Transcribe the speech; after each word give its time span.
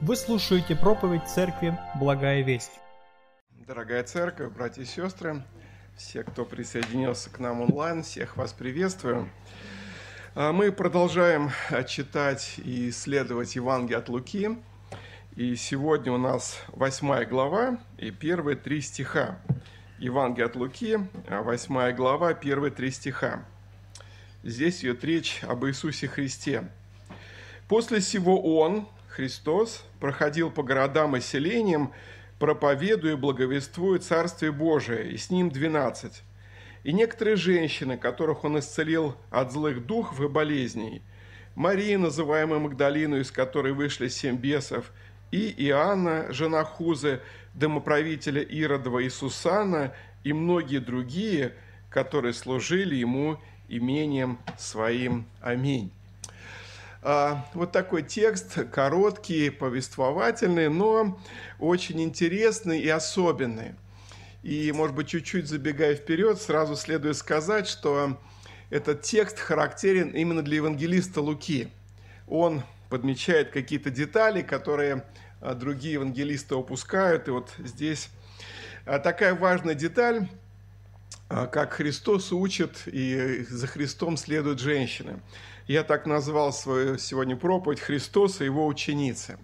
Вы 0.00 0.16
слушаете 0.16 0.74
проповедь 0.74 1.26
Церкви 1.28 1.78
«Благая 1.94 2.42
весть». 2.42 2.72
Дорогая 3.66 4.02
церковь, 4.02 4.52
братья 4.52 4.82
и 4.82 4.84
сестры, 4.84 5.42
все, 5.96 6.24
кто 6.24 6.44
присоединился 6.44 7.30
к 7.30 7.38
нам 7.38 7.62
онлайн, 7.62 8.02
всех 8.02 8.36
вас 8.36 8.52
приветствую. 8.52 9.30
А, 10.34 10.52
мы 10.52 10.72
продолжаем 10.72 11.50
а, 11.70 11.84
читать 11.84 12.56
и 12.58 12.90
исследовать 12.90 13.54
Евангелие 13.54 13.98
от 13.98 14.08
Луки. 14.08 14.58
И 15.36 15.54
сегодня 15.54 16.12
у 16.12 16.18
нас 16.18 16.58
восьмая 16.68 17.24
глава 17.24 17.78
и 17.96 18.10
первые 18.10 18.56
три 18.56 18.80
стиха. 18.80 19.38
Евангелие 19.98 20.46
от 20.46 20.56
Луки, 20.56 20.98
а, 21.28 21.42
восьмая 21.42 21.94
глава, 21.94 22.34
первые 22.34 22.72
три 22.72 22.90
стиха. 22.90 23.44
Здесь 24.42 24.80
идет 24.80 25.04
речь 25.04 25.42
об 25.44 25.64
Иисусе 25.64 26.08
Христе. 26.08 26.68
«После 27.68 28.00
сего 28.02 28.60
Он, 28.60 28.86
Христос, 29.14 29.84
проходил 30.00 30.50
по 30.50 30.64
городам 30.64 31.16
и 31.16 31.20
селениям, 31.20 31.92
проповедуя 32.40 33.12
и 33.12 33.16
благовествуя 33.16 34.00
Царствие 34.00 34.50
Божие, 34.50 35.12
и 35.12 35.16
с 35.16 35.30
Ним 35.30 35.50
двенадцать. 35.50 36.24
И 36.82 36.92
некоторые 36.92 37.36
женщины, 37.36 37.96
которых 37.96 38.42
Он 38.42 38.58
исцелил 38.58 39.14
от 39.30 39.52
злых 39.52 39.86
духов 39.86 40.20
и 40.20 40.26
болезней, 40.26 41.00
Мария, 41.54 41.96
называемая 41.96 42.58
Магдалину, 42.58 43.20
из 43.20 43.30
которой 43.30 43.72
вышли 43.72 44.08
семь 44.08 44.36
бесов, 44.36 44.90
и 45.30 45.54
Иоанна, 45.64 46.32
жена 46.32 46.64
Хузы, 46.64 47.20
домоправителя 47.54 48.42
Иродова 48.42 48.98
и 48.98 49.08
Сусана, 49.10 49.94
и 50.24 50.32
многие 50.32 50.78
другие, 50.78 51.54
которые 51.88 52.34
служили 52.34 52.96
Ему 52.96 53.38
имением 53.68 54.40
своим. 54.58 55.26
Аминь. 55.40 55.92
А, 57.06 57.44
вот 57.52 57.70
такой 57.70 58.02
текст, 58.02 58.70
короткий, 58.70 59.50
повествовательный, 59.50 60.70
но 60.70 61.20
очень 61.58 62.00
интересный 62.00 62.80
и 62.80 62.88
особенный. 62.88 63.74
И, 64.42 64.72
может 64.72 64.96
быть, 64.96 65.08
чуть-чуть 65.08 65.46
забегая 65.46 65.96
вперед, 65.96 66.40
сразу 66.40 66.76
следует 66.76 67.18
сказать, 67.18 67.68
что 67.68 68.18
этот 68.70 69.02
текст 69.02 69.38
характерен 69.38 70.12
именно 70.12 70.40
для 70.40 70.56
евангелиста 70.56 71.20
Луки. 71.20 71.68
Он 72.26 72.62
подмечает 72.88 73.50
какие-то 73.50 73.90
детали, 73.90 74.40
которые 74.40 75.04
а, 75.42 75.52
другие 75.52 75.94
евангелисты 75.94 76.54
упускают. 76.54 77.28
И 77.28 77.32
вот 77.32 77.52
здесь 77.58 78.08
а, 78.86 78.98
такая 78.98 79.34
важная 79.34 79.74
деталь– 79.74 80.26
как 81.28 81.72
Христос 81.72 82.32
учит 82.32 82.82
и 82.86 83.44
за 83.48 83.66
Христом 83.66 84.16
следуют 84.16 84.60
женщины. 84.60 85.20
Я 85.66 85.82
так 85.82 86.04
назвал 86.04 86.52
свою 86.52 86.98
сегодня 86.98 87.36
проповедь 87.36 87.80
«Христос 87.80 88.42
и 88.42 88.44
его 88.44 88.66
ученицы». 88.66 89.38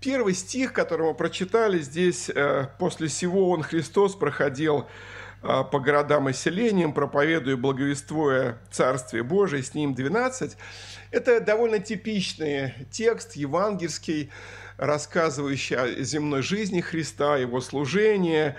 Первый 0.00 0.34
стих, 0.34 0.72
который 0.72 1.08
мы 1.08 1.14
прочитали 1.14 1.78
здесь, 1.80 2.28
э, 2.28 2.66
«После 2.78 3.06
всего 3.06 3.50
он, 3.50 3.62
Христос, 3.62 4.16
проходил 4.16 4.88
по 5.42 5.80
городам 5.80 6.28
и 6.28 6.32
селениям, 6.32 6.92
проповедуя 6.92 7.56
благовествуя 7.56 8.58
Царствие 8.70 9.22
Божие, 9.22 9.62
с 9.62 9.74
ним 9.74 9.94
12. 9.94 10.56
Это 11.10 11.40
довольно 11.40 11.78
типичный 11.78 12.74
текст 12.90 13.36
евангельский, 13.36 14.30
рассказывающий 14.76 15.76
о 15.76 16.02
земной 16.02 16.42
жизни 16.42 16.80
Христа, 16.80 17.36
его 17.36 17.60
служении. 17.60 18.54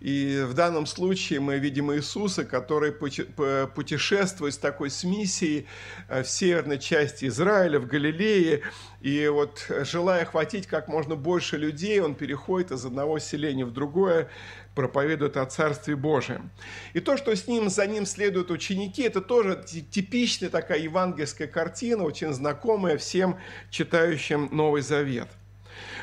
И 0.00 0.44
в 0.46 0.54
данном 0.54 0.86
случае 0.86 1.40
мы 1.40 1.58
видим 1.58 1.92
Иисуса, 1.92 2.44
который 2.44 2.92
путешествует 2.92 4.54
с 4.54 4.58
такой 4.58 4.90
с 4.90 5.04
миссией 5.04 5.66
э, 6.08 6.22
в 6.22 6.28
северной 6.28 6.78
части 6.78 7.26
Израиля, 7.26 7.80
в 7.80 7.86
Галилее. 7.86 8.62
И 9.00 9.26
вот 9.28 9.66
желая 9.82 10.22
охватить 10.22 10.66
как 10.66 10.88
можно 10.88 11.16
больше 11.16 11.56
людей, 11.56 12.00
он 12.00 12.14
переходит 12.14 12.72
из 12.72 12.84
одного 12.84 13.18
селения 13.18 13.64
в 13.64 13.72
другое, 13.72 14.28
проповедует 14.76 15.36
о 15.36 15.46
Царстве 15.46 15.96
Божьем. 15.96 16.50
И 16.92 17.00
то, 17.00 17.16
что 17.16 17.34
с 17.34 17.48
ним, 17.48 17.68
за 17.68 17.86
ним 17.88 18.06
следуют 18.06 18.52
ученики, 18.52 19.02
это 19.02 19.20
тоже 19.20 19.64
типичная 19.90 20.50
такая 20.50 20.78
евангельская 20.78 21.48
картина, 21.48 22.04
очень 22.04 22.32
знакомая 22.32 22.96
всем 22.96 23.38
читающим 23.70 24.48
Новый 24.52 24.82
Завет– 24.82 25.28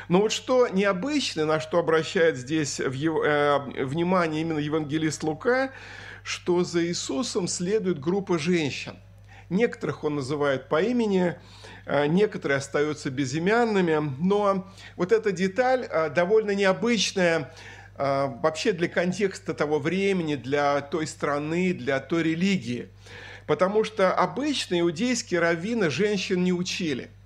но 0.08 0.20
вот 0.20 0.32
что 0.32 0.68
необычно, 0.68 1.46
на 1.46 1.60
что 1.60 1.78
обращает 1.78 2.36
здесь 2.36 2.80
в 2.80 2.92
его, 2.92 3.24
э, 3.24 3.84
внимание 3.84 4.42
именно 4.42 4.58
евангелист 4.58 5.22
Лука, 5.22 5.72
что 6.22 6.64
за 6.64 6.84
Иисусом 6.84 7.48
следует 7.48 8.00
группа 8.00 8.38
женщин. 8.38 8.96
Некоторых 9.50 10.04
он 10.04 10.16
называет 10.16 10.68
по 10.68 10.82
имени, 10.82 11.36
э, 11.86 12.06
некоторые 12.06 12.58
остаются 12.58 13.10
безымянными, 13.10 14.14
но 14.18 14.66
вот 14.96 15.12
эта 15.12 15.32
деталь 15.32 15.86
э, 15.88 16.10
довольно 16.10 16.52
необычная 16.52 17.54
вообще 17.96 18.72
для 18.72 18.88
контекста 18.88 19.54
того 19.54 19.78
времени, 19.78 20.34
для 20.34 20.80
той 20.80 21.06
страны, 21.06 21.72
для 21.72 22.00
той 22.00 22.22
религии. 22.24 22.88
Потому 23.46 23.84
что 23.84 24.12
обычно 24.12 24.80
иудейские 24.80 25.40
раввины 25.40 25.90
женщин 25.90 26.42
не 26.42 26.52
учили– 26.52 27.10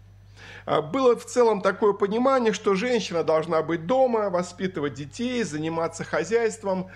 а, 0.68 0.82
было 0.82 1.16
в 1.16 1.24
целом 1.24 1.62
такое 1.62 1.94
понимание, 1.94 2.52
что 2.52 2.74
женщина 2.74 3.24
должна 3.24 3.62
быть 3.62 3.86
дома, 3.86 4.28
воспитывать 4.28 4.92
детей, 4.92 5.42
заниматься 5.42 6.04
хозяйством. 6.04 6.90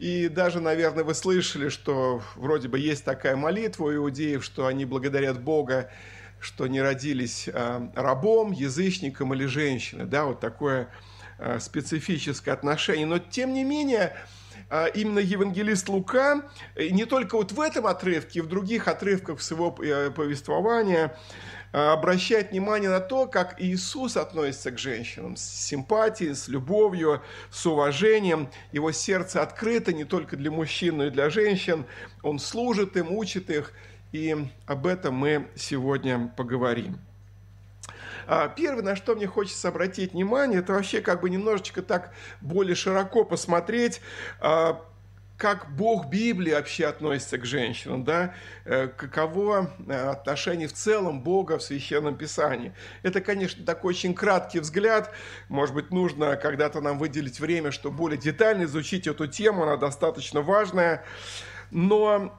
И 0.00 0.26
даже, 0.26 0.60
наверное, 0.60 1.04
вы 1.04 1.14
слышали, 1.14 1.68
что 1.68 2.22
вроде 2.34 2.66
бы 2.66 2.76
есть 2.76 3.04
такая 3.04 3.36
молитва 3.36 3.84
у 3.84 3.94
иудеев, 3.94 4.42
что 4.42 4.66
они 4.66 4.84
благодарят 4.84 5.40
Бога, 5.40 5.92
что 6.40 6.66
не 6.66 6.82
родились 6.82 7.48
а, 7.52 7.88
рабом, 7.94 8.50
язычником 8.50 9.32
или 9.32 9.46
женщиной. 9.46 10.06
Да, 10.06 10.24
вот 10.24 10.40
такое 10.40 10.82
а, 10.82 10.88
специфическое 11.60 12.54
отношение. 12.54 13.06
Но, 13.06 13.18
тем 13.18 13.52
не 13.52 13.64
менее, 13.64 14.16
именно 14.94 15.18
евангелист 15.18 15.88
Лука, 15.88 16.42
не 16.76 17.04
только 17.04 17.36
вот 17.36 17.52
в 17.52 17.60
этом 17.60 17.86
отрывке, 17.86 18.38
и 18.38 18.42
в 18.42 18.48
других 18.48 18.88
отрывках 18.88 19.42
своего 19.42 19.76
э, 19.82 20.10
повествования, 20.10 21.16
Э, 21.74 21.88
обращает 21.88 22.52
внимание 22.52 22.88
на 22.88 23.00
то, 23.00 23.26
как 23.26 23.60
Иисус 23.60 24.16
относится 24.16 24.70
к 24.70 24.78
женщинам 24.78 25.34
с 25.34 25.42
симпатией, 25.42 26.32
с 26.32 26.46
любовью, 26.46 27.20
с 27.50 27.66
уважением. 27.66 28.48
Его 28.70 28.92
сердце 28.92 29.42
открыто 29.42 29.92
не 29.92 30.04
только 30.04 30.36
для 30.36 30.52
мужчин, 30.52 30.98
но 30.98 31.06
и 31.06 31.10
для 31.10 31.30
женщин. 31.30 31.84
Он 32.22 32.38
служит 32.38 32.96
им, 32.96 33.10
учит 33.10 33.50
их, 33.50 33.72
и 34.12 34.36
об 34.66 34.86
этом 34.86 35.16
мы 35.16 35.48
сегодня 35.56 36.32
поговорим. 36.36 37.00
А, 38.26 38.48
первое, 38.48 38.82
на 38.82 38.96
что 38.96 39.14
мне 39.14 39.26
хочется 39.26 39.68
обратить 39.68 40.12
внимание, 40.12 40.60
это 40.60 40.72
вообще 40.72 41.00
как 41.00 41.20
бы 41.20 41.30
немножечко 41.30 41.82
так 41.82 42.12
более 42.40 42.74
широко 42.74 43.24
посмотреть, 43.24 44.00
а, 44.40 44.84
как 45.36 45.70
Бог 45.74 46.06
Библии 46.06 46.52
вообще 46.52 46.86
относится 46.86 47.38
к 47.38 47.44
женщинам, 47.44 48.04
да, 48.04 48.34
э, 48.64 48.86
каково 48.88 49.70
э, 49.86 49.92
отношение 49.92 50.68
в 50.68 50.72
целом 50.72 51.22
Бога 51.22 51.58
в 51.58 51.62
Священном 51.62 52.16
Писании. 52.16 52.72
Это, 53.02 53.20
конечно, 53.20 53.64
такой 53.64 53.90
очень 53.90 54.14
краткий 54.14 54.60
взгляд, 54.60 55.10
может 55.48 55.74
быть, 55.74 55.90
нужно 55.90 56.36
когда-то 56.36 56.80
нам 56.80 56.98
выделить 56.98 57.40
время, 57.40 57.72
чтобы 57.72 57.96
более 57.96 58.18
детально 58.18 58.64
изучить 58.64 59.06
эту 59.06 59.26
тему, 59.26 59.64
она 59.64 59.76
достаточно 59.76 60.40
важная, 60.40 61.04
но 61.70 62.32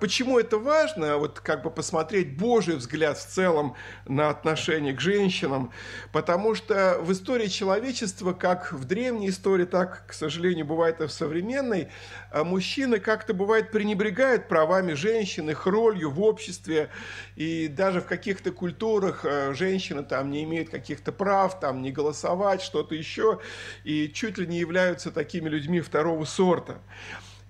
почему 0.00 0.38
это 0.38 0.58
важно, 0.58 1.18
вот 1.18 1.40
как 1.40 1.62
бы 1.62 1.70
посмотреть 1.70 2.36
Божий 2.36 2.76
взгляд 2.76 3.18
в 3.18 3.26
целом 3.26 3.74
на 4.06 4.28
отношение 4.28 4.92
к 4.92 5.00
женщинам? 5.00 5.72
Потому 6.12 6.54
что 6.54 6.98
в 7.00 7.12
истории 7.12 7.48
человечества, 7.48 8.32
как 8.32 8.72
в 8.72 8.84
древней 8.84 9.30
истории, 9.30 9.64
так, 9.64 10.06
к 10.06 10.12
сожалению, 10.12 10.66
бывает 10.66 11.00
и 11.00 11.06
в 11.06 11.12
современной, 11.12 11.88
э, 12.30 12.42
мужчины 12.42 12.98
как-то 12.98 13.34
бывает 13.34 13.70
пренебрегают 13.70 14.48
правами 14.48 14.92
женщин, 14.92 15.50
их 15.50 15.66
ролью 15.66 16.10
в 16.10 16.20
обществе, 16.20 16.90
и 17.36 17.68
даже 17.68 18.00
в 18.00 18.06
каких-то 18.06 18.52
культурах 18.52 19.24
э, 19.24 19.54
женщины 19.54 20.02
там 20.02 20.30
не 20.30 20.44
имеют 20.44 20.70
каких-то 20.70 21.12
прав, 21.12 21.58
там 21.60 21.82
не 21.82 21.90
голосовать, 21.90 22.62
что-то 22.62 22.94
еще, 22.94 23.40
и 23.84 24.10
чуть 24.12 24.38
ли 24.38 24.46
не 24.46 24.58
являются 24.58 25.10
такими 25.10 25.48
людьми 25.48 25.80
второго 25.80 26.24
сорта. 26.24 26.78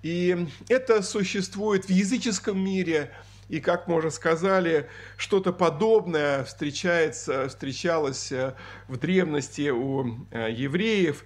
И 0.05 0.47
это 0.69 1.01
существует 1.01 1.85
в 1.85 1.89
языческом 1.89 2.63
мире, 2.63 3.09
и, 3.49 3.59
как 3.59 3.87
мы 3.87 3.95
уже 3.95 4.11
сказали, 4.11 4.87
что-то 5.17 5.51
подобное 5.51 6.43
встречается, 6.43 7.49
встречалось 7.49 8.31
э, 8.31 8.53
в 8.87 8.97
древности 8.97 9.71
у 9.71 10.27
э, 10.29 10.51
евреев. 10.51 11.23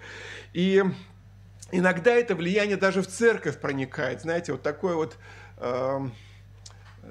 И 0.53 0.81
иногда 1.73 2.13
это 2.13 2.35
влияние 2.35 2.77
даже 2.77 3.01
в 3.01 3.07
церковь 3.07 3.59
проникает. 3.59 4.21
Знаете, 4.21 4.53
вот 4.53 4.61
такое 4.61 4.95
вот 4.95 5.17
эм, 5.57 6.13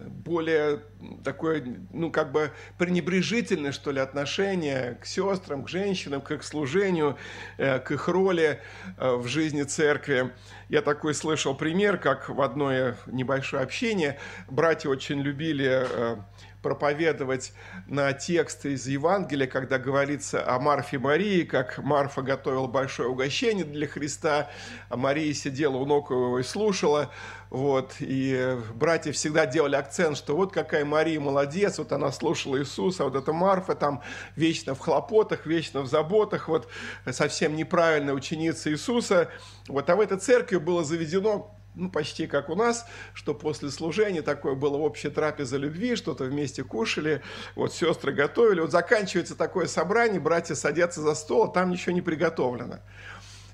более 0.06 0.80
такое, 1.24 1.64
ну, 1.92 2.10
как 2.10 2.32
бы 2.32 2.50
пренебрежительное, 2.76 3.72
что 3.72 3.90
ли, 3.90 4.00
отношение 4.00 4.98
к 5.00 5.06
сестрам, 5.06 5.64
к 5.64 5.68
женщинам, 5.68 6.20
к 6.20 6.30
их 6.30 6.42
служению, 6.42 7.16
э, 7.56 7.78
к 7.78 7.90
их 7.90 8.08
роли 8.08 8.60
э, 8.96 9.14
в 9.14 9.26
жизни 9.26 9.62
церкви. 9.62 10.32
Я 10.68 10.82
такой 10.82 11.14
слышал 11.14 11.54
пример, 11.54 11.98
как 11.98 12.28
в 12.28 12.40
одно 12.40 12.72
небольшое 13.06 13.62
общение 13.62 14.18
братья 14.48 14.88
очень 14.88 15.20
любили 15.20 15.86
э, 15.88 16.16
проповедовать 16.62 17.52
на 17.86 18.12
тексты 18.12 18.72
из 18.72 18.86
Евангелия, 18.86 19.46
когда 19.46 19.78
говорится 19.78 20.44
о 20.46 20.58
Марфе 20.58 20.96
и 20.96 20.98
Марии, 20.98 21.44
как 21.44 21.78
Марфа 21.78 22.22
готовила 22.22 22.66
большое 22.66 23.08
угощение 23.08 23.64
для 23.64 23.86
Христа, 23.86 24.50
а 24.88 24.96
Мария 24.96 25.32
сидела 25.34 25.76
у 25.76 25.86
ног 25.86 26.10
его 26.10 26.38
и 26.38 26.42
слушала. 26.42 27.10
Вот, 27.50 27.94
и 28.00 28.58
братья 28.74 29.10
всегда 29.12 29.46
делали 29.46 29.76
акцент, 29.76 30.18
что 30.18 30.36
вот 30.36 30.52
какая 30.52 30.84
Мария 30.84 31.18
молодец, 31.18 31.78
вот 31.78 31.92
она 31.92 32.12
слушала 32.12 32.58
Иисуса, 32.58 33.04
вот 33.04 33.16
эта 33.16 33.32
Марфа 33.32 33.74
там 33.74 34.02
вечно 34.36 34.74
в 34.74 34.80
хлопотах, 34.80 35.46
вечно 35.46 35.80
в 35.80 35.86
заботах, 35.86 36.48
вот 36.48 36.68
совсем 37.10 37.56
неправильная 37.56 38.12
ученица 38.12 38.70
Иисуса. 38.70 39.30
Вот, 39.66 39.88
а 39.88 39.96
в 39.96 40.00
этой 40.00 40.18
церкви 40.18 40.58
было 40.58 40.84
заведено 40.84 41.57
ну, 41.78 41.90
почти 41.90 42.26
как 42.26 42.50
у 42.50 42.56
нас, 42.56 42.86
что 43.14 43.34
после 43.34 43.70
служения 43.70 44.22
такое 44.22 44.54
было 44.54 44.76
общее 44.76 45.12
трапеза 45.12 45.56
любви, 45.56 45.96
что-то 45.96 46.24
вместе 46.24 46.64
кушали, 46.64 47.22
вот 47.54 47.72
сестры 47.72 48.12
готовили, 48.12 48.60
вот 48.60 48.72
заканчивается 48.72 49.36
такое 49.36 49.66
собрание, 49.66 50.20
братья 50.20 50.54
садятся 50.54 51.00
за 51.00 51.14
стол, 51.14 51.44
а 51.44 51.48
там 51.48 51.70
ничего 51.70 51.92
не 51.92 52.02
приготовлено. 52.02 52.80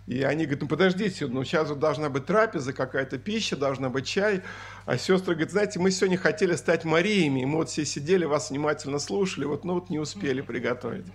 И 0.06 0.23
они 0.23 0.44
говорят, 0.44 0.62
ну 0.62 0.69
подождите, 0.69 1.26
ну 1.26 1.44
сейчас 1.44 1.69
вот 1.69 1.79
должна 1.79 2.11
быть 2.11 2.26
трапеза, 2.26 2.73
какая-то 2.73 3.19
пища, 3.19 3.56
должна 3.56 3.88
быть 3.88 4.06
чай. 4.06 4.43
А 4.85 4.99
сестры 4.99 5.35
говорят, 5.35 5.53
знаете, 5.53 5.79
мы 5.79 5.91
сегодня 5.91 6.19
хотели 6.19 6.56
стать 6.56 6.85
Мариями, 6.85 7.41
и 7.41 7.47
мы 7.47 7.56
вот 7.59 7.71
все 7.71 7.87
сидели, 7.87 8.26
вас 8.26 8.50
внимательно 8.50 8.99
слушали, 8.99 9.44
вот, 9.44 9.65
ну 9.65 9.75
вот 9.75 9.88
не 9.88 9.99
успели 9.99 10.43
приготовить. 10.43 11.06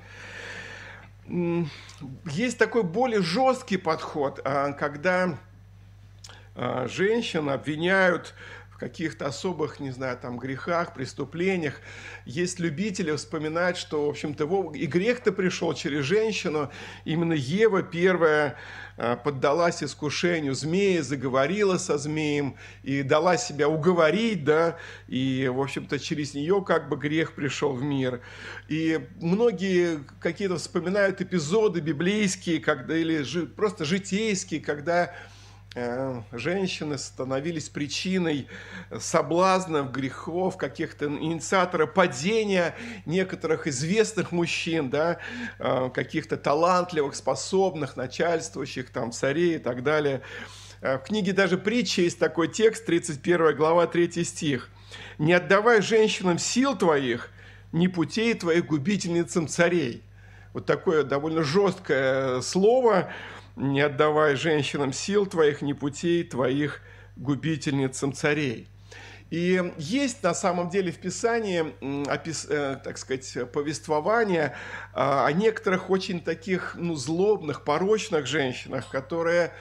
Есть 2.26 2.58
такой 2.58 2.82
более 2.82 3.22
жесткий 3.22 3.78
подход, 3.78 4.42
а, 4.44 4.72
когда 4.72 5.38
женщин 6.88 7.50
обвиняют 7.50 8.34
в 8.72 8.78
каких-то 8.80 9.28
особых, 9.28 9.80
не 9.80 9.92
знаю, 9.92 10.18
там, 10.18 10.38
грехах, 10.38 10.94
преступлениях. 10.94 11.82
Есть 12.26 12.60
любители 12.60 13.14
вспоминать, 13.16 13.76
что, 13.76 14.06
в 14.06 14.10
общем-то, 14.10 14.72
и 14.74 14.86
грех-то 14.86 15.32
пришел 15.32 15.74
через 15.74 16.06
женщину. 16.06 16.72
Именно 17.04 17.34
Ева 17.34 17.84
первая 17.84 18.56
а, 18.96 19.16
поддалась 19.18 19.84
искушению 19.84 20.54
змея, 20.56 21.04
заговорила 21.04 21.78
со 21.78 21.98
змеем 21.98 22.56
и 22.84 23.02
дала 23.04 23.38
себя 23.38 23.68
уговорить, 23.68 24.44
да, 24.44 24.78
и, 25.08 25.50
в 25.54 25.62
общем-то, 25.62 26.00
через 26.00 26.34
нее 26.34 26.64
как 26.66 26.90
бы 26.90 26.96
грех 26.96 27.34
пришел 27.34 27.74
в 27.74 27.84
мир. 27.84 28.22
И 28.68 29.00
многие 29.22 30.06
какие-то 30.22 30.58
вспоминают 30.58 31.20
эпизоды 31.22 31.80
библейские, 31.82 32.60
когда, 32.60 32.96
или 32.96 33.46
просто 33.46 33.84
житейские, 33.84 34.62
когда 34.62 35.14
женщины 36.32 36.98
становились 36.98 37.70
причиной 37.70 38.48
соблазнов, 39.00 39.92
грехов, 39.92 40.58
каких-то 40.58 41.06
инициаторов 41.06 41.94
падения 41.94 42.76
некоторых 43.06 43.68
известных 43.68 44.32
мужчин, 44.32 44.90
да, 44.90 45.20
э, 45.60 45.90
каких-то 45.94 46.38
талантливых, 46.38 47.16
способных, 47.16 47.96
начальствующих, 47.96 48.90
там, 48.90 49.12
царей 49.12 49.56
и 49.56 49.60
так 49.60 49.84
далее. 49.84 50.22
Э, 50.82 50.98
в 50.98 51.04
книге 51.04 51.34
даже 51.34 51.58
притчи 51.58 52.02
есть 52.02 52.18
такой 52.18 52.48
текст, 52.48 52.86
31 52.86 53.56
глава, 53.56 53.86
3 53.86 54.24
стих. 54.24 54.70
«Не 55.20 55.34
отдавай 55.34 55.84
женщинам 55.84 56.40
сил 56.40 56.76
твоих, 56.76 57.30
ни 57.72 57.86
путей 57.86 58.34
твоих 58.34 58.66
губительницам 58.66 59.48
царей». 59.48 60.02
Вот 60.54 60.66
такое 60.66 61.04
довольно 61.04 61.44
жесткое 61.44 62.42
слово, 62.42 63.12
не 63.60 63.82
отдавай 63.82 64.36
женщинам 64.36 64.94
сил 64.94 65.26
твоих, 65.26 65.62
ни 65.62 65.74
путей 65.74 66.24
твоих 66.24 66.82
губительницам 67.16 68.14
царей. 68.14 68.68
И 69.30 69.62
есть 69.78 70.24
на 70.24 70.34
самом 70.34 70.70
деле 70.70 70.92
в 70.92 70.98
Писании, 70.98 71.76
э, 71.82 72.78
так 72.84 72.98
сказать, 72.98 73.52
повествование 73.52 74.56
о 74.94 75.32
некоторых 75.32 75.92
очень 75.92 76.20
таких 76.20 76.76
ну, 76.76 76.96
злобных, 76.96 77.64
порочных 77.64 78.26
женщинах, 78.26 78.90
которые 78.90 79.52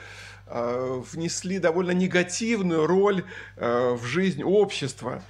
а, 0.47 1.03
внесли 1.11 1.59
довольно 1.59 1.91
негативную 1.91 2.87
роль 2.87 3.23
а, 3.57 3.93
в 3.93 4.03
жизнь 4.05 4.41
общества. 4.41 5.21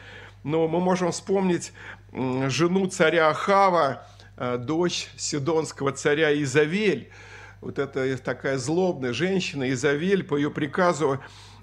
Но 0.43 0.69
мы 0.69 0.79
можем 0.79 1.11
вспомнить 1.11 1.73
жену 2.13 2.87
царя 2.87 3.29
Ахава, 3.29 4.07
дочь 4.37 5.09
сидонского 5.17 5.91
царя 5.91 6.33
Изавель, 6.41 7.11
вот 7.61 7.79
эта 7.79 8.17
такая 8.17 8.57
злобная 8.57 9.13
женщина, 9.13 9.69
Изавель, 9.71 10.23
по 10.23 10.35
ее 10.37 10.51
приказу 10.51 11.19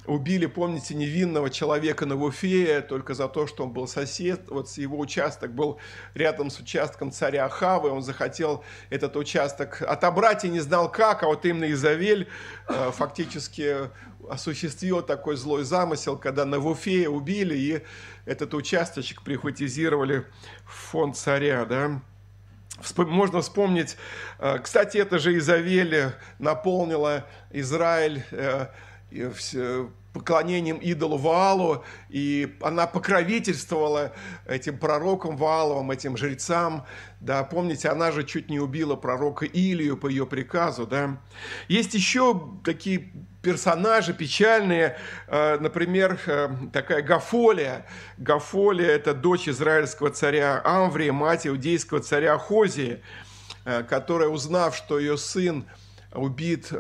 убили, 0.07 0.47
помните, 0.47 0.95
невинного 0.95 1.51
человека 1.51 2.07
на 2.07 2.17
Вуфе 2.17 2.81
только 2.81 3.15
за 3.15 3.29
то, 3.29 3.47
что 3.47 3.65
он 3.65 3.73
был 3.73 3.89
сосед. 3.89 4.43
Вот 4.49 4.71
его 4.77 4.99
участок 4.99 5.53
был 5.53 5.79
рядом 6.15 6.51
с 6.51 6.59
участком 6.59 7.13
царя 7.13 7.47
Ахавы. 7.47 7.91
Он 7.91 8.03
захотел 8.03 8.65
этот 8.91 9.17
участок 9.17 9.83
отобрать 9.83 10.45
и 10.45 10.49
не 10.49 10.61
знал 10.61 10.91
как, 10.91 11.23
а 11.23 11.27
вот 11.27 11.45
именно 11.45 11.71
Изавель 11.73 12.29
э, 12.69 12.91
фактически 12.93 13.91
осуществил 14.29 15.03
такой 15.03 15.37
злой 15.37 15.65
замысел, 15.65 16.17
когда 16.17 16.45
на 16.45 16.59
Вуфе 16.59 17.09
убили 17.09 17.57
и 17.57 17.83
этот 18.25 18.55
участочек 18.55 19.23
прихватизировали 19.23 20.27
в 20.65 20.73
фонд 20.73 21.17
царя, 21.17 21.65
да. 21.65 22.01
Можно 22.97 23.41
вспомнить, 23.41 23.97
э, 24.39 24.59
кстати, 24.59 24.99
это 24.99 25.19
же 25.19 25.37
Изавель 25.39 26.13
наполнила 26.39 27.25
Израиль 27.51 28.25
э, 28.31 28.67
поклонением 30.17 30.79
идолу 30.79 31.19
Ваалу, 31.19 31.85
и 32.09 32.57
она 32.63 32.87
покровительствовала 32.87 34.13
этим 34.47 34.79
пророкам 34.79 35.37
Вааловым, 35.37 35.91
этим 35.91 36.17
жрецам, 36.17 36.87
да, 37.21 37.45
помните, 37.45 37.89
она 37.89 38.13
же 38.13 38.25
чуть 38.25 38.49
не 38.49 38.59
убила 38.59 38.97
пророка 38.97 39.45
Илию 39.45 39.97
по 39.97 40.07
ее 40.07 40.27
приказу, 40.27 40.87
да. 40.87 41.19
Есть 41.69 41.93
еще 41.93 42.49
такие 42.65 43.11
персонажи 43.43 44.15
печальные, 44.15 44.97
э, 45.29 45.59
например, 45.61 46.19
э, 46.27 46.49
такая 46.73 47.03
Гафолия. 47.03 47.87
Гафолия– 48.17 48.89
это 48.89 49.13
дочь 49.15 49.49
израильского 49.49 50.11
царя 50.11 50.61
Амврия, 50.65 51.13
мать 51.13 51.47
иудейского 51.47 52.01
царя 52.01 52.39
Хозии, 52.39 53.03
э, 53.65 53.83
которая, 53.83 54.31
узнав, 54.31 54.75
что 54.75 54.99
ее 54.99 55.17
сын 55.17 55.65
убит 56.13 56.73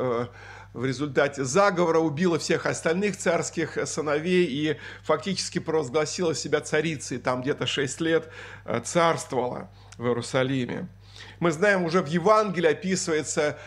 в 0.76 0.84
результате 0.84 1.44
заговора, 1.44 1.98
убила 1.98 2.38
всех 2.38 2.66
остальных 2.66 3.16
царских 3.16 3.78
сыновей 3.86 4.44
и 4.44 4.76
фактически 5.02 5.58
провозгласила 5.58 6.34
себя 6.34 6.60
царицей, 6.60 7.18
там 7.18 7.42
где-то 7.42 7.66
6 7.66 8.00
лет 8.02 8.28
царствовала 8.84 9.70
в 9.96 10.06
Иерусалиме. 10.06 10.86
Мы 11.40 11.50
знаем, 11.50 11.84
уже 11.84 12.02
в 12.02 12.06
Евангелии 12.06 12.70
описывается 12.70 13.58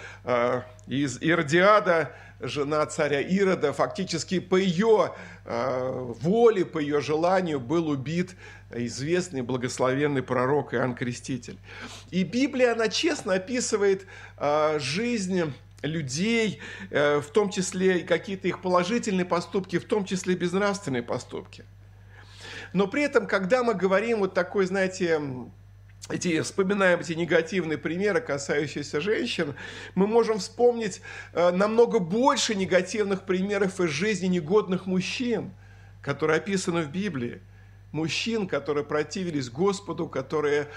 из 0.88 1.20
Иродиада, 1.22 2.16
жена 2.39 2.86
царя 2.86 3.22
Ирода, 3.22 3.74
фактически 3.74 4.39
по 4.39 4.56
ее 4.56 5.13
э, 5.46 6.13
воле, 6.22 6.66
по 6.66 6.80
ее 6.80 7.01
желанию 7.01 7.60
был 7.60 7.89
убит 7.89 8.36
известный 8.72 9.42
благословенный 9.42 10.24
пророк 10.24 10.74
Иоанн 10.74 10.96
Креститель. 10.96 11.58
И 12.12 12.24
Библия, 12.24 12.74
она 12.74 12.88
честно 12.88 13.34
описывает 13.34 14.06
э, 14.38 14.80
жизнь 14.80 15.54
людей, 15.81 16.59
э, 16.89 17.19
в 17.19 17.27
том 17.31 17.50
числе 17.50 18.00
и 18.00 18.03
какие-то 18.03 18.48
их 18.48 18.62
положительные 18.62 19.25
поступки, 19.25 19.77
в 19.77 19.86
том 19.86 20.05
числе 20.05 20.33
и 20.33 20.38
безнравственные 20.38 21.03
поступки. 21.03 21.65
Но 22.74 22.88
при 22.88 23.03
этом, 23.03 23.27
когда 23.27 23.63
мы 23.63 23.74
говорим 23.74 24.19
вот 24.19 24.33
такой, 24.33 24.65
знаете, 24.65 25.21
эти, 26.09 26.41
вспоминаем 26.41 27.00
эти 27.00 27.13
негативные 27.13 27.77
примеры, 27.77 28.21
касающиеся 28.21 29.00
женщин, 29.00 29.55
мы 29.95 30.07
можем 30.07 30.39
вспомнить 30.39 31.01
э, 31.33 31.51
намного 31.51 32.00
больше 32.00 32.55
негативных 32.55 33.25
примеров 33.25 33.79
из 33.79 33.89
жизни 33.89 34.27
негодных 34.27 34.86
мужчин, 34.86 35.51
которые 36.01 36.38
описаны 36.38 36.81
в 36.81 36.91
Библии. 36.91 37.41
Мужчин, 37.91 38.48
которые 38.48 38.86
противились 38.86 39.50
Господу, 39.50 40.07
которые 40.07 40.67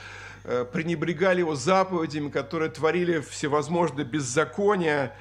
пренебрегали 0.45 1.41
Его 1.41 1.55
заповедями, 1.55 2.31
которые 2.31 2.71
творили 2.71 3.21
всевозможные 3.21 4.05
беззакония. 4.05 5.15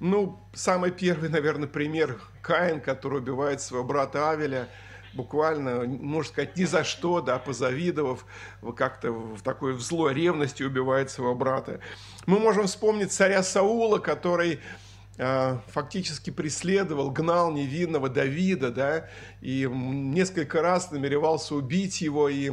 Ну, 0.00 0.40
самый 0.54 0.90
первый, 0.90 1.28
наверное, 1.28 1.68
пример– 1.68 2.20
Каин, 2.42 2.80
который 2.80 3.20
убивает 3.20 3.60
своего 3.60 3.84
брата 3.86 4.30
Авеля– 4.30 4.68
буквально, 5.14 5.84
можно 5.84 6.30
сказать, 6.30 6.56
ни 6.56 6.64
за 6.64 6.84
что, 6.84 7.20
да, 7.20 7.38
позавидовав, 7.38 8.26
как-то 8.76 9.12
в 9.12 9.42
такой 9.42 9.74
в 9.74 9.80
злой 9.80 10.14
ревности 10.14 10.62
убивает 10.62 11.10
своего 11.10 11.34
брата. 11.34 11.80
Мы 12.26 12.38
можем 12.38 12.66
вспомнить 12.66 13.12
царя 13.12 13.42
Саула, 13.42 13.98
который 13.98 14.60
э, 15.16 15.58
фактически 15.68 16.30
преследовал, 16.30 17.10
гнал 17.10 17.52
невинного 17.52 18.08
Давида, 18.08 18.70
да, 18.70 19.08
и 19.40 19.68
несколько 19.70 20.62
раз 20.62 20.90
намеревался 20.90 21.54
убить 21.54 22.00
его, 22.00 22.28
и 22.28 22.52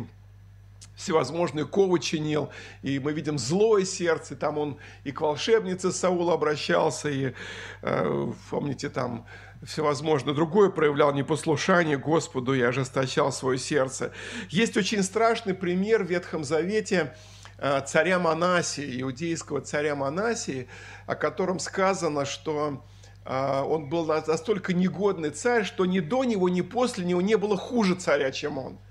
всевозможные 1.02 1.66
ковы 1.66 2.00
чинил, 2.00 2.52
и 2.84 3.00
мы 3.00 3.12
видим 3.12 3.40
злое 3.40 3.86
сердце, 3.86 4.36
там 4.36 4.58
он 4.58 4.78
и 5.04 5.12
к 5.12 5.22
волшебнице 5.22 5.92
Саула 5.92 6.36
обращался, 6.36 7.10
и, 7.10 7.34
э, 7.82 8.32
помните, 8.50 8.90
там 8.90 9.26
всевозможно 9.64 10.34
другое 10.34 10.70
проявлял 10.70 11.12
непослушание 11.14 11.98
Господу 11.98 12.54
и 12.54 12.62
ожесточал 12.62 13.32
свое 13.32 13.58
сердце. 13.58 14.12
Есть 14.50 14.78
очень 14.78 15.02
страшный 15.02 15.56
пример 15.56 16.04
в 16.04 16.08
Ветхом 16.08 16.44
Завете 16.44 17.16
э, 17.58 17.82
царя 17.88 18.20
Манасии, 18.20 19.02
иудейского 19.02 19.62
царя 19.62 19.96
Манасии, 19.96 20.68
о 21.08 21.16
котором 21.16 21.58
сказано, 21.58 22.26
что 22.26 22.86
э, 23.26 23.62
он 23.62 23.90
был 23.90 24.06
настолько 24.06 24.74
негодный 24.74 25.32
царь, 25.32 25.66
что 25.66 25.88
ни 25.88 26.00
до 26.00 26.24
него, 26.26 26.48
ни 26.48 26.62
после 26.62 27.06
него 27.06 27.22
не 27.22 27.38
было 27.38 27.58
хуже 27.58 27.96
царя, 27.96 28.30
чем 28.30 28.60
он– 28.60 28.78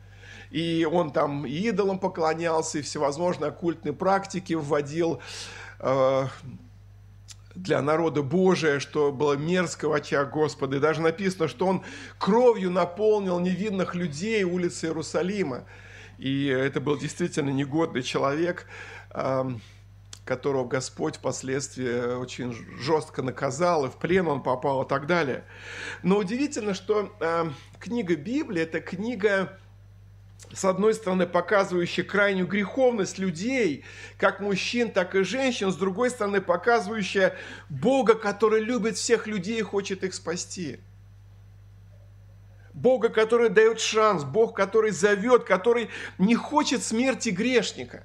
и 0.50 0.86
он 0.90 1.12
там 1.12 1.46
и 1.46 1.50
идолам 1.50 1.98
поклонялся, 1.98 2.78
и 2.78 2.82
всевозможные 2.82 3.48
оккультные 3.48 3.92
практики 3.92 4.54
вводил 4.54 5.20
э, 5.78 6.26
для 7.54 7.82
народа 7.82 8.22
Божия, 8.22 8.80
что 8.80 9.12
было 9.12 9.34
мерзко 9.34 9.88
в 9.88 9.92
очах 9.92 10.30
Господа. 10.30 10.76
И 10.76 10.80
даже 10.80 11.00
написано, 11.00 11.48
что 11.48 11.66
он 11.66 11.82
кровью 12.18 12.70
наполнил 12.70 13.38
невинных 13.38 13.94
людей 13.94 14.42
улицы 14.44 14.86
Иерусалима. 14.86 15.64
И 16.18 16.46
это 16.46 16.80
был 16.80 16.98
действительно 16.98 17.50
негодный 17.50 18.02
человек, 18.02 18.66
э, 19.12 19.50
которого 20.24 20.66
Господь 20.66 21.16
впоследствии 21.16 22.14
очень 22.16 22.52
жестко 22.78 23.22
наказал, 23.22 23.86
и 23.86 23.88
в 23.88 23.96
плен 23.96 24.28
он 24.28 24.42
попал 24.42 24.82
и 24.82 24.88
так 24.88 25.06
далее. 25.06 25.44
Но 26.02 26.18
удивительно, 26.18 26.74
что 26.74 27.14
э, 27.20 27.50
книга 27.78 28.16
Библии– 28.16 28.62
это 28.62 28.80
книга 28.80 29.58
с 30.52 30.64
одной 30.64 30.94
стороны, 30.94 31.26
показывающая 31.26 32.04
крайнюю 32.04 32.46
греховность 32.46 33.18
людей, 33.18 33.84
как 34.18 34.40
мужчин, 34.40 34.90
так 34.90 35.14
и 35.14 35.22
женщин, 35.22 35.70
с 35.70 35.76
другой 35.76 36.10
стороны, 36.10 36.40
показывающая 36.40 37.36
Бога, 37.68 38.14
который 38.14 38.60
любит 38.60 38.96
всех 38.96 39.26
людей 39.26 39.60
и 39.60 39.62
хочет 39.62 40.02
их 40.02 40.14
спасти. 40.14 40.80
Бога, 42.72 43.08
который 43.08 43.48
дает 43.48 43.80
шанс, 43.80 44.24
Бог, 44.24 44.56
который 44.56 44.90
зовет, 44.90 45.44
который 45.44 45.90
не 46.18 46.34
хочет 46.34 46.82
смерти 46.82 47.28
грешника. 47.28 48.04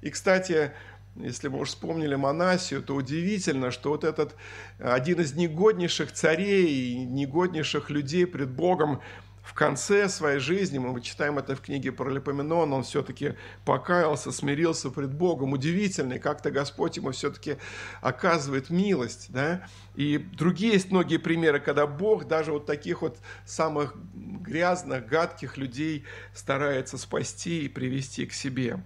И, 0.00 0.10
кстати, 0.10 0.72
если 1.16 1.48
мы 1.48 1.60
уж 1.60 1.68
вспомнили 1.70 2.14
Монасию, 2.14 2.82
то 2.82 2.94
удивительно, 2.94 3.70
что 3.70 3.90
вот 3.90 4.04
этот 4.04 4.36
один 4.78 5.20
из 5.20 5.34
негоднейших 5.34 6.12
царей, 6.12 7.04
негоднейших 7.04 7.90
людей 7.90 8.26
пред 8.26 8.50
Богом, 8.50 9.00
в 9.48 9.54
конце 9.54 10.10
своей 10.10 10.40
жизни, 10.40 10.76
мы 10.76 11.00
читаем 11.00 11.38
это 11.38 11.56
в 11.56 11.62
книге 11.62 11.90
про 11.90 12.10
Липоменон, 12.10 12.70
он 12.74 12.82
все-таки 12.82 13.32
покаялся, 13.64 14.30
смирился 14.30 14.90
пред 14.90 15.14
Богом. 15.14 15.54
Удивительно, 15.54 16.18
как-то 16.18 16.50
Господь 16.50 16.98
ему 16.98 17.12
все-таки 17.12 17.56
оказывает 18.02 18.68
милость. 18.68 19.28
Да? 19.30 19.66
И 19.96 20.18
другие 20.18 20.74
есть 20.74 20.90
многие 20.90 21.16
примеры, 21.16 21.60
когда 21.60 21.86
Бог 21.86 22.28
даже 22.28 22.52
вот 22.52 22.66
таких 22.66 23.00
вот 23.00 23.16
самых 23.46 23.94
грязных, 24.14 25.06
гадких 25.06 25.56
людей 25.56 26.04
старается 26.34 26.98
спасти 26.98 27.64
и 27.64 27.68
привести 27.68 28.26
к 28.26 28.34
себе. 28.34 28.82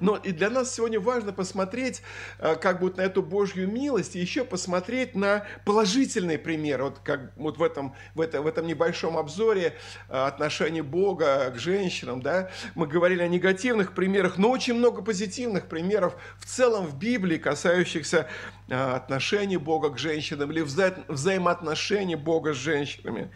Но 0.00 0.16
и 0.16 0.32
для 0.32 0.50
нас 0.50 0.74
сегодня 0.74 0.98
важно 0.98 1.32
посмотреть 1.32 2.02
э, 2.38 2.56
как 2.56 2.80
бы 2.80 2.92
на 2.96 3.02
эту 3.02 3.22
Божью 3.22 3.70
милость 3.70 4.16
и 4.16 4.20
еще 4.20 4.44
посмотреть 4.44 5.14
на 5.14 5.46
положительные 5.64 6.38
примеры. 6.38 6.84
Вот 6.84 6.98
как 7.04 7.32
вот 7.36 7.58
в 7.58 7.62
этом, 7.62 7.94
в 8.14 8.20
этом, 8.20 8.44
в 8.44 8.46
этом 8.46 8.66
небольшом 8.66 9.16
обзоре 9.16 9.76
э, 10.08 10.16
отношения 10.16 10.82
Бога 10.82 11.50
к 11.54 11.58
женщинам, 11.58 12.22
да, 12.22 12.50
мы 12.74 12.86
говорили 12.86 13.22
о 13.22 13.28
негативных 13.28 13.94
примерах, 13.94 14.38
но 14.38 14.50
очень 14.50 14.74
много 14.74 15.02
позитивных 15.02 15.68
примеров 15.68 16.16
в 16.38 16.46
целом 16.46 16.86
в 16.86 16.98
Библии, 16.98 17.36
касающихся 17.36 18.28
э, 18.68 18.74
отношений 18.74 19.58
Бога 19.58 19.90
к 19.90 19.98
женщинам 19.98 20.50
или 20.50 20.62
вза 20.62 20.94
взаимоотношений 21.08 22.16
Бога 22.16 22.54
с 22.54 22.56
женщинами. 22.56 23.30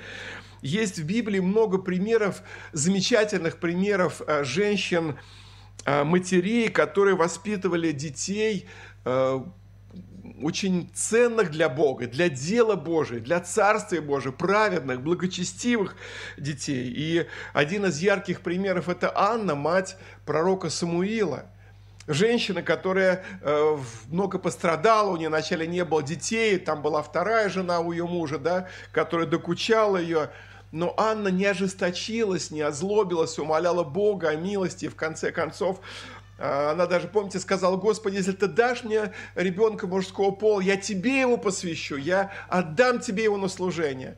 Есть 0.62 0.98
в 0.98 1.04
Библии 1.04 1.40
много 1.40 1.78
примеров, 1.78 2.42
замечательных 2.72 3.58
примеров 3.58 4.22
женщин, 4.42 5.16
матерей, 5.86 6.68
которые 6.68 7.16
воспитывали 7.16 7.92
детей 7.92 8.66
а, 9.04 9.46
очень 10.42 10.90
ценных 10.94 11.50
для 11.50 11.68
Бога, 11.68 12.06
для 12.06 12.28
дела 12.28 12.74
Божия, 12.74 13.20
для 13.20 13.40
Царствия 13.40 14.00
Божия, 14.00 14.32
праведных, 14.32 15.00
благочестивых 15.00 15.96
детей. 16.36 16.92
И 16.94 17.26
один 17.52 17.86
из 17.86 18.00
ярких 18.00 18.40
примеров– 18.40 18.88
это 18.90 19.12
Анна, 19.16 19.54
мать 19.54 19.96
пророка 20.24 20.68
Самуила. 20.68 21.46
Женщина, 22.08 22.62
которая 22.62 23.24
э, 23.42 23.78
много 24.08 24.38
пострадала, 24.38 25.10
у 25.10 25.16
нее 25.16 25.28
вначале 25.28 25.66
не 25.66 25.84
было 25.84 26.02
детей, 26.02 26.56
там 26.58 26.80
была 26.80 27.02
вторая 27.02 27.48
жена 27.48 27.80
у 27.80 27.90
ее 27.90 28.06
мужа, 28.06 28.38
да, 28.38 28.68
которая 28.92 29.26
докучала 29.26 29.96
ее. 29.96 30.30
Но 30.72 30.94
Анна 30.96 31.28
не 31.28 31.46
ожесточилась, 31.46 32.50
не 32.50 32.60
озлобилась, 32.60 33.38
умоляла 33.38 33.84
Бога 33.84 34.30
о 34.30 34.36
милости. 34.36 34.86
И 34.86 34.88
в 34.88 34.96
конце 34.96 35.32
концов, 35.32 35.80
а, 36.38 36.72
она 36.72 36.86
даже, 36.86 37.08
помните, 37.08 37.38
сказала, 37.38 37.76
Господи, 37.76 38.16
если 38.16 38.32
ты 38.32 38.46
дашь 38.46 38.84
мне 38.84 39.12
ребенка 39.34 39.86
мужского 39.86 40.32
пола, 40.32 40.60
я 40.60 40.76
тебе 40.76 41.20
его 41.20 41.36
посвящу, 41.36 41.96
я 41.96 42.32
отдам 42.48 43.00
тебе 43.00 43.24
его 43.24 43.36
на 43.36 43.48
служение. 43.48 44.16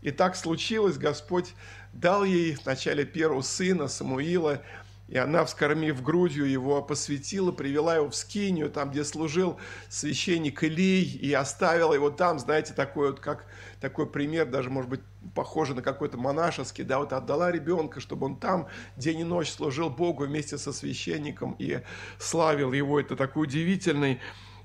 И 0.00 0.10
так 0.10 0.36
случилось, 0.36 0.96
Господь 0.96 1.54
дал 1.92 2.24
ей 2.24 2.56
вначале 2.62 3.04
первого 3.04 3.42
сына 3.42 3.88
Самуила, 3.88 4.62
и 5.08 5.16
она, 5.16 5.44
вскормив 5.46 6.02
грудью 6.02 6.44
его, 6.44 6.82
посвятила, 6.82 7.50
привела 7.50 7.96
его 7.96 8.10
в 8.10 8.14
Скинию, 8.14 8.70
там, 8.70 8.90
где 8.90 9.04
служил 9.04 9.58
священник 9.88 10.62
Илий, 10.62 11.02
и 11.02 11.32
оставила 11.32 11.94
его 11.94 12.10
там, 12.10 12.38
знаете, 12.38 12.74
такой 12.74 13.10
вот, 13.10 13.20
как 13.20 13.46
такой 13.80 14.06
пример, 14.06 14.46
даже, 14.46 14.68
может 14.68 14.90
быть, 14.90 15.00
похожий 15.34 15.74
на 15.74 15.80
какой-то 15.80 16.18
монашеский, 16.18 16.84
да, 16.84 16.98
вот 16.98 17.14
отдала 17.14 17.50
ребенка, 17.50 18.00
чтобы 18.00 18.26
он 18.26 18.36
там 18.36 18.68
день 18.96 19.20
и 19.20 19.24
ночь 19.24 19.50
служил 19.50 19.88
Богу 19.88 20.26
вместе 20.26 20.58
со 20.58 20.72
священником 20.74 21.56
и 21.58 21.80
славил 22.18 22.74
его. 22.74 23.00
Это 23.00 23.16
такой 23.16 23.44
удивительный 23.44 24.20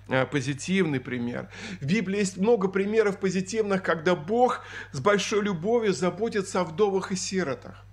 э, 0.09 0.25
позитивный 0.25 0.99
пример. 0.99 1.49
В 1.79 1.85
Библии 1.85 2.19
есть 2.19 2.35
много 2.35 2.67
примеров 2.67 3.17
позитивных, 3.17 3.81
когда 3.81 4.13
Бог 4.13 4.61
с 4.91 4.99
большой 4.99 5.43
любовью 5.43 5.93
заботится 5.93 6.61
о 6.61 6.63
вдовах 6.65 7.13
и 7.13 7.15
сиротах. 7.15 7.85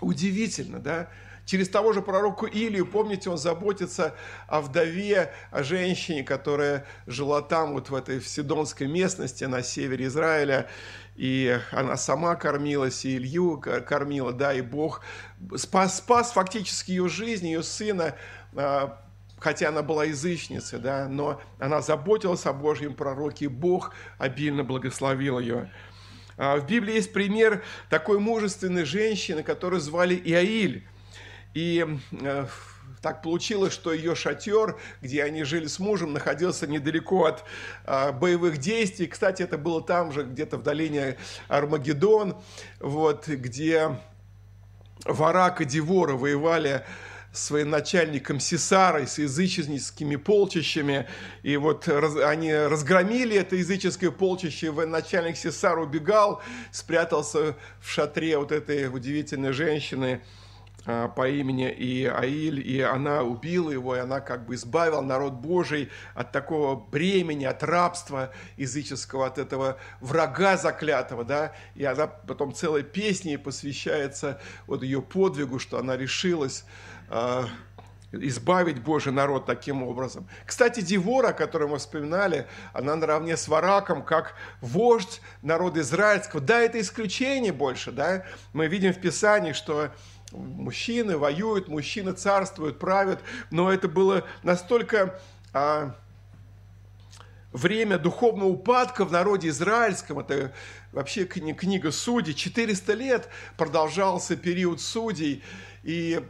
Удивительно, 0.00 0.78
да? 0.78 1.10
Через 1.48 1.70
того 1.70 1.94
же 1.94 2.02
пророку 2.02 2.44
Илию, 2.44 2.84
помните, 2.84 3.30
он 3.30 3.38
заботится 3.38 4.14
о 4.48 4.60
вдове, 4.60 5.32
о 5.50 5.62
женщине, 5.62 6.22
которая 6.22 6.84
жила 7.06 7.40
там, 7.40 7.72
вот 7.72 7.88
в 7.88 7.94
этой 7.94 8.18
в 8.20 8.28
Сидонской 8.28 8.86
местности 8.86 9.44
на 9.44 9.62
севере 9.62 10.04
Израиля, 10.08 10.68
и 11.16 11.58
она 11.70 11.96
сама 11.96 12.36
кормилась, 12.36 13.06
и 13.06 13.16
Илью 13.16 13.56
кормила, 13.56 14.34
да, 14.34 14.52
и 14.52 14.60
Бог 14.60 15.00
спас, 15.56 15.96
спас 15.96 16.32
фактически 16.32 16.90
ее 16.90 17.08
жизнь, 17.08 17.46
ее 17.46 17.62
сына, 17.62 18.14
а, 18.54 19.02
хотя 19.38 19.70
она 19.70 19.82
была 19.82 20.04
язычницей, 20.04 20.78
да, 20.78 21.08
но 21.08 21.40
она 21.58 21.80
заботилась 21.80 22.44
о 22.44 22.52
Божьем 22.52 22.92
пророке, 22.92 23.46
и 23.46 23.48
Бог 23.48 23.94
обильно 24.18 24.64
благословил 24.64 25.38
ее. 25.38 25.72
А, 26.36 26.58
в 26.58 26.66
Библии 26.66 26.96
есть 26.96 27.14
пример 27.14 27.64
такой 27.88 28.18
мужественной 28.18 28.84
женщины, 28.84 29.42
которую 29.42 29.80
звали 29.80 30.14
Иаиль. 30.14 30.86
И 31.58 31.84
э, 32.12 32.46
так 33.02 33.20
получилось, 33.20 33.72
что 33.72 33.92
ее 33.92 34.14
шатер, 34.14 34.78
где 35.02 35.24
они 35.24 35.42
жили 35.42 35.66
с 35.66 35.80
мужем, 35.80 36.12
находился 36.12 36.68
недалеко 36.68 37.24
от 37.24 37.42
э, 37.84 38.12
боевых 38.12 38.58
действий. 38.58 39.08
Кстати, 39.08 39.42
это 39.42 39.58
было 39.58 39.82
там 39.82 40.12
же, 40.12 40.22
где-то 40.22 40.58
в 40.58 40.62
долине 40.62 41.16
Армагеддон, 41.48 42.36
вот, 42.78 43.26
где 43.26 43.98
Варак 45.04 45.60
и 45.60 45.64
Девора 45.64 46.12
воевали 46.12 46.84
с 47.32 47.50
военачальником 47.50 48.38
Сесарой, 48.38 49.08
с 49.08 49.18
языческими 49.18 50.14
полчищами. 50.14 51.08
И 51.42 51.56
вот 51.56 51.88
раз, 51.88 52.14
они 52.18 52.54
разгромили 52.54 53.36
это 53.36 53.56
языческое 53.56 54.12
полчище, 54.12 54.70
военачальник 54.70 55.36
Сесар 55.36 55.80
убегал, 55.80 56.40
спрятался 56.70 57.56
в 57.80 57.90
шатре 57.90 58.38
вот 58.38 58.52
этой 58.52 58.86
удивительной 58.86 59.52
женщины– 59.52 60.20
по 60.88 61.28
имени 61.28 61.68
Иаиль, 61.68 62.66
и 62.66 62.80
она 62.80 63.22
убила 63.22 63.70
его, 63.70 63.94
и 63.94 63.98
она 63.98 64.20
как 64.20 64.46
бы 64.46 64.54
избавила 64.54 65.02
народ 65.02 65.34
Божий 65.34 65.90
от 66.14 66.32
такого 66.32 66.76
бремени, 66.76 67.44
от 67.44 67.62
рабства 67.62 68.32
языческого, 68.56 69.26
от 69.26 69.36
этого 69.36 69.76
врага 70.00 70.56
заклятого, 70.56 71.24
да, 71.24 71.52
и 71.74 71.84
она 71.84 72.06
потом 72.06 72.54
целой 72.54 72.84
песней 72.84 73.36
посвящается 73.36 74.40
вот 74.66 74.82
ее 74.82 75.02
подвигу, 75.02 75.58
что 75.58 75.78
она 75.78 75.94
решилась 75.94 76.64
э, 77.10 77.44
избавить 78.12 78.80
Божий 78.80 79.12
народ 79.12 79.44
таким 79.44 79.82
образом. 79.82 80.26
Кстати, 80.46 80.80
Девора, 80.80 81.32
которую 81.32 81.68
мы 81.68 81.76
вспоминали, 81.76 82.46
она 82.72 82.96
наравне 82.96 83.36
с 83.36 83.46
Вараком, 83.46 84.02
как 84.02 84.34
вождь 84.62 85.20
народа 85.42 85.80
израильского. 85.80 86.40
Да, 86.40 86.60
это 86.60 86.80
исключение 86.80 87.52
больше, 87.52 87.92
да. 87.92 88.24
Мы 88.54 88.68
видим 88.68 88.94
в 88.94 89.00
Писании, 89.00 89.52
что 89.52 89.90
мужчины 90.32 91.16
воюют, 91.16 91.68
мужчины 91.68 92.12
царствуют, 92.12 92.78
правят, 92.78 93.20
но 93.50 93.72
это 93.72 93.88
было 93.88 94.24
настолько 94.42 95.20
а, 95.52 95.94
время 97.52 97.98
духовного 97.98 98.48
упадка 98.48 99.04
в 99.04 99.12
народе 99.12 99.48
израильском, 99.48 100.18
это 100.18 100.52
вообще 100.92 101.24
книга 101.24 101.90
Судей, 101.90 102.34
400 102.34 102.92
лет 102.94 103.28
продолжался 103.56 104.36
период 104.36 104.80
судей, 104.80 105.42
и 105.84 106.20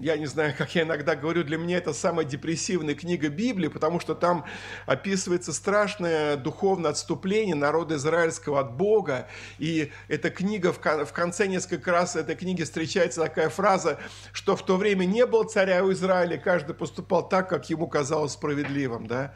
я 0.00 0.16
не 0.16 0.26
знаю, 0.26 0.54
как 0.56 0.74
я 0.76 0.82
иногда 0.82 1.16
говорю, 1.16 1.42
для 1.42 1.56
меня 1.56 1.78
это 1.78 1.92
самая 1.92 2.24
депрессивная 2.24 2.94
книга 2.94 3.28
Библии, 3.28 3.66
потому 3.66 3.98
что 3.98 4.14
там 4.14 4.44
описывается 4.86 5.52
страшное 5.52 6.36
духовное 6.36 6.92
отступление 6.92 7.56
народа 7.56 7.96
израильского 7.96 8.60
от 8.60 8.76
Бога. 8.76 9.26
И 9.58 9.90
эта 10.06 10.30
книга, 10.30 10.72
в 10.72 11.12
конце 11.12 11.48
несколько 11.48 11.90
раз 11.90 12.14
этой 12.14 12.36
книги 12.36 12.62
встречается 12.62 13.22
такая 13.22 13.48
фраза, 13.48 13.98
что 14.32 14.54
в 14.54 14.64
то 14.64 14.76
время 14.76 15.06
не 15.06 15.26
было 15.26 15.44
царя 15.44 15.82
у 15.82 15.90
Израиля, 15.90 16.36
каждый 16.36 16.74
поступал 16.76 17.28
так, 17.28 17.48
как 17.48 17.68
ему 17.70 17.88
казалось 17.88 18.32
справедливым. 18.32 19.08
Да? 19.08 19.34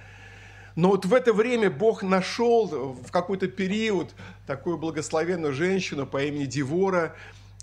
Но 0.79 0.91
вот 0.91 1.07
в 1.07 1.13
это 1.13 1.33
время 1.33 1.73
Бог 1.73 2.05
нашел 2.05 2.69
в 2.93 3.11
какой-то 3.11 3.49
период 3.49 4.15
такую 4.47 4.79
благословенную 4.79 5.53
женщину 5.53 6.07
по 6.07 6.23
имени 6.23 6.45
Дивора, 6.45 7.17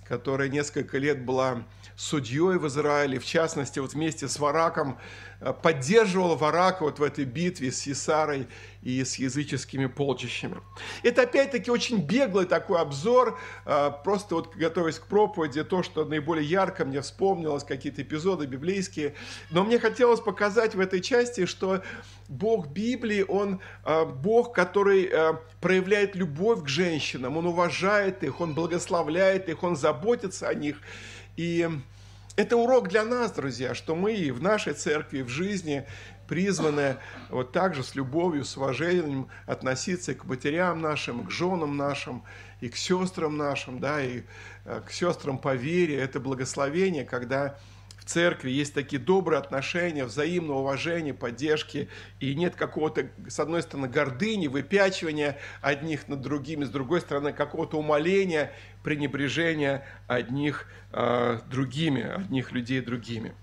которая 0.03 0.50
несколько 0.50 0.98
лет 0.98 1.24
была 1.24 1.63
судьей 1.95 2.57
в 2.57 2.67
Израиле, 2.67 3.17
в 3.19 3.25
частности, 3.25 3.79
вот 3.79 3.93
вместе 3.93 4.27
с 4.27 4.38
Вараком, 4.38 4.98
э, 5.39 5.53
поддерживал 5.53 6.36
Варака 6.36 6.84
вот 6.84 7.00
в 7.00 7.03
этой 7.03 7.24
битве 7.24 7.72
с 7.72 7.88
Исарой 7.88 8.50
и 8.86 9.04
с 9.04 9.15
языческими 9.15 9.88
полчищами. 9.88 10.58
Это 11.01 11.24
опять-таки 11.24 11.72
очень 11.72 11.98
беглый 11.98 12.46
такой 12.46 12.80
обзор, 12.80 13.38
э, 13.65 13.92
просто 14.04 14.36
вот 14.36 14.56
готовясь 14.56 15.00
к 15.00 15.08
проповеди, 15.08 15.63
то, 15.63 15.82
что 15.82 16.06
наиболее 16.06 16.48
ярко 16.48 16.86
мне 16.86 17.01
вспомнилось, 17.01 17.63
какие-то 17.63 18.04
эпизоды 18.04 18.46
библейские. 18.46 19.15
Но 19.50 19.63
мне 19.63 19.80
хотелось 19.80 20.20
показать 20.20 20.75
в 20.75 20.80
этой 20.80 21.01
части, 21.01 21.48
что 21.48 21.82
Бог 22.30 22.68
Библии, 22.68 23.25
Он 23.27 23.60
э, 23.84 24.06
Бог, 24.06 24.54
который 24.54 25.12
проявляет 25.62 26.15
любовь 26.15 26.63
к 26.63 26.68
женщинам, 26.68 27.38
Он 27.38 27.48
уважает 27.48 28.24
их, 28.24 28.39
Он 28.39 28.54
благословляет 28.54 29.50
их, 29.50 29.63
Он 29.63 29.75
заботится 29.75 30.48
о 30.48 30.54
них. 30.54 30.77
И 31.38 31.68
это 32.36 32.58
урок 32.58 32.89
для 32.89 33.06
нас, 33.06 33.32
друзья, 33.32 33.74
что 33.74 33.96
мы 33.96 34.32
в 34.34 34.42
нашей 34.42 34.74
церкви, 34.74 35.22
в 35.22 35.30
жизни 35.30 35.86
призваны 36.27 36.98
вот 37.29 37.51
так 37.51 37.75
же 37.75 37.84
с 37.84 37.96
любовью, 37.96 38.46
с 38.46 38.58
уважением 38.58 39.27
относиться 39.46 40.13
к 40.13 40.25
матерям 40.25 40.82
нашим, 40.82 41.25
к 41.25 41.32
женам 41.32 41.77
нашим 41.77 42.24
и 42.62 42.70
к 42.70 42.77
сестрам 42.77 43.38
нашим, 43.38 43.79
да, 43.79 44.03
и 44.03 44.24
э, 44.65 44.82
к 44.86 44.91
сестрам 44.91 45.38
по 45.38 45.55
вере. 45.55 45.98
Это 45.98 46.20
благословение, 46.20 47.03
когда 47.05 47.58
в 48.05 48.05
церкви 48.05 48.51
есть 48.51 48.75
такие 48.75 49.01
добрые 49.01 49.39
отношения, 49.39 50.05
взаимное 50.05 50.58
уважение, 50.58 51.13
поддержки, 51.13 51.89
и 52.20 52.36
нет 52.36 52.55
какого-то, 52.55 53.10
с 53.27 53.39
одной 53.39 53.63
стороны, 53.63 53.88
гордыни, 53.88 54.46
выпячивания 54.48 55.39
одних 55.62 56.08
над 56.08 56.22
другими, 56.22 56.65
с 56.65 56.70
другой 56.70 57.01
стороны, 57.01 57.34
какого-то 57.34 57.79
умоления, 57.79 58.51
пренебрежения 58.84 59.84
одних 60.08 60.67
э, 60.91 61.39
другими, 61.50 62.03
одних 62.03 62.51
людей 62.51 62.82
другими. 62.82 63.34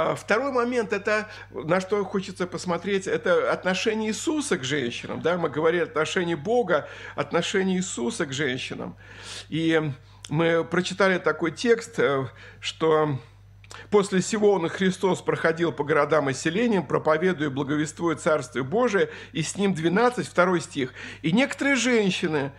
А 0.00 0.14
второй 0.14 0.50
момент, 0.50 0.92
это 0.92 1.28
на 1.50 1.80
что 1.80 2.02
хочется 2.04 2.46
посмотреть, 2.46 3.06
это 3.06 3.52
отношение 3.52 4.10
Иисуса 4.10 4.56
к 4.56 4.64
женщинам. 4.64 5.20
Да? 5.20 5.36
Мы 5.36 5.50
говорили 5.50 5.82
отношение 5.82 6.36
Бога, 6.36 6.88
отношение 7.16 7.76
Иисуса 7.76 8.24
к 8.24 8.32
женщинам. 8.32 8.96
И 9.50 9.92
мы 10.30 10.64
прочитали 10.64 11.18
такой 11.18 11.52
текст, 11.52 11.98
э, 11.98 12.26
что 12.60 13.18
После 13.88 14.20
всего 14.20 14.50
он 14.50 14.68
Христос 14.68 15.22
проходил 15.22 15.70
по 15.70 15.84
городам 15.84 16.28
и 16.28 16.32
селениям, 16.32 16.84
проповедуя 16.84 17.48
и 17.48 17.52
благовествуя 17.52 18.16
Царствие 18.16 18.64
Божие, 18.64 19.10
и 19.30 19.42
с 19.42 19.56
ним 19.56 19.74
12, 19.74 20.26
второй 20.26 20.60
стих. 20.60 20.92
«И 21.22 21.30
некоторые 21.30 21.76
женщины, 21.76 22.50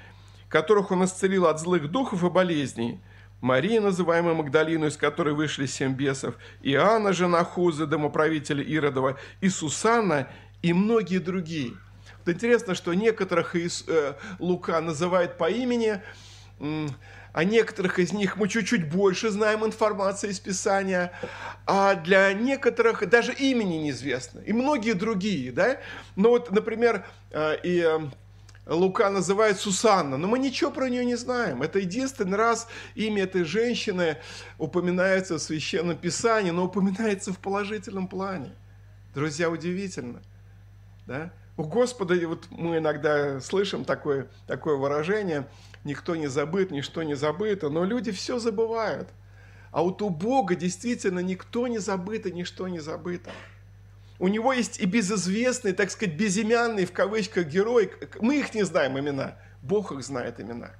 которых 0.47 0.91
он 0.91 1.03
исцелил 1.03 1.47
от 1.47 1.59
злых 1.59 1.91
духов 1.91 2.23
и 2.23 2.29
болезней, 2.29 3.01
Мария, 3.41 3.81
называемая 3.81 4.35
Магдалину, 4.35 4.87
из 4.87 4.97
которой 4.97 5.33
вышли 5.33 5.65
семь 5.65 5.93
бесов, 5.93 6.35
и 6.61 6.75
Анна, 6.75 7.11
жена 7.11 7.43
Хузы, 7.43 7.85
домоправителя 7.85 8.63
Иродова, 8.63 9.17
и 9.41 9.49
Сусанна, 9.49 10.27
и 10.61 10.73
многие 10.73 11.17
другие». 11.17 11.73
Вот 12.23 12.35
интересно, 12.35 12.75
что 12.75 12.93
некоторых 12.93 13.55
из, 13.55 13.83
э, 13.87 14.13
Лука 14.37 14.79
называет 14.79 15.37
по 15.37 15.49
имени, 15.49 16.01
о 17.33 17.43
некоторых 17.43 17.97
из 17.97 18.13
них 18.13 18.37
мы 18.37 18.47
чуть-чуть 18.47 18.89
больше 18.89 19.29
знаем 19.29 19.65
информации 19.65 20.29
из 20.29 20.39
Писания, 20.39 21.11
а 21.65 21.95
для 21.95 22.33
некоторых 22.33 23.07
даже 23.09 23.33
имени 23.33 23.75
неизвестно, 23.75 24.39
и 24.39 24.53
многие 24.53 24.93
другие, 24.93 25.51
да. 25.51 25.77
Ну 26.15 26.29
вот, 26.29 26.51
например, 26.51 27.05
э, 27.31 27.57
и 27.63 27.79
э, 27.79 27.99
Лука 28.65 29.09
называет 29.09 29.57
Сусанна, 29.59 30.17
но 30.17 30.27
мы 30.27 30.37
ничего 30.39 30.71
про 30.71 30.89
нее 30.89 31.03
не 31.03 31.15
знаем. 31.15 31.61
Это 31.61 31.79
единственный 31.79 32.37
раз 32.37 32.67
имя 32.95 33.23
этой 33.23 33.43
женщины 33.43 34.17
упоминается 34.57 35.35
в 35.35 35.41
Священном 35.41 35.97
Писании, 35.97 36.51
но 36.51 36.65
упоминается 36.65 37.33
в 37.33 37.39
положительном 37.39 38.07
плане. 38.07 38.53
Друзья, 39.15 39.49
удивительно. 39.49 40.21
Да? 41.07 41.33
У 41.57 41.63
Господа, 41.63 42.15
вот 42.27 42.45
мы 42.49 42.77
иногда 42.77 43.39
слышим 43.39 43.83
такое, 43.83 44.27
такое 44.47 44.77
выражение– 44.77 45.47
никто 45.83 46.15
не 46.15 46.27
забыт, 46.27 46.71
ничто 46.71 47.03
не 47.03 47.15
забыто, 47.15 47.69
но 47.69 47.83
люди 47.85 48.11
все 48.11 48.39
забывают. 48.39 49.09
А 49.71 49.81
вот 49.81 50.01
у 50.01 50.09
Бога 50.09 50.55
действительно 50.55 51.19
никто 51.19 51.67
не 51.67 51.79
забыт 51.79 52.25
и 52.25 52.31
ничто 52.31 52.67
не 52.67 52.79
забыто. 52.79 53.31
У 54.21 54.27
него 54.27 54.53
есть 54.53 54.79
и 54.79 54.85
безызвестный, 54.85 55.73
так 55.73 55.89
сказать, 55.89 56.15
безымянный, 56.15 56.85
в 56.85 56.91
кавычках, 56.91 57.47
герой. 57.47 57.91
Мы 58.19 58.37
их 58.39 58.53
не 58.53 58.61
знаем 58.61 58.99
имена, 58.99 59.35
Бог 59.63 59.91
их 59.91 60.03
знает 60.03 60.39
имена. 60.39 60.75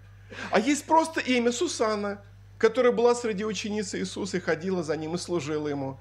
А 0.52 0.60
есть 0.60 0.86
просто 0.86 1.22
имя 1.22 1.52
Сусана, 1.52 2.22
которая 2.60 2.92
была 2.92 3.16
среди 3.16 3.44
учениц 3.44 3.96
Иисуса 3.96 4.38
и 4.38 4.40
ходила 4.40 4.84
за 4.84 4.96
ним 4.96 5.16
и 5.16 5.18
служила 5.18 5.68
ему. 5.68 6.00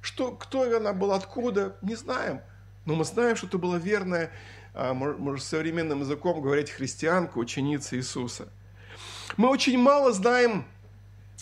Что, 0.00 0.30
кто 0.30 0.62
она 0.76 0.92
была, 0.92 1.16
откуда, 1.16 1.76
не 1.82 1.96
знаем. 1.96 2.40
Но 2.84 2.94
мы 2.94 3.04
знаем, 3.04 3.34
что 3.34 3.48
это 3.48 3.58
была 3.58 3.78
верная 3.78 4.30
а, 4.74 4.94
можно 4.94 5.40
современным 5.40 6.02
языком 6.02 6.40
говорить, 6.40 6.70
христианка, 6.70 7.38
ученица 7.38 7.96
Иисуса. 7.96 8.48
Мы 9.36 9.48
очень 9.48 9.76
мало 9.76 10.12
знаем 10.12 10.66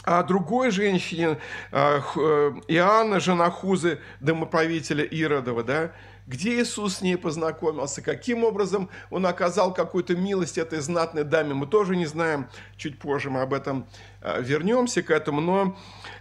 о 0.04 0.22
другой 0.22 0.70
женщине, 0.70 1.38
а, 1.70 2.00
э, 2.16 2.52
Иоанна, 2.68 3.20
жена 3.20 3.50
Хузы, 3.50 4.00
домоправителя 4.20 5.04
Иродова, 5.04 5.62
да, 5.62 5.92
где 6.26 6.60
Иисус 6.60 6.96
с 6.96 7.00
ней 7.02 7.16
познакомился, 7.16 8.02
каким 8.02 8.44
образом 8.44 8.90
он 9.10 9.26
оказал 9.26 9.74
какую-то 9.74 10.16
милость 10.16 10.58
этой 10.58 10.80
знатной 10.80 11.24
даме, 11.24 11.54
мы 11.54 11.66
тоже 11.66 11.96
не 11.96 12.06
знаем, 12.06 12.48
чуть 12.76 12.98
позже 12.98 13.30
мы 13.30 13.42
об 13.42 13.54
этом 13.54 13.86
а, 14.20 14.40
вернемся 14.40 15.02
к 15.02 15.10
этому, 15.10 15.40
но 15.40 15.76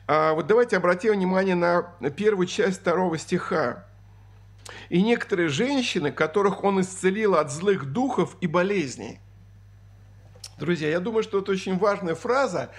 вот 0.07 0.45
давайте 0.47 0.75
обратим 0.75 1.13
внимание 1.13 1.55
на 1.55 1.83
первую 2.09 2.45
часть 2.45 2.81
второго 2.81 3.17
стиха. 3.17 3.85
И 4.89 5.01
некоторые 5.01 5.47
женщины, 5.47 6.11
которых 6.11 6.63
он 6.63 6.81
исцелил 6.81 7.35
от 7.35 7.51
злых 7.51 7.85
духов 7.85 8.35
и 8.41 8.47
болезней. 8.47 9.19
Друзья, 10.57 10.89
я 10.89 10.99
думаю, 10.99 11.23
что 11.23 11.39
это 11.39 11.51
очень 11.51 11.77
важная 11.77 12.13
фраза. 12.15 12.69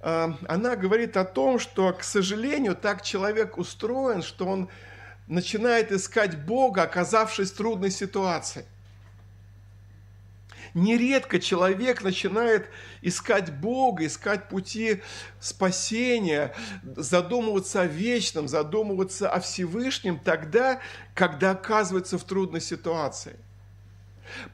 А, 0.00 0.36
она 0.48 0.76
говорит 0.76 1.16
о 1.16 1.24
том, 1.24 1.58
что, 1.58 1.92
к 1.92 2.02
сожалению, 2.02 2.74
так 2.76 3.02
человек 3.02 3.58
устроен, 3.58 4.22
что 4.22 4.46
он 4.46 4.68
начинает 5.26 5.92
искать 5.92 6.44
Бога, 6.44 6.82
оказавшись 6.82 7.50
в 7.50 7.56
трудной 7.56 7.90
ситуации– 7.90 8.64
Нередко 10.74 11.40
человек 11.40 12.02
начинает 12.02 12.68
искать 13.02 13.52
Бога, 13.52 14.06
искать 14.06 14.48
пути 14.48 15.02
спасения, 15.40 16.54
задумываться 16.82 17.82
о 17.82 17.86
вечном, 17.86 18.48
задумываться 18.48 19.30
о 19.30 19.40
Всевышнем 19.40 20.18
тогда, 20.18 20.80
когда 21.14 21.52
оказывается 21.52 22.18
в 22.18 22.24
трудной 22.24 22.60
ситуации. 22.60 23.36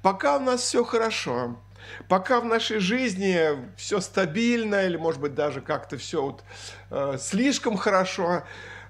Пока 0.03 0.37
у 0.37 0.41
нас 0.41 0.63
все 0.63 0.85
хорошо, 0.85 1.59
пока 2.09 2.41
в 2.41 2.45
нашей 2.45 2.79
жизни 2.79 3.41
все 3.77 4.01
стабильно 4.01 4.87
или, 4.87 4.97
может 4.97 5.21
быть, 5.21 5.35
даже 5.35 5.61
как-то 5.61 5.97
все 5.97 6.23
вот, 6.23 6.45
э, 6.91 7.17
слишком 7.19 7.77
хорошо, 7.77 8.45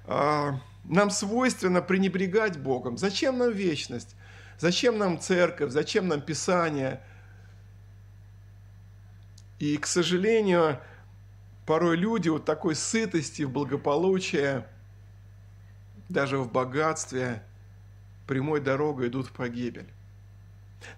э, 0.07 0.51
нам 0.85 1.11
свойственно 1.11 1.83
пренебрегать 1.83 2.59
Богом. 2.59 2.99
Зачем 2.99 3.39
нам 3.39 3.53
вечность? 3.53 4.17
Зачем 4.59 4.99
нам 4.99 5.19
церковь? 5.19 5.71
Зачем 5.71 6.09
нам 6.09 6.21
Писание? 6.21 7.01
И, 9.59 9.77
к 9.79 9.87
сожалению, 9.87 10.79
порой 11.67 11.97
люди 11.97 12.29
вот 12.29 12.45
такой 12.45 12.75
сытости, 12.75 13.43
в 13.43 13.51
благополучии, 13.51 14.63
даже 16.09 16.39
в 16.39 16.53
богатстве, 16.53 17.43
прямой 18.27 18.61
дорогой 18.61 19.09
идут 19.09 19.29
в 19.29 19.33
погибель. 19.33 19.89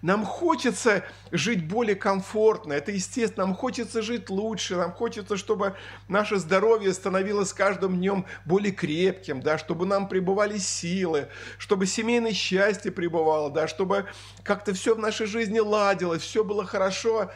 Нам 0.01 0.25
хочется 0.25 1.03
жить 1.31 1.67
более 1.67 1.95
комфортно, 1.95 2.73
это 2.73 2.91
естественно, 2.91 3.45
нам 3.45 3.55
хочется 3.55 4.01
жить 4.01 4.29
лучше, 4.29 4.75
нам 4.75 4.91
хочется, 4.91 5.37
чтобы 5.37 5.75
наше 6.07 6.37
здоровье 6.37 6.93
становилось 6.93 7.49
с 7.49 7.53
каждым 7.53 7.97
днем 7.97 8.25
более 8.45 8.71
крепким, 8.71 9.41
да, 9.41 9.57
чтобы 9.57 9.85
нам 9.85 10.07
пребывали 10.07 10.57
силы, 10.57 11.29
чтобы 11.57 11.85
семейное 11.85 12.33
счастье 12.33 12.91
пребывало, 12.91 13.49
да, 13.49 13.67
чтобы 13.67 14.05
как-то 14.43 14.73
все 14.73 14.95
в 14.95 14.99
нашей 14.99 15.27
жизни 15.27 15.59
ладилось, 15.59 16.21
все 16.21 16.43
было 16.43 16.65
хорошо. 16.65 17.31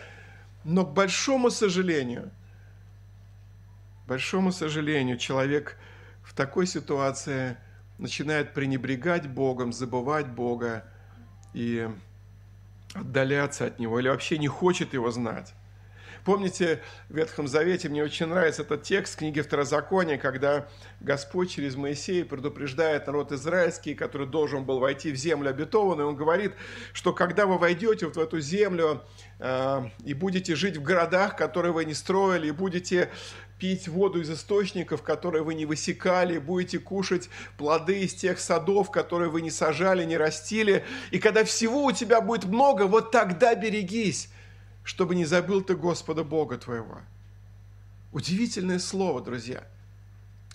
Но 0.64 0.86
к 0.86 0.94
большому 0.94 1.50
сожалению, 1.50 2.32
большому 4.08 4.52
сожалению, 4.52 5.18
человек 5.18 5.78
в 6.24 6.34
такой 6.34 6.68
ситуации 6.68 7.58
начинает 7.98 8.54
пренебрегать 8.54 9.28
Богом, 9.28 9.72
забывать 9.72 10.28
Бога 10.28 10.86
и 11.54 11.90
отдаляться 12.94 13.66
от 13.66 13.80
Него 13.80 14.00
или 14.00 14.10
вообще 14.10 14.38
не 14.38 14.48
хочет 14.48 14.94
Его 14.94 15.12
знать. 15.12 15.54
Помните, 16.24 16.82
в 17.10 17.16
Ветхом 17.16 17.48
Завете 17.48 17.90
мне 17.90 18.04
очень 18.04 18.28
нравится 18.28 18.62
этот 18.62 18.84
текст 18.84 19.18
книги 19.18 19.42
Второзакония, 19.42 20.18
когда 20.18 20.68
Господь 21.00 21.50
через 21.50 21.76
Моисея 21.76 22.26
предупреждает 22.26 23.08
народ 23.08 23.32
израильский, 23.32 23.96
который 23.96 24.28
должен 24.28 24.64
был 24.64 24.80
войти 24.80 25.12
в 25.12 25.16
землю 25.16 25.50
обетованную. 25.50 26.10
Он 26.10 26.16
говорит, 26.16 26.54
что 26.94 27.12
когда 27.12 27.48
вы 27.48 27.58
войдете 27.58 28.06
вот 28.06 28.18
в 28.18 28.20
эту 28.20 28.40
землю 28.40 29.02
э, 29.40 29.82
и 30.06 30.14
будете 30.14 30.56
жить 30.56 30.78
в 30.78 30.84
городах, 30.84 31.36
которые 31.36 31.72
вы 31.72 31.86
не 31.86 31.96
строили, 31.96 32.50
и 32.50 32.52
будете 32.52 33.10
пить 33.58 33.88
воду 33.88 34.22
из 34.22 34.30
источников, 34.30 35.02
которые 35.02 35.44
вы 35.44 35.56
не 35.56 35.66
высекали, 35.66 36.38
будете 36.38 36.78
кушать 36.78 37.30
плоды 37.58 38.02
из 38.02 38.14
тех 38.14 38.40
садов, 38.40 38.92
которые 38.92 39.30
вы 39.30 39.42
не 39.42 39.52
сажали, 39.52 40.04
не 40.04 40.18
растили. 40.18 40.84
И 41.10 41.18
когда 41.18 41.44
всего 41.44 41.86
у 41.86 41.92
тебя 41.92 42.22
будет 42.22 42.46
много, 42.46 42.84
вот 42.84 43.12
тогда 43.12 43.56
берегись, 43.56 44.30
чтобы 44.84 45.16
не 45.16 45.26
забыл 45.26 45.62
ты 45.62 45.76
Господа 45.76 46.24
Бога 46.24 46.58
твоего. 46.58 47.00
Удивительное 48.12 48.80
слово, 48.80 49.22
друзья. 49.22 49.64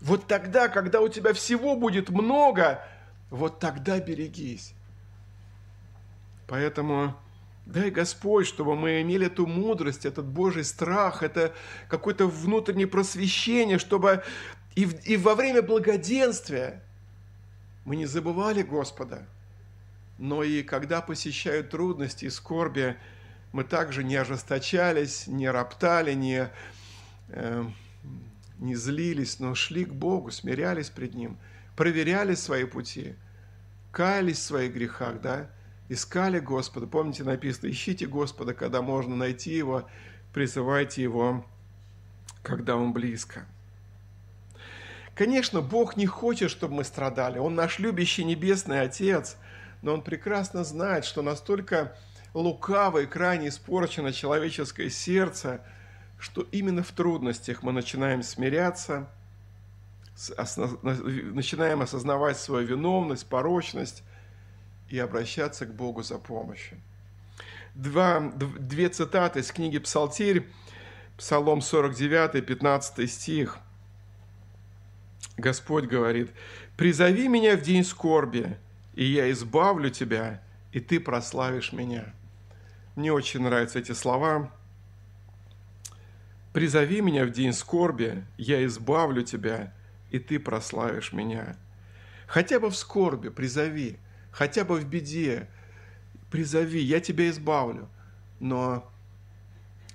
Вот 0.01 0.27
тогда, 0.27 0.69
когда 0.69 1.01
у 1.01 1.09
тебя 1.09 1.33
всего 1.33 1.77
будет 1.77 2.11
много, 2.11 2.83
вот 3.31 3.59
тогда 3.61 3.99
берегись. 3.99 4.75
Поэтому 6.47 7.17
Дай, 7.67 7.91
Господь, 7.91 8.47
чтобы 8.47 8.77
мы 8.77 9.03
имели 9.03 9.27
эту 9.27 9.45
мудрость, 9.45 10.07
этот 10.07 10.25
Божий 10.25 10.63
страх, 10.63 11.25
это 11.25 11.53
какое-то 11.89 12.29
внутреннее 12.29 12.87
просвещение, 12.87 13.81
чтобы 13.81 14.23
и, 14.77 14.85
в, 14.85 15.05
и 15.05 15.17
во 15.17 15.35
время 15.35 15.63
благоденствия 15.63 16.85
мы 17.85 17.97
не 17.97 18.07
забывали 18.07 18.63
Господа, 18.63 19.27
но 20.17 20.45
и 20.45 20.63
когда 20.63 21.03
посещают 21.03 21.71
трудности 21.71 22.27
и 22.27 22.31
скорби, 22.31 22.97
мы 23.57 23.65
также 23.65 24.05
не 24.05 24.17
ожесточались, 24.17 25.27
не 25.27 25.49
роптали, 25.49 26.13
не, 26.13 26.51
э, 27.31 27.65
не 28.59 28.75
злились, 28.75 29.41
но 29.41 29.55
шли 29.55 29.87
к 29.87 29.95
Богу, 29.95 30.31
смирялись 30.31 30.91
пред 30.91 31.15
Ним, 31.15 31.39
проверяли 31.75 32.35
свои 32.35 32.65
пути, 32.65 33.15
каялись 33.93 34.37
в 34.37 34.43
своих 34.43 34.75
грехах, 34.75 35.23
да, 35.23 35.49
искали 35.89 36.39
Господа. 36.39 36.87
Помните, 36.87 37.25
написано, 37.25 37.71
ищите 37.71 38.07
Господа, 38.07 38.53
когда 38.53 38.83
можно 38.83 39.17
найти 39.17 39.57
Его, 39.57 39.89
призывайте 40.35 41.03
Его, 41.03 41.47
когда 42.43 42.77
Он 42.77 42.93
близко. 42.93 43.47
Конечно, 45.15 45.63
Бог 45.63 45.97
не 45.97 46.05
хочет, 46.05 46.51
чтобы 46.51 46.75
мы 46.75 46.85
страдали. 46.85 47.39
Он 47.39 47.55
наш 47.55 47.79
любящий 47.79 48.25
небесный 48.25 48.83
Отец, 48.83 49.39
но 49.81 49.95
Он 49.95 50.03
прекрасно 50.03 50.63
знает, 50.63 51.07
что 51.07 51.23
настолько 51.23 51.97
лукаво 52.41 52.99
и 52.99 53.07
крайне 53.07 53.49
испорчено 53.49 54.13
человеческое 54.13 54.91
сердце, 54.91 55.61
что 56.19 56.43
именно 56.53 56.83
в 56.83 56.93
трудностях 56.93 57.63
мы 57.63 57.73
начинаем 57.73 58.23
смиряться, 58.23 59.09
начинаем 60.83 61.83
осознавать 61.83 62.39
свою 62.39 62.67
виновность, 62.67 63.27
порочность– 63.29 64.03
и 64.89 64.99
обращаться 64.99 65.67
к 65.67 65.75
Богу 65.75 66.03
за 66.03 66.19
помощью. 66.19 66.81
Два, 67.75 68.21
две 68.21 68.89
цитаты 68.89 69.41
из 69.41 69.51
книги 69.53 69.79
«Псалтирь», 69.79 70.47
Псалом 71.19 71.63
49, 71.63 72.45
15 72.45 73.11
стих. 73.11 73.59
Господь 75.37 75.85
говорит, 75.85 76.31
«Призови 76.77 77.29
меня 77.29 77.57
в 77.57 77.63
день 77.63 77.85
скорби, 77.85 78.59
и 78.95 79.05
я 79.05 79.31
избавлю 79.31 79.91
тебя, 79.91 80.43
и 80.73 80.81
ты 80.81 81.01
прославишь 81.01 81.73
меня». 81.73 82.13
Мне 82.97 83.13
очень 83.13 83.43
нравятся 83.43 83.79
эти 83.79 83.93
слова. 83.93 84.53
«Призови 86.53 87.01
меня 87.01 87.25
в 87.25 87.31
день 87.31 87.53
скорби, 87.53 88.25
я 88.37 88.65
избавлю 88.65 89.23
тебя, 89.23 89.73
и 90.11 90.19
ты 90.19 90.41
прославишь 90.41 91.13
меня». 91.13 91.57
Хотя 92.27 92.59
бы 92.59 92.71
в 92.71 92.77
скорби 92.77 93.29
призови– 93.29 94.01
хотя 94.37 94.65
бы 94.65 94.79
в 94.79 94.87
беде, 94.87 95.49
призови, 96.31 96.81
я 96.81 97.01
тебя 97.01 97.31
избавлю. 97.31 97.89
Но 98.39 98.87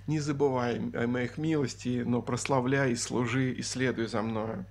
не 0.08 0.20
забывай 0.20 0.82
о 0.96 1.06
моих 1.08 1.38
милости, 1.38 2.04
но 2.06 2.24
прославляй 2.24 2.94
и 2.94 2.96
служи, 2.96 3.52
и 3.52 3.62
следуй 3.62 4.08
за 4.08 4.24
мною. 4.24 4.66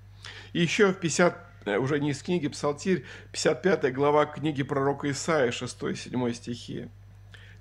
И 0.52 0.60
еще 0.60 0.92
в 0.92 0.98
50, 0.98 1.38
э, 1.66 1.76
уже 1.76 2.00
не 2.00 2.10
из 2.10 2.22
книги 2.22 2.48
Псалтирь, 2.48 3.04
55 3.30 3.94
глава 3.94 4.26
книги 4.26 4.64
пророка 4.64 5.08
Исаия, 5.08 5.52
6-7 5.52 6.34
стихи. 6.34 6.88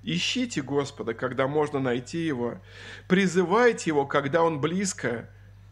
Ищите 0.02 0.62
Господа, 0.62 1.14
когда 1.14 1.46
можно 1.46 1.78
найти 1.78 2.18
Его. 2.18 2.58
Призывайте 3.08 3.90
Его, 3.90 4.06
когда 4.06 4.42
Он 4.42 4.60
близко 4.60 5.28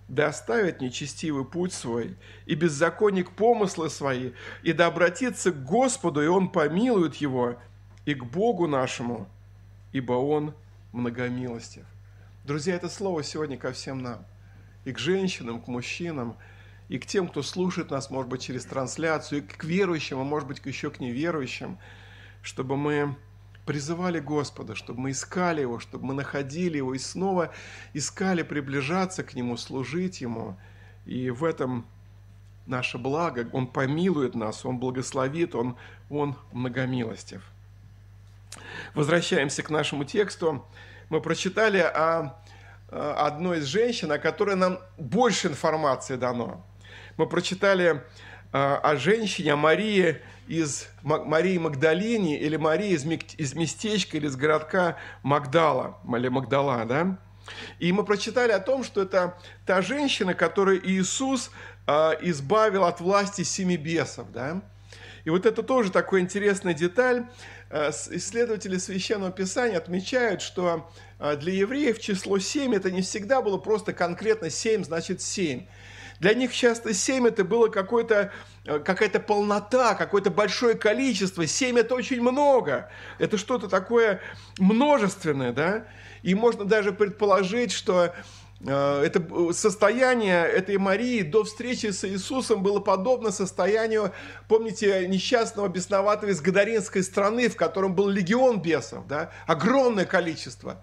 да 0.08 0.28
оставит 0.28 0.80
нечестивый 0.80 1.44
путь 1.44 1.72
свой, 1.72 2.16
и 2.46 2.54
беззаконник 2.54 3.30
помыслы 3.32 3.90
свои, 3.90 4.32
и 4.62 4.72
да 4.72 4.86
обратится 4.86 5.52
к 5.52 5.62
Господу, 5.64 6.22
и 6.22 6.26
Он 6.26 6.48
помилует 6.50 7.16
его, 7.16 7.60
и 8.06 8.14
к 8.14 8.24
Богу 8.24 8.66
нашему, 8.66 9.28
ибо 9.92 10.14
Он 10.14 10.54
многомилостив. 10.92 11.84
Друзья, 12.44 12.74
это 12.74 12.88
слово 12.88 13.22
сегодня 13.22 13.58
ко 13.58 13.72
всем 13.72 13.98
нам, 13.98 14.24
и 14.86 14.92
к 14.92 14.98
женщинам, 14.98 15.60
к 15.60 15.68
мужчинам, 15.68 16.38
и 16.88 16.98
к 16.98 17.04
тем, 17.04 17.28
кто 17.28 17.42
слушает 17.42 17.90
нас, 17.90 18.08
может 18.08 18.30
быть, 18.30 18.40
через 18.40 18.64
трансляцию, 18.64 19.42
и 19.42 19.46
к 19.46 19.62
верующим, 19.62 20.18
а 20.20 20.24
может 20.24 20.48
быть, 20.48 20.64
еще 20.64 20.90
к 20.90 21.00
неверующим, 21.00 21.76
чтобы 22.42 22.78
мы 22.78 23.14
призывали 23.68 24.18
Господа, 24.18 24.74
чтобы 24.74 25.00
мы 25.00 25.10
искали 25.10 25.60
Его, 25.60 25.78
чтобы 25.78 26.06
мы 26.06 26.14
находили 26.14 26.78
Его 26.78 26.94
и 26.94 26.98
снова 26.98 27.52
искали 27.92 28.40
приближаться 28.40 29.22
к 29.22 29.34
Нему, 29.34 29.58
служить 29.58 30.22
Ему. 30.22 30.56
И 31.04 31.28
в 31.28 31.44
этом 31.44 31.84
наше 32.64 32.96
благо. 32.96 33.46
Он 33.52 33.66
помилует 33.66 34.34
нас, 34.34 34.64
Он 34.64 34.78
благословит, 34.78 35.54
Он, 35.54 35.76
Он 36.08 36.34
многомилостив. 36.50 37.42
Возвращаемся 38.94 39.62
к 39.62 39.68
нашему 39.68 40.04
тексту. 40.04 40.64
Мы 41.10 41.20
прочитали 41.20 41.80
о 41.80 42.38
одной 42.90 43.58
из 43.58 43.66
женщин, 43.66 44.10
о 44.10 44.18
которой 44.18 44.56
нам 44.56 44.78
больше 44.96 45.48
информации 45.48 46.16
дано. 46.16 46.64
Мы 47.18 47.26
прочитали 47.26 48.02
о 48.50 48.96
женщине, 48.96 49.52
о 49.52 49.56
Марии, 49.56 50.22
из 50.48 50.88
Марии 51.02 51.58
Магдалини 51.58 52.36
или 52.36 52.56
Марии 52.56 52.90
из, 52.90 53.04
из 53.04 53.54
местечка 53.54 54.16
или 54.16 54.26
из 54.26 54.36
городка 54.36 54.96
Магдала, 55.22 55.98
или 56.16 56.28
Магдала, 56.28 56.84
да? 56.84 57.18
И 57.78 57.92
мы 57.92 58.04
прочитали 58.04 58.52
о 58.52 58.60
том, 58.60 58.84
что 58.84 59.02
это 59.02 59.38
та 59.66 59.82
женщина, 59.82 60.34
которую 60.34 60.86
Иисус 60.86 61.50
э, 61.86 62.12
избавил 62.22 62.84
от 62.84 63.00
власти 63.00 63.42
семи 63.42 63.76
бесов, 63.76 64.30
да? 64.32 64.62
И 65.24 65.30
вот 65.30 65.44
это 65.46 65.62
тоже 65.62 65.90
такой 65.90 66.20
интересная 66.20 66.74
деталь. 66.74 67.26
Э, 67.70 67.90
исследователи 67.90 68.78
Священного 68.78 69.30
Писания 69.30 69.76
отмечают, 69.76 70.40
что 70.40 70.90
э, 71.18 71.36
для 71.36 71.52
евреев 71.52 71.98
число 71.98 72.38
7 72.38 72.74
это 72.74 72.90
не 72.90 73.02
всегда 73.02 73.42
было 73.42 73.58
просто 73.58 73.92
конкретно 73.92 74.50
7, 74.50 74.84
значит 74.84 75.20
7. 75.20 75.66
Для 76.20 76.34
них 76.34 76.52
часто 76.52 76.94
семь 76.94 77.28
это 77.28 77.44
было 77.44 77.68
какое-то, 77.68 78.32
э, 78.64 78.78
какая-то 78.80 79.20
полнота, 79.20 79.94
какое-то 79.94 80.30
большое 80.30 80.74
количество. 80.74 81.46
Семь 81.46 81.78
это 81.78 81.94
очень 81.94 82.20
много. 82.20 82.90
Это 83.18 83.38
что-то 83.38 83.68
такое 83.68 84.20
множественное, 84.58 85.52
да? 85.52 85.86
И 86.22 86.34
можно 86.34 86.64
даже 86.64 86.92
предположить, 86.92 87.70
что 87.70 88.12
э, 88.66 89.02
это 89.04 89.52
состояние 89.52 90.44
этой 90.44 90.76
Марии 90.76 91.22
до 91.22 91.44
встречи 91.44 91.86
с 91.92 92.04
Иисусом 92.04 92.64
было 92.64 92.80
подобно 92.80 93.30
состоянию, 93.30 94.12
помните, 94.48 95.06
несчастного 95.06 95.68
бесноватого 95.68 96.30
из 96.30 96.40
Гадаринской 96.40 97.04
страны, 97.04 97.48
в 97.48 97.54
котором 97.54 97.94
был 97.94 98.08
легион 98.08 98.60
бесов, 98.60 99.06
да? 99.06 99.30
огромное 99.46 100.04
количество. 100.04 100.82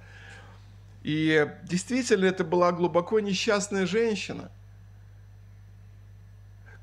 И 1.04 1.46
действительно, 1.64 2.26
это 2.26 2.46
была 2.46 2.72
глубоко 2.72 3.20
несчастная 3.20 3.86
женщина– 3.86 4.50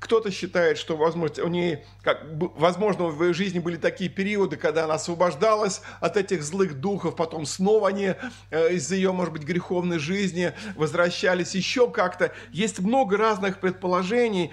Кто-то 0.03 0.31
считает, 0.31 0.77
что, 0.77 0.97
возможно, 0.97 1.45
у 1.45 1.47
нее, 1.47 1.85
как, 2.01 2.25
возможно, 2.57 3.05
в 3.05 3.23
ее 3.23 3.33
жизни 3.33 3.59
были 3.59 3.77
такие 3.77 4.09
периоды, 4.09 4.57
когда 4.57 4.83
она 4.83 4.95
освобождалась 4.95 5.81
от 6.01 6.17
этих 6.17 6.43
злых 6.43 6.81
духов, 6.81 7.15
потом 7.15 7.45
снова 7.45 7.87
они 7.87 8.13
э, 8.51 8.73
из-за 8.73 8.95
ее, 8.95 9.13
может 9.13 9.31
быть, 9.31 9.43
греховной 9.43 9.99
жизни 9.99 10.51
возвращались 10.75 11.55
еще 11.55 11.89
как-то. 11.89 12.33
Есть 12.51 12.79
много 12.79 13.15
разных 13.15 13.61
предположений. 13.61 14.51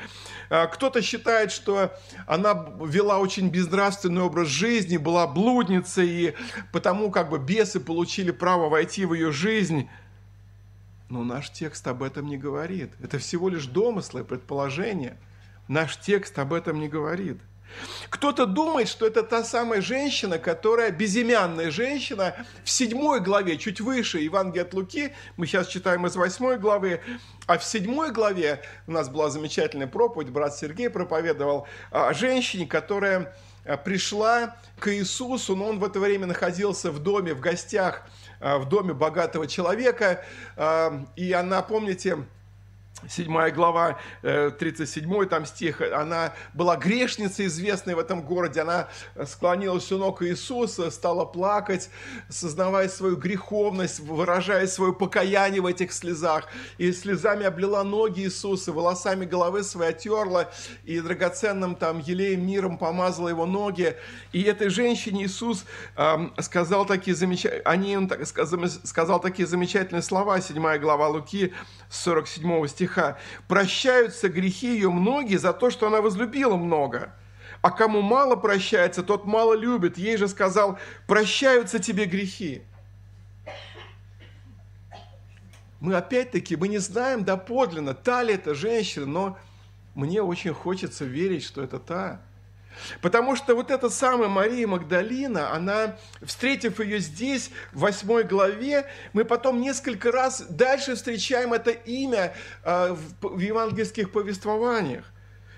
Э, 0.51 0.69
кто-то 0.69 1.03
считает, 1.03 1.51
что 1.51 1.99
она 2.29 2.73
вела 2.81 3.19
очень 3.19 3.49
безнравственный 3.49 4.23
образ 4.23 4.47
жизни, 4.47 4.99
была 4.99 5.27
блудницей, 5.27 6.09
и 6.09 6.35
потому 6.71 7.11
как 7.11 7.29
бы 7.29 7.41
бесы 7.41 7.81
получили 7.81 8.31
право 8.31 8.69
войти 8.69 9.05
в 9.05 9.15
ее 9.15 9.33
жизнь. 9.33 9.89
Но 11.09 11.25
наш 11.25 11.51
текст 11.51 11.85
об 11.89 12.05
этом 12.05 12.29
не 12.29 12.37
говорит. 12.37 12.93
Это 13.03 13.19
всего 13.19 13.49
лишь 13.49 13.67
домыслы, 13.67 14.23
предположения. 14.23 15.19
Наш 15.71 15.99
текст 15.99 16.37
об 16.41 16.53
этом 16.53 16.81
не 16.81 16.89
говорит. 16.89 17.39
Кто-то 18.09 18.47
думает, 18.47 18.89
что 18.89 19.07
это 19.07 19.23
та 19.23 19.45
самая 19.45 19.81
женщина, 19.81 20.37
которая, 20.37 20.91
безымянная 20.91 21.71
женщина, 21.71 22.35
в 22.65 22.71
седьмой 22.71 23.21
главе, 23.21 23.57
чуть 23.57 23.81
выше 23.81 24.19
Евангелия 24.19 24.65
от 24.65 24.75
Луки, 24.75 25.13
мы 25.37 25.47
сейчас 25.47 25.69
читаем 25.69 26.05
из 26.09 26.17
восьмой 26.17 26.59
главы, 26.59 27.01
а 27.47 27.57
в 27.57 27.63
седьмой 27.63 28.11
главе 28.11 28.63
у 28.89 28.91
нас 28.91 29.09
была 29.09 29.31
замечательная 29.31 29.87
проповедь, 29.87 30.31
брат 30.31 30.57
Сергей 30.57 30.91
проповедовал 30.91 31.69
о 31.93 32.13
женщине, 32.15 32.67
которая 32.67 33.33
а, 33.65 33.77
пришла 33.77 34.57
к 34.81 34.93
Иисусу, 34.93 35.55
но 35.55 35.69
он 35.69 35.79
в 35.79 35.85
это 35.85 36.01
время 36.01 36.27
находился 36.27 36.91
в 36.91 36.99
доме, 36.99 37.33
в 37.33 37.39
гостях, 37.39 38.03
а, 38.41 38.59
в 38.59 38.69
доме 38.69 38.93
богатого 38.93 39.47
человека, 39.47 40.25
а, 40.57 41.07
и 41.15 41.31
она, 41.31 41.63
помните, 41.63 42.19
7 43.09 43.51
глава, 43.51 43.99
37 44.23 45.23
э, 45.23 45.27
там 45.27 45.47
стих, 45.47 45.81
она 45.81 46.33
была 46.55 46.77
грешницей 46.77 47.47
известной 47.47 47.95
в 47.95 47.99
этом 47.99 48.23
городе, 48.23 48.61
она 48.61 48.89
склонилась 49.27 49.91
у 49.93 49.99
ног 49.99 50.23
Иисуса, 50.23 50.91
стала 50.91 51.25
плакать, 51.25 51.91
сознавая 52.29 52.89
свою 52.89 53.17
греховность, 53.17 54.01
выражая 54.01 54.67
свое 54.67 54.93
покаяние 54.93 55.61
в 55.61 55.67
этих 55.67 55.93
слезах, 55.93 56.47
и 56.79 56.93
слезами 56.93 57.45
облила 57.45 57.83
ноги 57.83 58.23
Иисуса, 58.23 58.73
волосами 58.73 59.25
головы 59.25 59.63
своей 59.63 59.91
отерла, 59.91 60.51
и 60.85 61.01
драгоценным 61.01 61.75
там 61.75 62.01
елеем 62.01 62.47
миром 62.47 62.79
помазала 62.79 63.29
его 63.29 63.47
ноги, 63.47 63.97
и 64.33 64.43
этой 64.43 64.69
женщине 64.69 65.25
Иисус 65.25 65.65
э, 65.97 66.29
сказал 66.39 66.87
такие 66.87 67.17
замечательные, 67.17 67.63
они 67.65 67.97
он 67.97 68.09
так, 68.09 68.27
сказал 68.27 69.21
такие 69.21 69.47
замечательные 69.47 70.03
слова, 70.03 70.41
7 70.41 70.79
глава 70.79 71.09
Луки, 71.09 71.53
47 71.91 72.67
стиха. 72.69 73.19
«Прощаются 73.49 74.29
грехи 74.29 74.75
ее 74.75 74.91
многие 74.91 75.37
за 75.37 75.53
то, 75.53 75.71
что 75.71 75.89
она 75.89 76.01
возлюбила 76.01 76.57
много. 76.57 77.13
А 77.63 77.71
кому 77.71 78.01
мало 78.01 78.37
прощается, 78.37 79.03
тот 79.03 79.27
мало 79.27 79.55
любит. 79.55 79.99
Ей 79.99 80.17
же 80.17 80.29
сказал, 80.29 80.79
прощаются 81.07 81.79
тебе 81.79 82.07
грехи». 82.07 82.63
Мы 85.81 85.95
опять-таки, 85.95 86.57
мы 86.57 86.69
не 86.69 86.79
знаем 86.79 87.25
доподлинно, 87.25 87.95
та 87.95 88.23
ли 88.23 88.35
это 88.35 88.55
женщина, 88.55 89.07
но 89.07 89.39
мне 89.95 90.23
очень 90.23 90.53
хочется 90.53 91.07
верить, 91.07 91.43
что 91.43 91.63
это 91.63 91.79
та. 91.79 92.21
Потому 93.01 93.37
что 93.37 93.55
вот 93.55 93.71
эта 93.71 93.91
самая 93.91 94.29
Мария 94.29 94.67
Магдалина, 94.67 95.53
она, 95.53 95.97
встретив 96.23 96.81
ее 96.81 96.99
здесь, 97.01 97.51
в 97.73 97.81
восьмой 97.81 98.25
главе, 98.25 98.87
мы 99.13 99.25
потом 99.25 99.61
несколько 99.61 100.13
раз 100.13 100.43
дальше 100.49 100.95
встречаем 100.95 101.53
это 101.53 101.71
имя 101.71 102.35
а, 102.63 102.97
в 103.21 103.39
евангельских 103.39 104.13
повествованиях. 104.13 105.05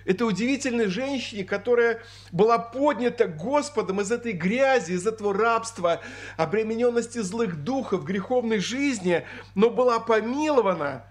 Это 0.04 0.26
удивительной 0.26 0.86
женщине, 0.86 1.44
которая 1.44 2.02
была 2.32 2.58
поднята 2.58 3.28
Господом 3.28 4.00
из 4.00 4.10
этой 4.10 4.32
грязи, 4.32 4.92
из 4.92 5.06
этого 5.06 5.32
рабства, 5.32 6.00
обремененности 6.36 7.18
злых 7.18 7.62
духов, 7.62 8.04
греховной 8.04 8.58
жизни, 8.58 9.24
но 9.54 9.70
была 9.70 10.00
помилована. 10.00 11.04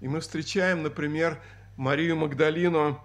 И 0.00 0.08
мы 0.08 0.20
встречаем, 0.20 0.82
например, 0.82 1.40
Марию 1.76 2.16
Магдалину, 2.16 3.00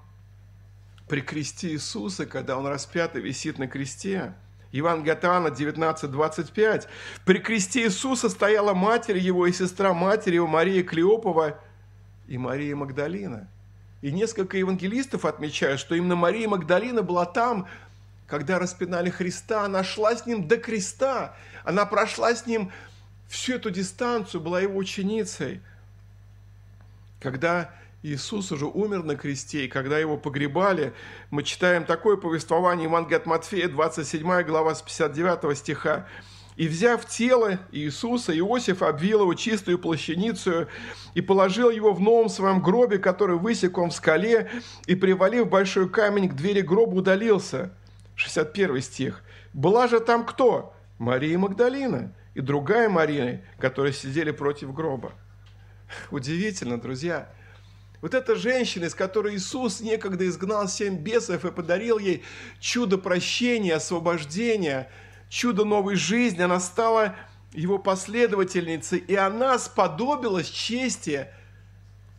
при 1.07 1.21
кресте 1.21 1.69
Иисуса, 1.69 2.25
когда 2.25 2.57
Он 2.57 2.65
распят 2.67 3.15
и 3.15 3.21
висит 3.21 3.57
на 3.59 3.67
кресте. 3.67 4.33
От 4.73 5.23
Иоанна 5.23 5.47
19:25. 5.47 6.87
При 7.23 7.37
кресте 7.39 7.83
Иисуса 7.83 8.29
стояла 8.29 8.73
матерь 8.73 9.17
его 9.17 9.47
и 9.47 9.53
сестра 9.53 9.93
матери 9.93 10.35
его 10.35 10.47
Мария 10.47 10.83
Клеопова 10.83 11.59
и 12.27 12.37
Мария 12.37 12.75
Магдалина. 12.75 13.47
И 14.01 14.11
несколько 14.11 14.57
евангелистов 14.57 15.25
отмечают, 15.25 15.79
что 15.79 15.95
именно 15.95 16.15
Мария 16.15 16.49
Магдалина 16.49 17.03
была 17.03 17.25
там, 17.25 17.67
когда 18.27 18.59
распинали 18.59 19.09
Христа, 19.09 19.63
она 19.63 19.83
шла 19.83 20.15
с 20.15 20.25
ним 20.25 20.47
до 20.47 20.57
креста, 20.57 21.35
она 21.63 21.85
прошла 21.85 22.35
с 22.35 22.45
ним 22.45 22.71
всю 23.27 23.53
эту 23.53 23.71
дистанцию, 23.71 24.41
была 24.41 24.61
его 24.61 24.77
ученицей. 24.77 25.61
Когда 27.19 27.73
Иисус 28.05 28.51
уже 28.51 28.67
умер 28.67 29.03
на 29.03 29.15
кресте, 29.15 29.65
и 29.65 29.67
когда 29.67 29.97
его 29.97 30.15
погребали, 30.15 30.93
мы 31.31 31.41
читаем 31.41 31.85
такое 31.85 32.17
повествование 32.17 32.83
Евангелия 32.83 33.17
от 33.17 33.25
Матфея, 33.25 33.67
27 33.67 34.43
глава 34.43 34.75
с 34.75 34.83
59 34.83 35.57
стиха. 35.57 36.07
«И, 36.55 36.67
взяв 36.67 37.03
тело 37.07 37.59
Иисуса, 37.71 38.37
Иосиф 38.37 38.83
обвил 38.83 39.21
его 39.21 39.33
чистую 39.33 39.79
плащаницу 39.79 40.67
и 41.15 41.21
положил 41.21 41.71
его 41.71 41.93
в 41.93 41.99
новом 41.99 42.29
своем 42.29 42.61
гробе, 42.61 42.99
который 42.99 43.37
высек 43.37 43.77
он 43.79 43.89
в 43.89 43.95
скале, 43.95 44.51
и, 44.85 44.93
привалив 44.93 45.49
большой 45.49 45.89
камень 45.89 46.29
к 46.29 46.35
двери 46.35 46.61
гроба, 46.61 46.93
удалился». 46.93 47.75
61 48.13 48.81
стих. 48.81 49.23
«Была 49.51 49.87
же 49.87 49.99
там 49.99 50.27
кто? 50.27 50.75
Мария 50.99 51.39
Магдалина 51.39 52.13
и 52.35 52.41
другая 52.41 52.87
Мария, 52.87 53.43
которые 53.57 53.93
сидели 53.93 54.29
против 54.29 54.75
гроба». 54.75 55.11
Удивительно, 56.11 56.79
друзья. 56.79 57.29
Вот 58.05 58.13
эта 58.13 58.35
женщина, 58.35 58.85
из 58.85 58.93
которой 58.93 59.35
Иисус 59.35 59.81
некогда 59.81 60.27
изгнал 60.27 60.67
семь 60.67 60.95
бесов 60.95 61.43
и 61.43 61.49
подарил 61.49 61.97
ей 61.97 62.23
чудо 62.59 62.99
прощения, 62.99 63.73
освобождения, 63.73 64.91
чудо 65.27 65.65
новой 65.65 65.95
жизни, 65.95 66.43
она 66.43 66.59
стала 66.59 67.15
его 67.51 67.79
последовательницей, 67.79 68.99
и 68.99 69.15
она 69.15 69.57
сподобилась 69.57 70.47
чести 70.47 71.29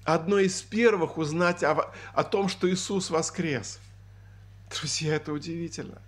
одной 0.03 0.47
из 0.47 0.61
первых 0.61 1.19
узнать 1.19 1.63
о, 1.63 1.93
о 2.15 2.25
том, 2.25 2.49
что 2.49 2.69
Иисус 2.69 3.09
воскрес. 3.09 3.79
Друзья, 4.77 5.15
это 5.15 5.33
удивительно. 5.33 6.03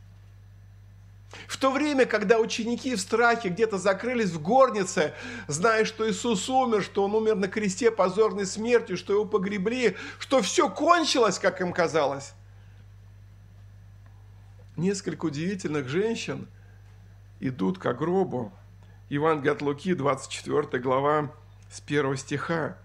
В 1.47 1.59
то 1.59 1.71
время, 1.71 2.07
когда 2.07 2.39
ученики 2.39 2.95
в 2.95 3.01
страхе 3.01 3.51
где-то 3.51 3.77
закрылись 3.77 4.31
в 4.31 4.41
горнице, 4.41 5.13
зная, 5.47 5.85
что 5.85 6.09
Иисус 6.09 6.49
умер, 6.49 6.83
что 6.83 7.05
Он 7.05 7.15
умер 7.15 7.37
на 7.37 7.49
кресте 7.49 7.91
позорной 7.91 8.47
смертью, 8.47 8.97
что 8.97 9.13
Его 9.13 9.27
погребли, 9.27 9.97
что 10.19 10.41
все 10.41 10.71
кончилось, 10.71 11.39
как 11.39 11.61
им 11.61 11.73
казалось, 11.73 12.33
несколько 14.77 15.27
удивительных 15.27 15.89
женщин 15.89 16.49
идут 17.41 17.79
к 17.79 17.93
гробу. 17.93 18.53
Евангелие 19.11 19.53
от 19.53 19.63
Луки, 19.63 19.95
24 19.95 20.83
глава, 20.83 21.33
с 21.71 21.81
1 21.81 22.17
стиха. 22.17 22.79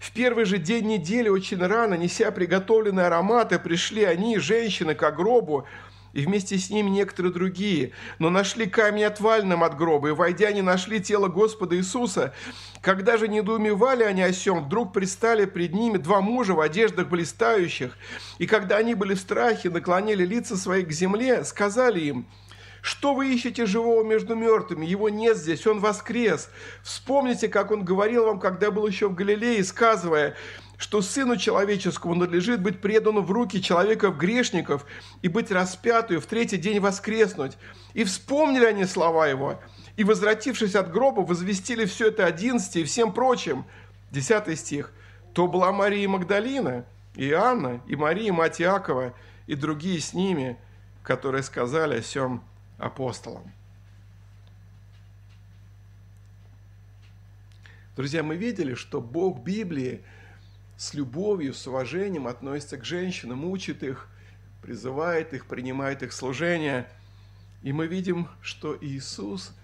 В 0.00 0.12
первый 0.12 0.44
же 0.44 0.58
день 0.58 0.86
недели 0.86 1.28
очень 1.28 1.64
рано, 1.64 1.94
неся 1.94 2.30
приготовленные 2.32 3.06
ароматы, 3.06 3.58
пришли 3.58 4.02
они, 4.04 4.38
женщины, 4.38 4.94
к 4.94 5.10
гробу, 5.12 5.66
и 6.12 6.22
вместе 6.22 6.58
с 6.58 6.70
ними 6.70 6.90
некоторые 6.90 7.32
другие, 7.32 7.92
но 8.18 8.30
нашли 8.30 8.66
камень 8.66 9.04
отвальным 9.04 9.62
от 9.64 9.76
гроба, 9.76 10.08
и, 10.08 10.12
войдя, 10.12 10.52
не 10.52 10.62
нашли 10.62 11.00
тело 11.00 11.28
Господа 11.28 11.76
Иисуса. 11.76 12.34
Когда 12.80 13.16
же 13.16 13.28
недоумевали 13.28 14.04
они 14.04 14.22
о 14.22 14.32
сем, 14.32 14.64
вдруг 14.64 14.92
пристали 14.92 15.44
пред 15.44 15.74
ними 15.74 15.98
два 15.98 16.20
мужа 16.20 16.54
в 16.54 16.60
одеждах 16.60 17.08
блистающих, 17.08 17.96
и 18.38 18.46
когда 18.46 18.76
они 18.76 18.94
были 18.94 19.14
в 19.14 19.20
страхе, 19.20 19.70
наклонили 19.70 20.24
лица 20.24 20.56
свои 20.56 20.82
к 20.84 20.92
земле, 20.92 21.44
сказали 21.44 22.00
им, 22.00 22.26
что 22.80 23.14
вы 23.14 23.34
ищете 23.34 23.66
живого 23.66 24.04
между 24.04 24.34
мертвыми? 24.34 24.86
Его 24.86 25.08
нет 25.08 25.36
здесь, 25.36 25.66
он 25.66 25.80
воскрес. 25.80 26.48
Вспомните, 26.82 27.48
как 27.48 27.70
он 27.70 27.84
говорил 27.84 28.26
вам, 28.26 28.38
когда 28.38 28.70
был 28.70 28.86
еще 28.86 29.08
в 29.08 29.14
Галилее, 29.14 29.64
сказывая, 29.64 30.36
что 30.78 31.02
Сыну 31.02 31.36
Человеческому 31.36 32.14
надлежит 32.14 32.62
быть 32.62 32.80
предану 32.80 33.20
в 33.20 33.32
руки 33.32 33.60
человеков-грешников 33.60 34.86
и 35.22 35.28
быть 35.28 35.50
распятую, 35.50 36.20
в 36.20 36.26
третий 36.26 36.56
день 36.56 36.78
воскреснуть. 36.78 37.58
И 37.94 38.04
вспомнили 38.04 38.64
они 38.64 38.84
слова 38.84 39.26
его, 39.26 39.60
и, 39.96 40.04
возвратившись 40.04 40.76
от 40.76 40.92
гроба, 40.92 41.20
возвестили 41.20 41.84
все 41.84 42.08
это 42.08 42.24
одиннадцати 42.24 42.78
и 42.78 42.84
всем 42.84 43.12
прочим. 43.12 43.66
Десятый 44.12 44.56
стих. 44.56 44.92
То 45.34 45.48
была 45.48 45.72
Мария 45.72 46.08
Магдалина, 46.08 46.86
и 47.16 47.32
Анна, 47.32 47.80
и 47.88 47.96
Мария, 47.96 48.32
мать 48.32 48.60
Иакова, 48.60 49.14
и 49.48 49.56
другие 49.56 50.00
с 50.00 50.14
ними, 50.14 50.56
которые 51.02 51.42
сказали 51.42 51.98
о 51.98 52.02
сем 52.02 52.44
апостолам. 52.78 53.52
Друзья, 57.96 58.22
мы 58.22 58.36
видели, 58.36 58.74
что 58.74 59.00
Бог 59.00 59.40
Библии– 59.40 60.02
с 60.78 60.94
любовью, 60.94 61.52
с 61.52 61.66
уважением 61.66 62.26
относится 62.26 62.78
к 62.78 62.84
женщинам, 62.86 63.44
учит 63.44 63.82
их, 63.82 64.08
призывает 64.62 65.34
их, 65.34 65.44
принимает 65.46 66.02
их 66.02 66.14
служение. 66.14 66.88
И 67.62 67.72
мы 67.74 67.86
видим, 67.86 68.28
что 68.40 68.78
Иисус– 68.80 69.52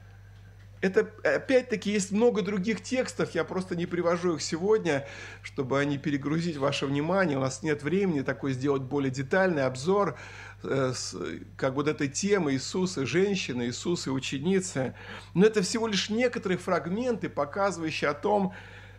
это, 0.84 1.08
опять-таки, 1.22 1.90
есть 1.90 2.12
много 2.12 2.42
других 2.42 2.82
текстов, 2.82 3.34
я 3.34 3.44
просто 3.44 3.74
не 3.74 3.86
привожу 3.86 4.34
их 4.34 4.42
сегодня, 4.42 5.06
чтобы 5.42 5.80
они 5.80 5.96
перегрузить 5.96 6.58
ваше 6.58 6.84
внимание. 6.84 7.38
У 7.38 7.40
нас 7.40 7.62
нет 7.62 7.82
времени 7.82 8.20
такой 8.20 8.52
сделать 8.52 8.82
более 8.82 9.10
детальный 9.10 9.64
обзор 9.64 10.18
э, 10.62 10.92
как 11.56 11.72
вот 11.72 11.88
этой 11.88 12.08
темы 12.08 12.52
Иисуса, 12.52 13.06
женщины, 13.06 13.62
Иисуса 13.62 14.10
и 14.10 14.12
ученицы. 14.12 14.94
Но 15.32 15.46
это 15.46 15.62
всего 15.62 15.86
лишь 15.86 16.10
некоторые 16.10 16.58
фрагменты, 16.58 17.30
показывающие 17.30 18.10
о 18.10 18.14
том, 18.14 18.52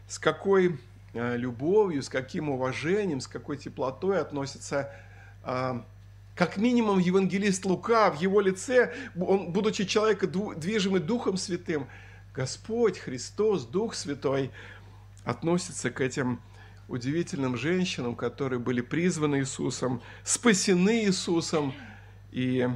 с 0.07 0.17
какой 0.17 0.79
любовью, 1.15 2.03
с 2.03 2.09
каким 2.09 2.49
уважением, 2.49 3.21
с 3.21 3.27
какой 3.27 3.57
теплотой 3.57 4.19
относятся 4.19 4.91
э, 5.43 5.81
как 6.35 6.57
минимум 6.57 6.99
евангелист 6.99 7.65
Лука 7.65 8.11
в 8.11 8.19
его 8.19 8.41
лице, 8.41 8.93
он, 9.19 9.51
будучи 9.51 9.85
человеком 9.85 10.59
движимый 10.59 10.99
Духом 10.99 11.37
Святым, 11.37 11.87
Господь, 12.33 12.99
Христос, 12.99 13.65
Дух 13.65 13.95
Святой 13.95 14.51
относится 15.23 15.89
к 15.89 16.01
этим 16.01 16.41
удивительным 16.89 17.55
женщинам, 17.57 18.15
которые 18.15 18.59
были 18.59 18.81
призваны 18.81 19.39
Иисусом, 19.39 20.01
спасены 20.23 21.05
Иисусом 21.05 21.73
и 22.31 22.67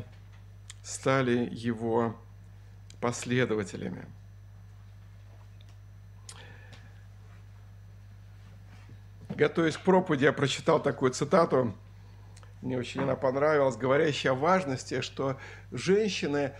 стали 0.81 1.49
Его 1.51 2.15
последователями. 3.01 4.05
Готовясь 9.39 9.77
к 9.77 9.81
проповеди, 9.81 10.25
я 10.25 10.33
прочитал 10.33 10.83
такую 10.83 11.11
цитату– 11.11 11.73
мне 12.61 12.77
очень 12.77 13.01
она 13.01 13.15
понравилась, 13.15 13.77
говорящая 13.77 14.33
о 14.33 14.35
важности, 14.35 14.99
что 14.99 15.37
женщины, 15.71 16.51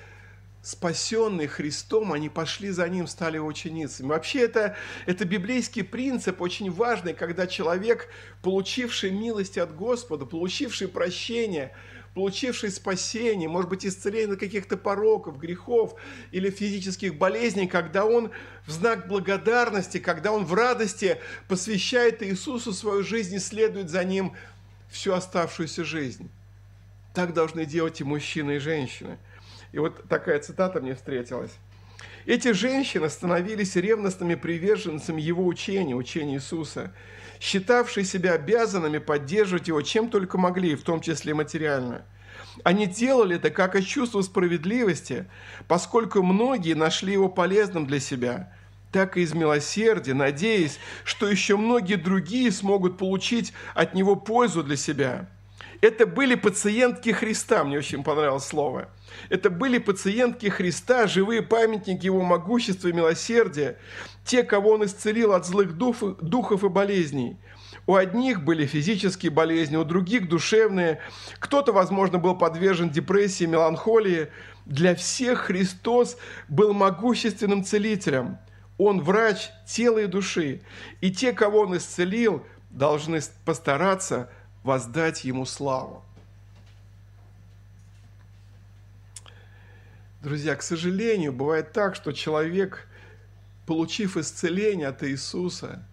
спасенные 0.61 1.49
Христом, 1.49 2.13
они 2.13 2.29
пошли 2.29 2.69
за 2.69 2.87
Ним, 2.87 3.05
стали 3.05 3.37
ученицами. 3.37 4.07
Вообще 4.07 4.45
это, 4.45 4.77
это 5.07 5.25
библейский 5.25 5.83
принцип, 5.83 6.41
очень 6.41 6.71
важный, 6.71 7.13
когда 7.13 7.47
человек, 7.47 8.07
получивший 8.41 9.11
милость 9.11 9.57
от 9.57 9.75
Господа, 9.75 10.25
получивший 10.25 10.87
прощение, 10.87 11.75
получивший 12.19 12.69
спасение, 12.69 13.47
может 13.47 13.69
быть, 13.69 13.85
исцеление 13.85 14.35
каких-то 14.35 14.75
пороков, 14.75 15.39
грехов 15.39 15.95
или 16.33 16.49
физических 16.49 17.15
болезней, 17.15 17.65
когда 17.65 18.03
он 18.03 18.31
в 18.67 18.71
знак 18.71 19.07
благодарности, 19.07 19.99
когда 19.99 20.33
он 20.33 20.43
в 20.43 20.53
радости 20.53 21.17
посвящает 21.47 22.21
Иисусу 22.21 22.73
свою 22.73 23.03
жизнь 23.03 23.35
и 23.35 23.39
следует 23.39 23.89
за 23.89 24.03
Ним 24.03 24.33
всю 24.89 25.13
оставшуюся 25.13 25.85
жизнь. 25.85 26.29
Так 27.13 27.33
должны 27.33 27.65
делать 27.65 28.01
и 28.01 28.03
мужчины, 28.03 28.57
и 28.57 28.59
женщины. 28.59 29.17
И 29.71 29.79
вот 29.79 30.03
такая 30.09 30.39
цитата 30.39 30.81
мне 30.81 30.95
встретилась. 30.95 31.51
Эти 32.25 32.51
женщины 32.51 33.07
становились 33.07 33.77
ревностными 33.77 34.35
приверженцами 34.35 35.21
его 35.21 35.47
учения, 35.47 35.95
учения 35.95 36.35
Иисуса, 36.35 36.91
считавшие 37.39 38.05
себя 38.05 38.33
обязанными 38.33 38.97
поддерживать 38.97 39.67
его 39.67 39.81
чем 39.81 40.09
только 40.09 40.37
могли, 40.37 40.75
в 40.75 40.83
том 40.83 41.01
числе 41.01 41.33
материально. 41.33 42.03
Они 42.63 42.87
делали 42.87 43.37
это 43.37 43.49
как 43.49 43.75
из 43.75 43.85
чувства 43.85 44.21
справедливости, 44.21 45.25
поскольку 45.67 46.21
многие 46.23 46.73
нашли 46.73 47.13
его 47.13 47.29
полезным 47.29 47.85
для 47.85 47.99
себя– 47.99 48.53
так 48.91 49.17
и 49.17 49.21
из 49.21 49.33
милосердия, 49.33 50.13
надеясь, 50.13 50.79
что 51.03 51.27
еще 51.27 51.57
многие 51.57 51.95
другие 51.95 52.51
смогут 52.51 52.97
получить 52.97 53.53
от 53.75 53.93
него 53.93 54.15
пользу 54.15 54.63
для 54.63 54.75
себя. 54.75 55.29
Это 55.81 56.05
были 56.05 56.35
пациентки 56.35 57.09
Христа, 57.09 57.63
мне 57.63 57.77
очень 57.77 58.03
понравилось 58.03 58.45
слово. 58.45 58.89
Это 59.29 59.49
были 59.49 59.77
пациентки 59.77 60.47
Христа, 60.47 61.07
живые 61.07 61.41
памятники 61.41 62.05
Его 62.05 62.21
могущества 62.21 62.89
и 62.89 62.93
милосердия, 62.93 63.77
те, 64.25 64.43
кого 64.43 64.71
Он 64.71 64.85
исцелил 64.85 65.33
от 65.33 65.45
злых 65.45 65.77
духов 65.77 66.63
и 66.63 66.69
болезней. 66.69 67.37
У 67.87 67.95
одних 67.95 68.43
были 68.43 68.65
физические 68.65 69.31
болезни, 69.31 69.77
у 69.77 69.83
других 69.83 70.27
душевные. 70.27 70.99
Кто-то, 71.39 71.71
возможно, 71.71 72.19
был 72.19 72.35
подвержен 72.35 72.89
депрессии, 72.89 73.45
меланхолии. 73.45 74.27
Для 74.65 74.95
всех 74.95 75.39
Христос 75.39 76.17
был 76.47 76.73
могущественным 76.73 77.63
целителем– 77.63 78.37
он 78.79 79.01
врач 79.01 79.51
тела 79.67 79.99
и 79.99 80.07
души, 80.07 80.61
и 81.01 81.11
те, 81.11 81.33
кого 81.33 81.59
Он 81.59 81.77
исцелил, 81.77 82.45
должны 82.69 83.19
постараться 83.43 84.31
воздать 84.63 85.23
Ему 85.23 85.45
славу. 85.45 86.03
Друзья, 90.21 90.55
к 90.55 90.61
сожалению, 90.61 91.31
бывает 91.31 91.71
так, 91.71 91.95
что 91.95 92.11
человек, 92.11 92.87
получив 93.65 94.17
исцеление 94.17 94.87
от 94.87 95.03
Иисуса, 95.03 95.85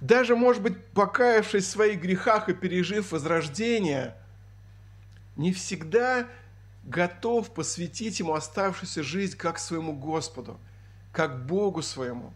даже, 0.00 0.36
может 0.36 0.62
быть, 0.62 0.84
покаявшись 0.88 1.64
в 1.64 1.70
своих 1.70 2.02
грехах 2.02 2.48
и 2.48 2.54
пережив 2.54 3.12
возрождение, 3.12 4.14
не 5.36 5.52
всегда 5.52 6.28
готов 6.84 7.54
посвятить 7.54 8.18
ему 8.18 8.34
оставшуюся 8.34 9.02
жизнь 9.02 9.36
как 9.36 9.58
своему 9.58 9.94
Господу– 9.96 10.60
как 11.12 11.46
Богу 11.46 11.82
своему. 11.82 12.32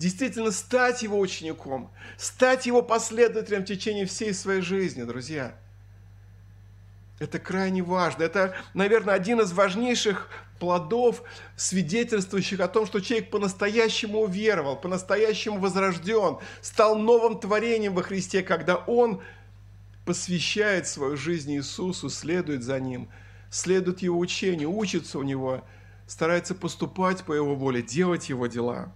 Действительно 0.00 0.50
стать 0.50 1.02
Его 1.02 1.20
учеником, 1.20 1.92
стать 2.16 2.64
Его 2.64 2.80
последователем 2.80 3.60
в 3.60 3.66
течение 3.66 4.06
всей 4.06 4.32
своей 4.32 4.62
жизни, 4.62 5.02
друзья. 5.02 5.54
Это 7.18 7.38
крайне 7.38 7.82
важно. 7.82 8.22
Это, 8.22 8.56
наверное, 8.72 9.12
один 9.12 9.42
из 9.42 9.52
важнейших 9.52 10.30
плодов, 10.58 11.22
свидетельствующих 11.54 12.60
о 12.60 12.68
том, 12.68 12.86
что 12.86 13.00
человек 13.00 13.28
по-настоящему 13.28 14.20
уверовал, 14.20 14.80
по-настоящему 14.80 15.58
возрожден, 15.58 16.38
стал 16.62 16.96
новым 16.96 17.38
творением 17.38 17.94
во 17.94 18.02
Христе, 18.02 18.42
когда 18.42 18.76
он 18.76 19.20
посвящает 20.06 20.86
свою 20.86 21.18
жизнь 21.18 21.52
Иисусу, 21.52 22.08
следует 22.08 22.62
за 22.62 22.80
Ним, 22.80 23.10
следует 23.50 24.00
Его 24.00 24.18
учению, 24.18 24.74
учится 24.74 25.18
у 25.18 25.22
Него– 25.22 25.62
старается 26.10 26.56
поступать 26.56 27.22
по 27.22 27.32
Его 27.32 27.54
воле, 27.54 27.82
делать 27.82 28.28
Его 28.30 28.48
дела. 28.48 28.92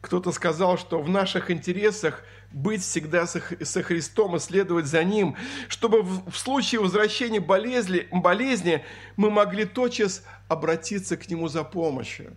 Кто-то 0.00 0.30
сказал, 0.30 0.78
что 0.78 1.02
в 1.02 1.08
наших 1.08 1.50
интересах 1.50 2.22
быть 2.52 2.82
всегда 2.82 3.26
со 3.26 3.82
Христом 3.82 4.36
и 4.36 4.38
следовать 4.38 4.86
за 4.86 5.02
Ним, 5.04 5.36
чтобы 5.68 6.02
в 6.02 6.36
случае 6.36 6.80
возвращения 6.80 7.40
болезни, 7.40 8.06
болезни 8.12 8.84
мы 9.16 9.30
могли 9.30 9.64
тотчас 9.64 10.22
обратиться 10.48 11.16
к 11.16 11.28
Нему 11.28 11.48
за 11.48 11.64
помощью. 11.64 12.36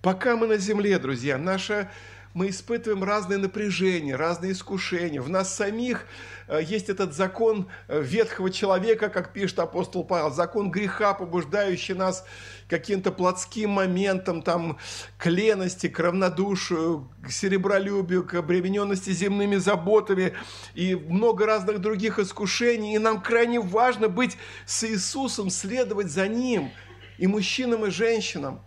Пока 0.00 0.36
мы 0.36 0.46
на 0.46 0.56
земле, 0.56 0.98
друзья, 0.98 1.38
наша 1.38 1.90
мы 2.38 2.50
испытываем 2.50 3.02
разные 3.02 3.36
напряжения, 3.36 4.14
разные 4.14 4.52
искушения. 4.52 5.20
В 5.20 5.28
нас 5.28 5.52
самих 5.52 6.06
э, 6.46 6.60
есть 6.62 6.88
этот 6.88 7.12
закон 7.12 7.66
э, 7.88 8.00
ветхого 8.00 8.48
человека, 8.48 9.08
как 9.08 9.32
пишет 9.32 9.58
апостол 9.58 10.04
Павел, 10.04 10.30
закон 10.30 10.70
греха, 10.70 11.14
побуждающий 11.14 11.94
нас 11.94 12.24
каким-то 12.68 13.10
плотским 13.10 13.70
моментом, 13.70 14.42
там, 14.42 14.78
к 15.16 15.26
лености, 15.26 15.88
к 15.88 15.98
равнодушию, 15.98 17.10
к 17.24 17.32
серебролюбию, 17.32 18.24
к 18.24 18.34
обремененности 18.34 19.10
земными 19.10 19.56
заботами 19.56 20.32
и 20.76 20.94
много 20.94 21.44
разных 21.44 21.80
других 21.80 22.20
искушений. 22.20 22.94
И 22.94 22.98
нам 22.98 23.20
крайне 23.20 23.58
важно 23.58 24.08
быть 24.08 24.36
с 24.64 24.84
Иисусом, 24.84 25.50
следовать 25.50 26.08
за 26.08 26.28
Ним, 26.28 26.70
и 27.16 27.26
мужчинам, 27.26 27.84
и 27.84 27.90
женщинам, 27.90 28.60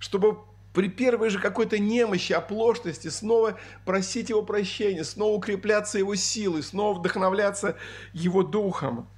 чтобы 0.00 0.38
при 0.74 0.88
первой 0.88 1.30
же 1.30 1.38
какой-то 1.38 1.78
немощи, 1.78 2.32
оплошности 2.32 3.06
снова 3.06 3.56
просить 3.84 4.28
Его 4.28 4.42
прощения, 4.42 5.04
снова 5.04 5.36
укрепляться 5.36 5.98
Его 5.98 6.16
силой, 6.16 6.64
снова 6.64 6.98
вдохновляться 6.98 7.76
Его 8.12 8.42
Духом. 8.42 9.08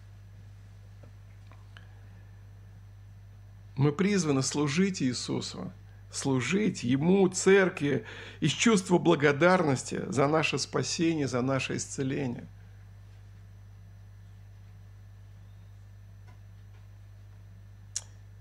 Мы 3.74 3.90
призваны 3.90 4.42
служить 4.42 5.00
Иисусу, 5.02 5.72
служить 6.10 6.84
Ему, 6.84 7.26
Церкви, 7.28 8.04
из 8.40 8.50
чувства 8.50 8.98
благодарности 8.98 10.02
за 10.08 10.28
наше 10.28 10.58
спасение, 10.58 11.26
за 11.26 11.40
наше 11.40 11.76
исцеление. 11.76 12.46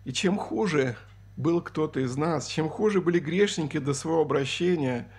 И 0.03 0.11
чем 0.11 0.37
хуже 0.37 0.97
был 1.37 1.61
кто-то 1.61 1.99
из 1.99 2.15
нас, 2.15 2.47
чем 2.47 2.69
хуже 2.69 3.01
были 3.01 3.19
грешники 3.19 3.77
до 3.77 3.93
своего 3.93 4.21
обращения, 4.21 5.11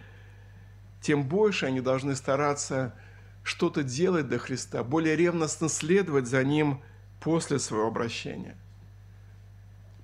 тем 1.00 1.28
больше 1.28 1.66
они 1.66 1.80
должны 1.80 2.16
стараться 2.16 2.94
что-то 3.42 3.82
делать 3.82 4.28
до 4.28 4.38
Христа, 4.38 4.82
более 4.82 5.14
ревностно 5.14 5.68
следовать 5.68 6.26
за 6.26 6.42
Ним 6.42 6.82
после 7.20 7.58
своего 7.58 7.86
обращения. 7.86 8.56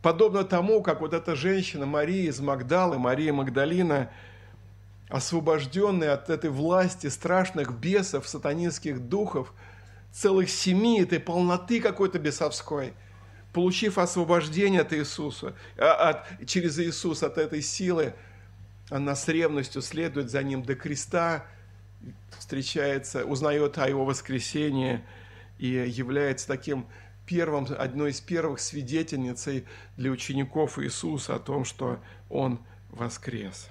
Подобно 0.03 0.45
тому, 0.45 0.83
как 0.83 1.01
вот 1.01 1.15
эта 1.15 1.35
женщина 1.37 1.87
Мария 1.87 2.29
из 2.29 2.41
Магдалы, 2.41 2.99
Мария 2.99 3.33
Магдалина, 3.33 4.11
освобожденная 5.09 6.15
от 6.15 6.29
этой 6.29 6.51
власти 6.51 7.07
страшных 7.07 7.73
бесов, 7.79 8.29
сатанинских 8.29 9.01
духов, 9.09 9.53
целых 10.11 10.51
семи, 10.51 11.01
этой 11.01 11.21
полноты 11.21 11.81
какой-то 11.81 12.19
бесовской, 12.19 12.95
получив 13.53 13.99
освобождение 13.99 14.81
от 14.81 14.93
Иисуса, 14.93 15.55
а, 15.77 16.11
от, 16.11 16.47
через 16.47 16.79
Иисуса 16.79 17.27
от 17.27 17.39
этой 17.39 17.63
силы, 17.63 18.15
она 18.91 19.15
с 19.15 19.29
ревностью 19.29 19.83
следует 19.83 20.31
за 20.31 20.43
ним 20.43 20.63
до 20.63 20.75
креста, 20.75 21.45
встречается, 22.39 23.25
узнает 23.25 23.79
о 23.79 23.89
его 23.89 24.05
воскресении 24.05 25.01
и 25.59 25.69
является 25.69 26.47
таким 26.47 26.87
первым, 27.27 27.67
одной 27.79 28.11
из 28.11 28.21
первых 28.21 28.61
свидетельницей 28.61 29.65
для 29.97 30.11
учеников 30.11 30.79
Иисуса 30.79 31.37
о 31.37 31.39
том, 31.39 31.65
что 31.65 32.01
Он 32.29 32.59
воскрес. 32.91 33.69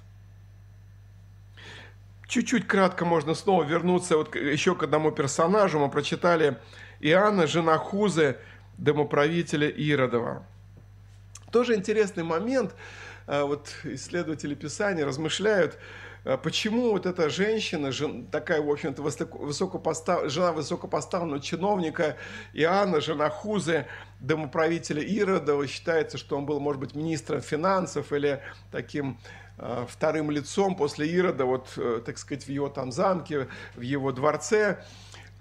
Чуть-чуть 2.26 2.66
кратко 2.66 3.04
можно 3.04 3.34
снова 3.34 3.62
вернуться 3.62 4.16
вот 4.16 4.34
еще 4.34 4.74
к 4.74 4.84
одному 4.84 5.10
персонажу. 5.12 5.78
Мы 5.78 5.90
прочитали 5.90 6.58
Иоанна, 7.00 7.46
жена 7.46 7.76
Хузы, 7.76 8.38
домоправителя 8.78 9.68
Иродова. 9.68 10.44
Тоже 11.50 11.74
интересный 11.74 12.24
момент. 12.24 12.74
А, 13.26 13.44
вот 13.44 13.68
исследователи 13.84 14.54
Писания 14.54 15.04
размышляют, 15.04 15.78
а 16.24 16.36
почему 16.36 16.92
вот 16.92 17.06
эта 17.06 17.28
женщина, 17.28 17.90
такая, 18.30 18.62
в 18.62 18.70
общем-то, 18.70 19.02
высокопостав... 19.02 20.30
жена 20.30 20.52
высокопоставленного 20.52 21.40
чиновника 21.40 22.16
Иоанна, 22.52 23.00
жена 23.00 23.28
Хузы, 23.28 23.86
домоправителя 24.20 25.02
Иродова, 25.02 25.66
считается, 25.66 26.18
что 26.18 26.36
он 26.36 26.46
был, 26.46 26.60
может 26.60 26.80
быть, 26.80 26.94
министром 26.94 27.40
финансов 27.40 28.12
или 28.12 28.40
таким 28.70 29.18
а, 29.58 29.86
вторым 29.88 30.30
лицом 30.30 30.76
после 30.76 31.08
Ирода, 31.08 31.44
вот, 31.44 31.72
э, 31.76 32.00
так 32.04 32.18
сказать, 32.18 32.44
в 32.44 32.48
его 32.48 32.68
там 32.68 32.92
замке, 32.92 33.48
в 33.74 33.80
его 33.80 34.12
дворце 34.12 34.84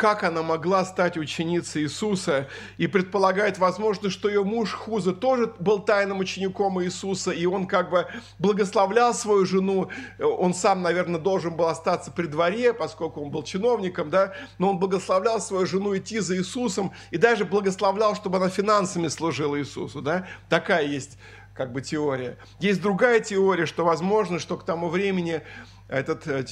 как 0.01 0.23
она 0.23 0.41
могла 0.41 0.83
стать 0.83 1.15
ученицей 1.15 1.83
Иисуса, 1.83 2.47
и 2.77 2.87
предполагает, 2.87 3.59
возможно, 3.59 4.09
что 4.09 4.29
ее 4.29 4.43
муж 4.43 4.73
Хуза 4.73 5.13
тоже 5.13 5.53
был 5.59 5.77
тайным 5.77 6.17
учеником 6.17 6.81
Иисуса, 6.83 7.29
и 7.29 7.45
он 7.45 7.67
как 7.67 7.91
бы 7.91 8.07
благословлял 8.39 9.13
свою 9.13 9.45
жену, 9.45 9.91
он 10.17 10.55
сам, 10.55 10.81
наверное, 10.81 11.21
должен 11.21 11.55
был 11.55 11.67
остаться 11.67 12.09
при 12.09 12.25
дворе, 12.25 12.73
поскольку 12.73 13.21
он 13.21 13.29
был 13.29 13.43
чиновником, 13.43 14.09
да, 14.09 14.33
но 14.57 14.71
он 14.71 14.79
благословлял 14.79 15.39
свою 15.39 15.67
жену 15.67 15.95
идти 15.95 16.17
за 16.17 16.35
Иисусом, 16.35 16.93
и 17.11 17.17
даже 17.17 17.45
благословлял, 17.45 18.15
чтобы 18.15 18.37
она 18.37 18.49
финансами 18.49 19.07
служила 19.07 19.59
Иисусу, 19.59 20.01
да, 20.01 20.25
такая 20.49 20.83
есть 20.83 21.19
как 21.53 21.71
бы 21.71 21.81
теория. 21.83 22.39
Есть 22.59 22.81
другая 22.81 23.19
теория, 23.19 23.67
что 23.67 23.85
возможно, 23.85 24.39
что 24.39 24.57
к 24.57 24.65
тому 24.65 24.89
времени 24.89 25.43
этот 25.89 26.25
э, 26.25 26.43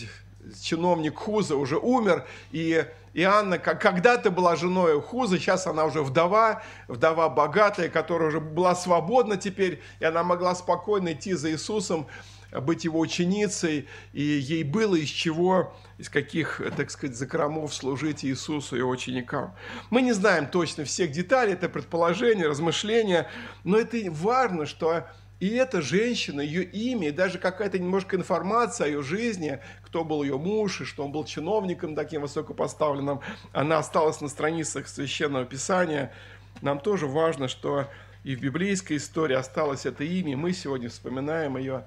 чиновник 0.61 1.17
Хуза 1.17 1.55
уже 1.55 1.77
умер, 1.77 2.25
и 2.51 2.85
и 3.13 3.23
Анна 3.23 3.57
когда-то 3.57 4.29
была 4.29 4.55
женой 4.55 5.01
Хуза, 5.01 5.39
сейчас 5.39 5.65
она 5.65 5.85
уже 5.85 6.03
вдова, 6.03 6.61
вдова 6.87 7.27
богатая, 7.27 7.89
которая 7.89 8.29
уже 8.29 8.39
была 8.39 8.75
свободна 8.75 9.35
теперь, 9.35 9.81
и 9.99 10.05
она 10.05 10.23
могла 10.23 10.53
спокойно 10.53 11.13
идти 11.13 11.33
за 11.33 11.51
Иисусом, 11.51 12.07
быть 12.51 12.83
его 12.83 12.99
ученицей, 12.99 13.87
и 14.13 14.21
ей 14.21 14.63
было 14.63 14.95
из 14.95 15.09
чего, 15.09 15.75
из 15.97 16.09
каких, 16.09 16.61
так 16.75 16.89
сказать, 16.89 17.15
закромов 17.15 17.73
служить 17.73 18.25
Иисусу 18.25 18.75
и 18.75 18.81
ученикам. 18.81 19.53
Мы 19.89 20.01
не 20.01 20.13
знаем 20.13 20.47
точно 20.47 20.83
всех 20.83 21.11
деталей, 21.11 21.53
это 21.53 21.69
предположение, 21.69 22.47
размышления, 22.47 23.29
но 23.63 23.77
это 23.77 23.97
важно, 24.09 24.65
что 24.65 25.05
и 25.39 25.47
эта 25.49 25.81
женщина, 25.81 26.41
ее 26.41 26.63
имя, 26.63 27.09
и 27.09 27.11
даже 27.11 27.37
какая-то 27.37 27.79
немножко 27.79 28.17
информация 28.17 28.85
о 28.85 28.89
ее 28.89 29.03
жизни, 29.03 29.59
кто 29.89 30.03
был 30.03 30.21
ее 30.21 30.37
муж, 30.37 30.81
и 30.81 30.85
что 30.85 31.03
он 31.03 31.11
был 31.11 31.25
чиновником 31.25 31.95
таким 31.95 32.21
высокопоставленным, 32.21 33.21
она 33.51 33.79
осталась 33.79 34.21
на 34.21 34.29
страницах 34.29 34.87
Священного 34.87 35.45
Писания. 35.45 36.13
Нам 36.61 36.79
тоже 36.79 37.07
важно, 37.07 37.47
что 37.47 37.87
и 38.23 38.35
в 38.35 38.39
библейской 38.39 38.97
истории 38.97 39.35
осталось 39.35 39.87
это 39.87 40.03
имя, 40.03 40.37
мы 40.37 40.53
сегодня 40.53 40.89
вспоминаем 40.89 41.57
ее, 41.57 41.85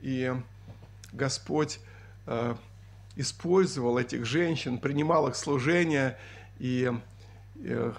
и 0.00 0.32
Господь 1.12 1.80
э, 2.26 2.54
использовал 3.16 3.98
этих 3.98 4.24
женщин, 4.24 4.78
принимал 4.78 5.28
их 5.28 5.36
служение, 5.36 6.16
и 6.58 6.90
э, 7.56 7.92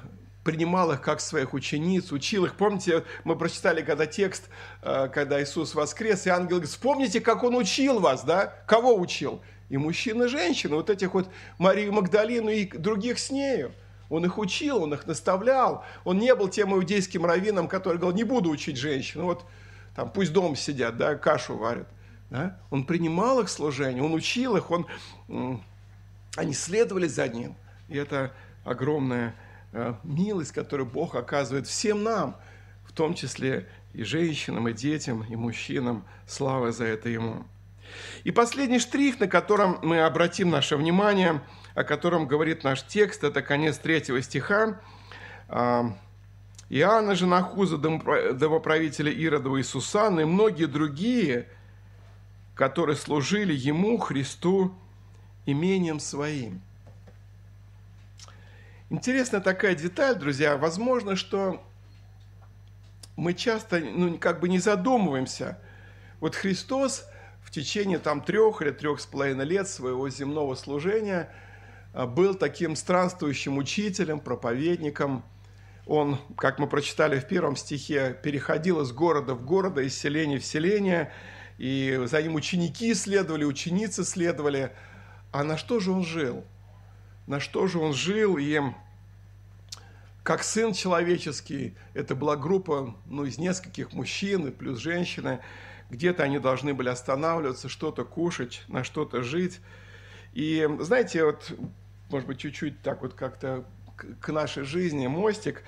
принимал 0.46 0.92
их 0.92 1.02
как 1.02 1.20
своих 1.22 1.54
учениц, 1.54 2.12
учил 2.12 2.46
их. 2.46 2.56
Помните, 2.56 3.04
мы 3.24 3.36
прочитали 3.36 3.82
когда 3.82 4.06
текст, 4.06 4.48
э, 4.84 5.10
когда 5.12 5.44
Иисус 5.44 5.74
воскрес, 5.74 6.28
и 6.28 6.30
ангел 6.30 6.58
говорит, 6.58 6.70
вспомните, 6.70 7.20
как 7.20 7.44
он 7.44 7.56
учил 7.56 8.00
вас, 8.00 8.24
да? 8.24 8.54
Кого 8.68 8.96
учил? 8.96 9.42
И 9.70 9.78
мужчин, 9.78 10.22
и 10.22 10.28
женщин, 10.28 10.70
вот 10.70 10.92
этих 10.92 11.16
вот 11.16 11.30
Марию 11.58 11.92
Магдалину 11.92 12.52
и 12.52 12.66
других 12.66 13.18
с 13.18 13.32
нею. 13.32 13.74
Он 14.08 14.24
их 14.24 14.38
учил, 14.38 14.84
он 14.84 14.94
их 14.94 15.08
наставлял. 15.08 15.84
Он 16.04 16.20
не 16.20 16.36
был 16.36 16.48
тем 16.48 16.76
иудейским 16.76 17.26
раввином, 17.26 17.68
который 17.68 17.98
говорил, 17.98 18.16
не 18.16 18.24
буду 18.24 18.52
учить 18.52 18.78
женщин, 18.78 19.24
вот 19.24 19.46
там 19.96 20.12
пусть 20.12 20.32
дома 20.32 20.56
сидят, 20.56 20.98
да, 20.98 21.16
кашу 21.16 21.58
варят. 21.58 21.88
Да? 22.30 22.60
Он 22.70 22.86
принимал 22.86 23.40
их 23.40 23.50
служение, 23.50 24.04
он 24.04 24.14
учил 24.14 24.56
их, 24.58 24.70
он, 24.70 24.86
они 26.36 26.54
следовали 26.54 27.08
за 27.08 27.28
ним. 27.28 27.56
И 27.90 27.98
это 27.98 28.32
огромная 28.64 29.34
Э, 29.34 29.45
милость, 30.04 30.52
которую 30.52 30.88
Бог 30.88 31.16
оказывает 31.16 31.68
всем 31.68 32.04
нам, 32.04 32.38
в 32.86 32.94
том 32.94 33.14
числе 33.14 33.68
и 33.94 34.04
женщинам, 34.04 34.68
и 34.68 34.74
детям, 34.74 35.24
и 35.24 35.36
мужчинам. 35.36 36.06
Слава 36.28 36.72
за 36.72 36.86
это 36.86 37.10
Ему. 37.10 37.46
И 38.24 38.32
последний 38.32 38.80
штрих, 38.80 39.20
на 39.20 39.28
котором 39.28 39.80
мы 39.84 40.02
обратим 40.02 40.50
наше 40.50 40.76
внимание, 40.76 41.42
о 41.76 41.84
котором 41.84 42.28
говорит 42.28 42.64
наш 42.64 42.84
текст, 42.84 43.24
это 43.24 43.42
конец 43.42 43.78
третьего 43.78 44.22
стиха. 44.22 44.80
А, 45.48 45.96
Иоанна, 46.70 47.16
жена 47.16 47.44
Хуза, 47.44 47.78
домоправителя 47.78 49.12
Иродова 49.12 49.58
и 49.58 49.64
Сусанны, 49.64 50.22
и 50.22 50.26
многие 50.26 50.66
другие, 50.66 51.48
которые 52.56 52.96
служили 52.96 53.54
Ему, 53.54 53.98
Христу, 53.98 54.74
имением 55.46 56.00
своим– 56.00 56.62
Интересная 58.92 59.42
такая 59.42 59.74
деталь, 59.74 60.16
друзья. 60.16 60.58
Возможно, 60.58 61.16
что 61.16 61.66
мы 63.16 63.34
часто 63.34 63.80
ну, 63.80 64.20
как 64.20 64.40
бы 64.40 64.48
не 64.48 64.60
задумываемся. 64.60 65.58
Вот 66.20 66.36
Христос 66.36 67.08
в 67.42 67.50
течение 67.50 67.98
там 67.98 68.22
трех 68.22 68.62
или 68.62 68.70
трех 68.70 69.00
с 69.00 69.08
половиной 69.08 69.46
лет 69.46 69.68
своего 69.68 70.08
земного 70.10 70.54
служения 70.54 71.32
а, 71.94 72.06
был 72.06 72.36
таким 72.36 72.76
странствующим 72.76 73.58
учителем, 73.58 74.20
проповедником. 74.20 75.26
Он, 75.88 76.20
как 76.38 76.60
мы 76.60 76.68
прочитали 76.68 77.20
в 77.20 77.28
первом 77.28 77.56
стихе, 77.56 78.16
переходил 78.22 78.82
из 78.82 78.92
города 78.92 79.34
в 79.34 79.44
города, 79.44 79.82
из 79.82 79.98
селения 79.98 80.38
в 80.38 80.46
селение, 80.46 81.12
и 81.58 82.04
за 82.06 82.22
ним 82.22 82.36
ученики 82.36 82.94
следовали, 82.94 83.46
ученицы 83.46 84.04
следовали. 84.04 84.72
А 85.32 85.44
на 85.44 85.58
что 85.58 85.80
же 85.80 85.92
он 85.92 86.04
жил? 86.04 86.46
На 87.28 87.40
что 87.40 87.68
же 87.68 87.80
он 87.80 87.94
жил, 87.94 88.38
и 88.38 88.62
как 90.24 90.44
сын 90.44 90.74
человеческий, 90.74 91.76
это 91.94 92.16
была 92.16 92.36
группа 92.36 92.96
ну, 93.06 93.26
из 93.26 93.38
нескольких 93.38 93.94
мужчин 93.94 94.48
и 94.48 94.52
плюс 94.52 94.80
женщины, 94.80 95.40
где-то 95.90 96.24
они 96.24 96.40
должны 96.40 96.74
были 96.74 96.90
останавливаться, 96.90 97.70
что-то 97.70 98.06
кушать, 98.06 98.64
на 98.68 98.84
что-то 98.84 99.22
жить. 99.22 99.60
И 100.34 100.68
знаете, 100.80 101.24
вот, 101.24 101.52
может 102.10 102.28
быть, 102.28 102.40
чуть-чуть 102.40 102.82
так 102.82 103.02
вот 103.02 103.14
как-то 103.14 103.66
к 104.20 104.32
нашей 104.32 104.64
жизни 104.64 105.08
мостик. 105.08 105.64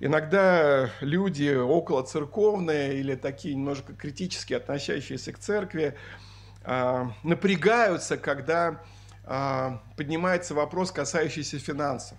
Иногда 0.00 0.90
люди 1.00 1.54
около 1.54 2.02
церковные 2.02 2.98
или 3.00 3.14
такие 3.14 3.54
немножко 3.54 3.94
критически 3.94 4.54
относящиеся 4.54 5.32
к 5.32 5.38
церкви 5.38 5.96
а, 6.64 7.12
напрягаются, 7.22 8.16
когда 8.16 8.80
поднимается 9.24 10.54
вопрос, 10.54 10.92
касающийся 10.92 11.58
финансов. 11.58 12.18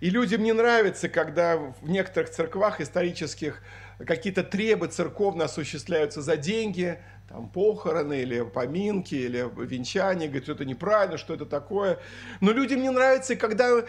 И 0.00 0.08
людям 0.08 0.42
не 0.42 0.52
нравится, 0.52 1.08
когда 1.08 1.56
в 1.56 1.88
некоторых 1.88 2.30
церквах 2.30 2.80
исторических 2.80 3.62
какие-то 4.06 4.42
требы 4.42 4.86
церковно 4.86 5.44
осуществляются 5.44 6.22
за 6.22 6.38
деньги, 6.38 6.98
там 7.28 7.48
похороны 7.48 8.22
или 8.22 8.42
поминки, 8.42 9.14
или 9.14 9.48
венчание, 9.64 10.26
говорят, 10.26 10.44
что 10.44 10.52
это 10.54 10.64
неправильно, 10.64 11.16
что 11.16 11.34
это 11.34 11.46
такое. 11.46 11.98
Но 12.40 12.50
людям 12.50 12.80
не 12.80 12.90
нравится, 12.90 13.36
когда 13.36 13.84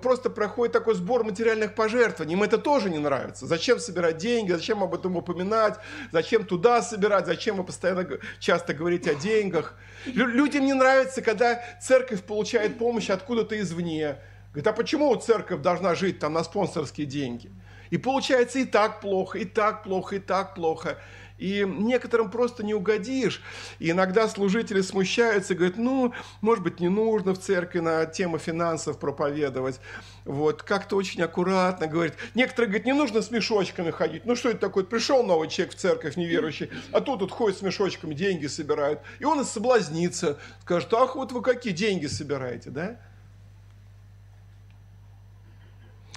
просто 0.00 0.30
проходит 0.30 0.74
такой 0.74 0.94
сбор 0.94 1.24
материальных 1.24 1.74
пожертвований. 1.74 2.34
Им 2.34 2.42
это 2.42 2.58
тоже 2.58 2.90
не 2.90 2.98
нравится. 2.98 3.46
Зачем 3.46 3.80
собирать 3.80 4.18
деньги, 4.18 4.52
зачем 4.52 4.82
об 4.84 4.94
этом 4.94 5.16
упоминать, 5.16 5.76
зачем 6.12 6.44
туда 6.44 6.82
собирать, 6.82 7.26
зачем 7.26 7.56
вы 7.56 7.64
постоянно 7.64 8.06
часто 8.38 8.74
говорить 8.74 9.08
о 9.08 9.14
деньгах. 9.14 9.74
Людям 10.04 10.66
не 10.66 10.74
нравится, 10.74 11.22
когда 11.22 11.64
церковь 11.80 12.22
получает 12.22 12.78
помощь 12.78 13.08
откуда-то 13.10 13.58
извне. 13.58 14.18
Говорит, 14.54 14.68
а 14.68 14.72
почему 14.72 15.16
церковь 15.16 15.62
должна 15.62 15.96
жить 15.96 16.20
там 16.20 16.34
на 16.34 16.44
спонсорские 16.44 17.08
деньги? 17.08 17.50
И 17.90 17.98
получается 17.98 18.60
и 18.60 18.64
так 18.64 19.00
плохо, 19.00 19.38
и 19.38 19.44
так 19.44 19.82
плохо, 19.82 20.14
и 20.14 20.18
так 20.20 20.54
плохо. 20.54 20.96
И 21.38 21.66
некоторым 21.66 22.30
просто 22.30 22.64
не 22.64 22.72
угодишь. 22.72 23.42
И 23.80 23.90
иногда 23.90 24.28
служители 24.28 24.80
смущаются, 24.80 25.56
говорят, 25.56 25.76
ну, 25.76 26.14
может 26.40 26.62
быть, 26.62 26.78
не 26.78 26.88
нужно 26.88 27.34
в 27.34 27.40
церкви 27.40 27.80
на 27.80 28.06
тему 28.06 28.38
финансов 28.38 29.00
проповедовать. 29.00 29.80
Вот, 30.24 30.62
как-то 30.62 30.94
очень 30.94 31.20
аккуратно 31.22 31.88
говорит. 31.88 32.14
Некоторые 32.36 32.68
говорят, 32.68 32.86
не 32.86 32.92
нужно 32.92 33.22
с 33.22 33.32
мешочками 33.32 33.90
ходить. 33.90 34.24
Ну, 34.24 34.36
что 34.36 34.50
это 34.50 34.58
такое? 34.58 34.84
Пришел 34.84 35.24
новый 35.24 35.48
человек 35.48 35.74
в 35.74 35.78
церковь 35.78 36.14
неверующий, 36.14 36.70
а 36.92 37.00
тут 37.00 37.18
тут 37.18 37.32
ходит 37.32 37.58
с 37.58 37.62
мешочками, 37.62 38.14
деньги 38.14 38.46
собирают. 38.46 39.00
И 39.18 39.24
он 39.24 39.40
и 39.40 39.44
соблазнится. 39.44 40.38
Скажет, 40.60 40.94
ах, 40.94 41.16
вот 41.16 41.32
вы 41.32 41.42
какие 41.42 41.72
деньги 41.72 42.06
собираете, 42.06 42.70
да? 42.70 43.00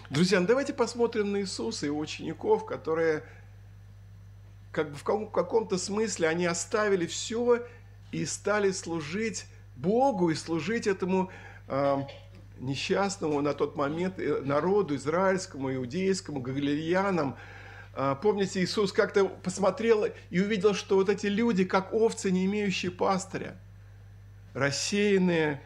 Друзья, 0.09 0.39
ну 0.39 0.47
давайте 0.47 0.73
посмотрим 0.73 1.33
на 1.33 1.41
Иисуса 1.41 1.85
и 1.85 1.89
учеников, 1.89 2.65
которые 2.65 3.23
как 4.71 4.91
бы 4.91 4.95
в 4.95 5.03
каком-то 5.03 5.77
смысле 5.77 6.29
они 6.29 6.45
оставили 6.45 7.05
все 7.05 7.65
и 8.13 8.25
стали 8.25 8.71
служить 8.71 9.47
Богу 9.75 10.29
и 10.29 10.35
служить 10.35 10.87
этому 10.87 11.29
э, 11.67 11.97
несчастному 12.57 13.41
на 13.41 13.53
тот 13.53 13.75
момент 13.75 14.17
э, 14.17 14.41
народу 14.43 14.95
израильскому, 14.95 15.75
иудейскому, 15.75 16.39
галилеянам. 16.39 17.35
Э, 17.93 18.15
помните, 18.21 18.63
Иисус 18.63 18.93
как-то 18.93 19.25
посмотрел 19.25 20.05
и 20.29 20.39
увидел, 20.39 20.73
что 20.73 20.95
вот 20.95 21.09
эти 21.09 21.27
люди, 21.27 21.65
как 21.65 21.93
овцы, 21.93 22.31
не 22.31 22.45
имеющие 22.45 22.91
пастыря, 22.91 23.57
рассеянные, 24.53 25.61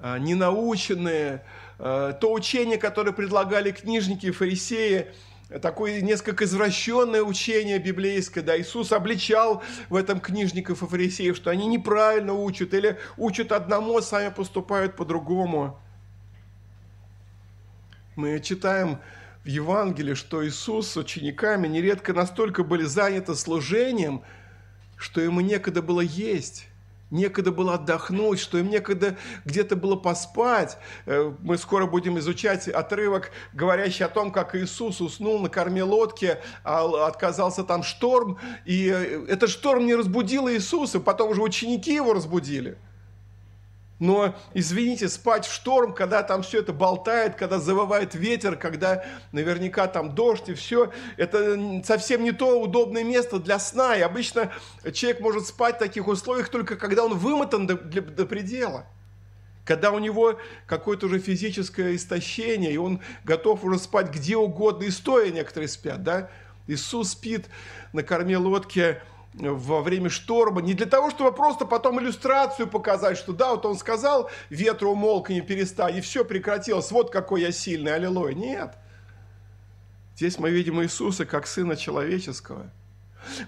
э, 0.00 0.18
ненаученные, 0.18 1.44
то 1.78 2.32
учение, 2.32 2.78
которое 2.78 3.12
предлагали 3.12 3.70
книжники 3.70 4.26
и 4.26 4.30
фарисеи– 4.30 5.08
такое 5.60 6.00
несколько 6.00 6.44
извращенное 6.44 7.22
учение 7.22 7.78
библейское, 7.78 8.42
да, 8.42 8.58
Иисус 8.58 8.92
обличал 8.92 9.62
в 9.88 9.96
этом 9.96 10.20
книжников 10.20 10.82
и 10.82 10.86
фарисеев, 10.86 11.36
что 11.36 11.50
они 11.50 11.66
неправильно 11.66 12.32
учат 12.32 12.74
или 12.74 12.98
учат 13.16 13.52
одному, 13.52 13.96
а 13.96 14.02
сами 14.02 14.30
поступают 14.30 14.96
по-другому. 14.96 15.78
Мы 18.16 18.40
читаем 18.40 18.98
в 19.44 19.48
Евангелии, 19.48 20.14
что 20.14 20.46
Иисус 20.46 20.88
с 20.88 20.96
учениками 20.96 21.68
нередко 21.68 22.12
настолько 22.12 22.64
были 22.64 22.84
заняты 22.84 23.34
служением, 23.34 24.22
что 24.96 25.20
ему 25.20 25.40
некогда 25.40 25.82
было 25.82 26.00
есть 26.00 26.68
некогда 27.10 27.52
было 27.52 27.74
отдохнуть, 27.74 28.38
что 28.38 28.58
им 28.58 28.68
некогда 28.68 29.16
где-то 29.44 29.76
было 29.76 29.96
поспать. 29.96 30.78
Э, 31.06 31.32
мы 31.40 31.58
скоро 31.58 31.86
будем 31.86 32.18
изучать 32.18 32.68
отрывок, 32.68 33.30
говорящий 33.52 34.04
о 34.04 34.08
том, 34.08 34.32
как 34.32 34.54
Иисус 34.54 35.00
уснул 35.00 35.38
на 35.40 35.48
корме 35.48 35.82
лодки, 35.82 36.38
а 36.62 37.06
отказался 37.06 37.64
там 37.64 37.82
шторм, 37.82 38.38
и 38.64 38.88
э, 38.88 39.26
этот 39.28 39.50
шторм 39.50 39.86
не 39.86 39.94
разбудил 39.94 40.48
Иисуса, 40.48 41.00
потом 41.00 41.30
уже 41.30 41.42
ученики 41.42 41.94
его 41.94 42.12
разбудили. 42.14 42.78
Но, 44.00 44.34
извините, 44.54 45.08
спать 45.08 45.46
в 45.46 45.52
шторм, 45.52 45.94
когда 45.94 46.22
там 46.22 46.42
все 46.42 46.58
это 46.58 46.72
болтает, 46.72 47.36
когда 47.36 47.60
завывает 47.60 48.14
ветер, 48.14 48.56
когда 48.56 49.04
наверняка 49.30 49.86
там 49.86 50.14
дождь 50.14 50.48
и 50.48 50.54
все, 50.54 50.92
это 51.16 51.82
совсем 51.84 52.24
не 52.24 52.32
то 52.32 52.60
удобное 52.60 53.04
место 53.04 53.38
для 53.38 53.58
сна. 53.58 53.96
И 53.96 54.00
обычно 54.00 54.52
человек 54.92 55.20
может 55.20 55.46
спать 55.46 55.76
в 55.76 55.78
таких 55.78 56.08
условиях 56.08 56.48
только 56.48 56.76
когда 56.76 57.04
он 57.04 57.16
вымотан 57.16 57.66
до, 57.66 57.76
до, 57.76 58.02
до 58.02 58.26
предела. 58.26 58.86
Когда 59.64 59.92
у 59.92 59.98
него 59.98 60.38
какое-то 60.66 61.06
уже 61.06 61.20
физическое 61.20 61.94
истощение, 61.94 62.72
и 62.72 62.76
он 62.76 63.00
готов 63.24 63.64
уже 63.64 63.78
спать 63.78 64.10
где 64.10 64.36
угодно, 64.36 64.84
и 64.84 64.90
стоя 64.90 65.30
некоторые 65.30 65.68
спят, 65.68 66.02
да? 66.02 66.28
Иисус 66.66 67.12
спит 67.12 67.46
на 67.92 68.02
корме 68.02 68.36
лодки, 68.36 69.00
во 69.36 69.82
время 69.82 70.10
шторма, 70.10 70.62
не 70.62 70.74
для 70.74 70.86
того, 70.86 71.10
чтобы 71.10 71.32
просто 71.32 71.64
потом 71.64 72.00
иллюстрацию 72.00 72.68
показать, 72.68 73.18
что 73.18 73.32
да, 73.32 73.50
вот 73.50 73.66
он 73.66 73.76
сказал, 73.76 74.30
ветру 74.48 74.92
умолк 74.92 75.30
и 75.30 75.34
не 75.34 75.40
перестань, 75.40 75.96
и 75.96 76.00
все 76.00 76.24
прекратилось, 76.24 76.90
вот 76.90 77.10
какой 77.10 77.42
я 77.42 77.52
сильный, 77.52 77.94
аллилуйя. 77.94 78.34
Нет. 78.34 78.74
Здесь 80.16 80.38
мы 80.38 80.50
видим 80.50 80.80
Иисуса 80.82 81.26
как 81.26 81.46
Сына 81.48 81.76
Человеческого. 81.76 82.70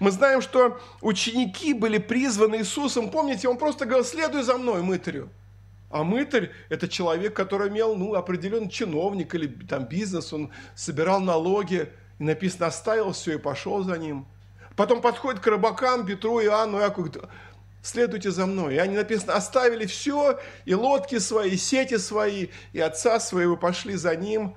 Мы 0.00 0.10
знаем, 0.10 0.40
что 0.40 0.80
ученики 1.00 1.74
были 1.74 1.98
призваны 1.98 2.56
Иисусом. 2.56 3.10
Помните, 3.10 3.46
он 3.48 3.58
просто 3.58 3.84
говорил, 3.84 4.04
следуй 4.04 4.42
за 4.42 4.58
мной, 4.58 4.82
мытарю. 4.82 5.28
А 5.90 6.02
мытарь– 6.02 6.50
это 6.68 6.88
человек, 6.88 7.34
который 7.34 7.68
имел 7.68 7.94
ну, 7.94 8.14
определенный 8.14 8.70
чиновник 8.70 9.34
или 9.34 9.46
там 9.46 9.84
бизнес, 9.84 10.32
он 10.32 10.50
собирал 10.74 11.20
налоги, 11.20 11.92
и 12.18 12.24
написано, 12.24 12.66
оставил 12.66 13.12
все 13.12 13.34
и 13.34 13.38
пошел 13.38 13.84
за 13.84 13.96
ним– 13.96 14.26
Потом 14.76 15.00
подходит 15.00 15.40
к 15.40 15.46
рыбакам 15.46 16.04
Петру, 16.04 16.40
Иоанну, 16.40 16.78
Иакову, 16.78 17.08
говорит, 17.08 17.30
следуйте 17.82 18.30
за 18.30 18.44
мной. 18.46 18.74
И 18.74 18.78
они, 18.78 18.94
написано, 18.94 19.34
оставили 19.34 19.86
все, 19.86 20.38
и 20.66 20.74
лодки 20.74 21.18
свои, 21.18 21.52
и 21.52 21.56
сети 21.56 21.96
свои, 21.96 22.48
и 22.72 22.80
отца 22.80 23.18
своего 23.18 23.56
пошли 23.56 23.94
за 23.94 24.14
ним. 24.14 24.54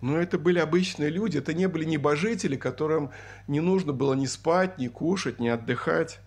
Но 0.00 0.18
это 0.18 0.38
были 0.38 0.58
обычные 0.60 1.10
люди, 1.10 1.38
это 1.38 1.52
не 1.52 1.66
были 1.66 1.84
небожители, 1.84 2.56
которым 2.56 3.10
не 3.48 3.60
нужно 3.60 3.92
было 3.92 4.14
ни 4.14 4.26
спать, 4.26 4.78
ни 4.78 4.88
кушать, 4.88 5.40
ни 5.40 5.48
отдыхать. 5.48 6.20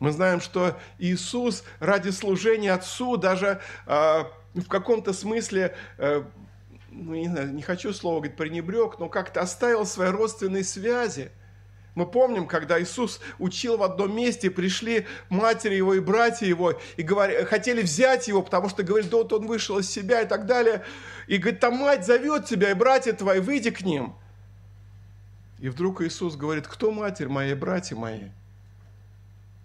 Мы 0.00 0.10
знаем, 0.12 0.40
что 0.40 0.76
Иисус 0.98 1.62
ради 1.78 2.10
служения 2.10 2.72
Отцу 2.72 3.16
даже 3.16 3.60
э, 3.86 4.24
в 4.54 4.68
каком-то 4.68 5.12
смысле 5.12 5.76
э, 5.98 6.24
ну, 6.96 7.14
не 7.14 7.28
знаю, 7.28 7.52
не 7.52 7.62
хочу 7.62 7.92
слово 7.92 8.16
говорить 8.16 8.36
пренебрег, 8.36 8.98
но 8.98 9.08
как-то 9.08 9.42
оставил 9.42 9.84
свои 9.84 10.08
родственные 10.08 10.64
связи. 10.64 11.30
Мы 11.94 12.06
помним, 12.06 12.46
когда 12.46 12.80
Иисус 12.80 13.20
учил 13.38 13.76
в 13.76 13.82
одном 13.82 14.14
месте, 14.14 14.50
пришли 14.50 15.06
матери 15.28 15.74
его 15.74 15.94
и 15.94 16.00
братья 16.00 16.46
его, 16.46 16.78
и 16.96 17.02
говорили, 17.02 17.44
хотели 17.44 17.82
взять 17.82 18.28
его, 18.28 18.42
потому 18.42 18.68
что, 18.68 18.82
говорит, 18.82 19.10
да 19.10 19.18
вот 19.18 19.32
он 19.32 19.46
вышел 19.46 19.78
из 19.78 19.90
себя 19.90 20.22
и 20.22 20.26
так 20.26 20.46
далее. 20.46 20.84
И 21.26 21.38
говорит, 21.38 21.60
там 21.60 21.76
мать 21.76 22.04
зовет 22.04 22.46
тебя, 22.46 22.70
и 22.70 22.74
братья 22.74 23.12
твои, 23.12 23.40
выйди 23.40 23.70
к 23.70 23.82
ним. 23.82 24.14
И 25.58 25.68
вдруг 25.68 26.02
Иисус 26.02 26.36
говорит, 26.36 26.66
кто 26.66 26.92
матерь 26.92 27.28
моя 27.28 27.52
и 27.52 27.54
братья 27.54 27.96
мои? 27.96 28.30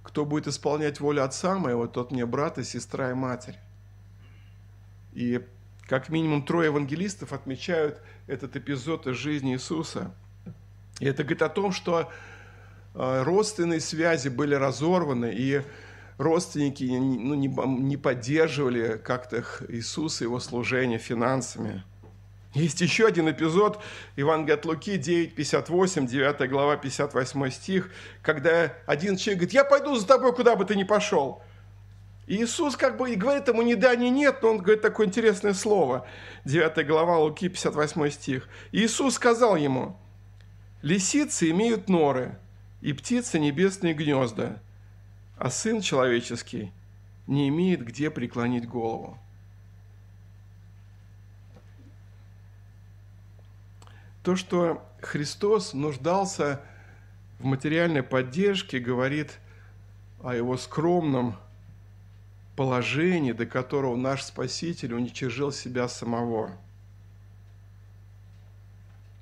Кто 0.03 0.25
будет 0.25 0.47
исполнять 0.47 0.99
волю 0.99 1.23
Отца 1.23 1.57
моего, 1.57 1.88
тот 1.88 2.11
мне 2.11 2.25
брат 2.25 2.57
и 2.57 2.63
сестра 2.63 3.11
и 3.11 3.13
матерь. 3.13 3.57
И 5.13 5.45
как 5.91 6.07
минимум 6.07 6.45
трое 6.45 6.67
евангелистов 6.67 7.33
отмечают 7.33 7.99
этот 8.25 8.55
эпизод 8.55 9.07
из 9.07 9.17
жизни 9.17 9.55
Иисуса. 9.55 10.15
И 11.01 11.05
это 11.05 11.23
говорит 11.23 11.41
о 11.41 11.49
том, 11.49 11.73
что 11.73 12.09
э, 12.95 13.23
родственные 13.23 13.81
связи 13.81 14.29
были 14.29 14.55
разорваны, 14.55 15.33
и 15.35 15.63
родственники 16.17 16.85
ну, 16.85 17.33
не, 17.33 17.49
не 17.81 17.97
поддерживали 17.97 19.01
как-то 19.03 19.43
Иисуса, 19.67 20.23
его 20.23 20.39
служение 20.39 20.97
финансами. 20.97 21.83
Есть 22.53 22.79
еще 22.79 23.07
один 23.07 23.29
эпизод, 23.29 23.83
Евангелие 24.15 24.53
от 24.55 24.63
Луки 24.63 24.95
9.58, 24.95 26.07
9 26.07 26.49
глава, 26.49 26.77
58 26.77 27.49
стих, 27.49 27.91
когда 28.21 28.73
один 28.85 29.17
человек 29.17 29.39
говорит, 29.39 29.53
я 29.53 29.65
пойду 29.65 29.97
за 29.97 30.07
тобой, 30.07 30.33
куда 30.33 30.55
бы 30.55 30.63
ты 30.63 30.77
ни 30.77 30.85
пошел. 30.85 31.43
Иисус 32.28 32.78
как 32.78 32.97
бы 32.97 33.11
и 33.11 33.15
говорит 33.15 33.47
ему 33.47 33.61
ни 33.61 33.74
да, 33.74 33.95
ни 33.95 34.07
нет, 34.07 34.41
но 34.41 34.51
он 34.51 34.57
говорит 34.59 34.82
такое 34.82 35.07
интересное 35.07 35.53
слово. 35.53 36.07
9 36.45 36.88
глава 36.88 37.17
Луки, 37.17 37.49
58 37.49 38.09
стих. 38.11 38.49
Иисус 38.72 39.15
сказал 39.15 39.55
ему, 39.55 39.99
«Лисицы 40.82 41.49
имеют 41.49 41.89
норы, 41.89 42.38
и 42.80 42.93
птицы 42.93 43.39
небесные 43.39 43.93
гнезда, 43.93 44.61
а 45.38 45.49
Сын 45.49 45.82
Человеческий 45.82 46.72
не 47.28 47.49
имеет 47.49 47.84
где 47.84 48.09
преклонить 48.09 48.67
голову». 48.67 49.17
То, 54.24 54.36
что 54.36 54.88
Христос 55.01 55.74
нуждался 55.74 56.61
в 57.39 57.45
материальной 57.45 58.03
поддержке, 58.03 58.78
говорит 58.78 59.39
о 60.22 60.36
его 60.36 60.57
скромном 60.57 61.38
положение, 62.55 63.33
до 63.33 63.45
которого 63.45 63.95
наш 63.95 64.23
Спаситель 64.23 64.93
уничижил 64.93 65.51
себя 65.51 65.87
самого. 65.87 66.57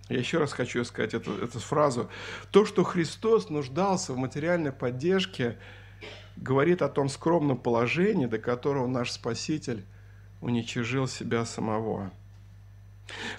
Я 0.09 0.17
еще 0.17 0.39
раз 0.39 0.53
хочу 0.53 0.83
сказать 0.85 1.13
эту, 1.13 1.33
эту 1.33 1.59
фразу. 1.59 2.09
То, 2.51 2.65
что 2.65 2.83
Христос 2.83 3.49
нуждался 3.49 4.13
в 4.13 4.17
материальной 4.17 4.71
поддержке, 4.71 5.57
говорит 6.35 6.81
о 6.81 6.89
том 6.89 7.09
скромном 7.09 7.57
положении, 7.57 8.25
до 8.25 8.39
которого 8.39 8.87
наш 8.87 9.11
Спаситель 9.11 9.85
уничижил 10.41 11.07
себя 11.07 11.45
самого. 11.45 12.11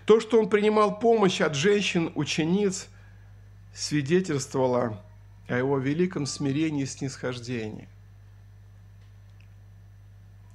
То, 0.04 0.20
что 0.20 0.38
он 0.38 0.48
принимал 0.48 0.98
помощь 0.98 1.40
от 1.40 1.54
женщин-учениц, 1.54 2.88
свидетельствовало 3.74 5.02
о 5.48 5.56
его 5.56 5.78
великом 5.78 6.26
смирении 6.26 6.84
и 6.84 6.86
снисхождении– 6.86 7.88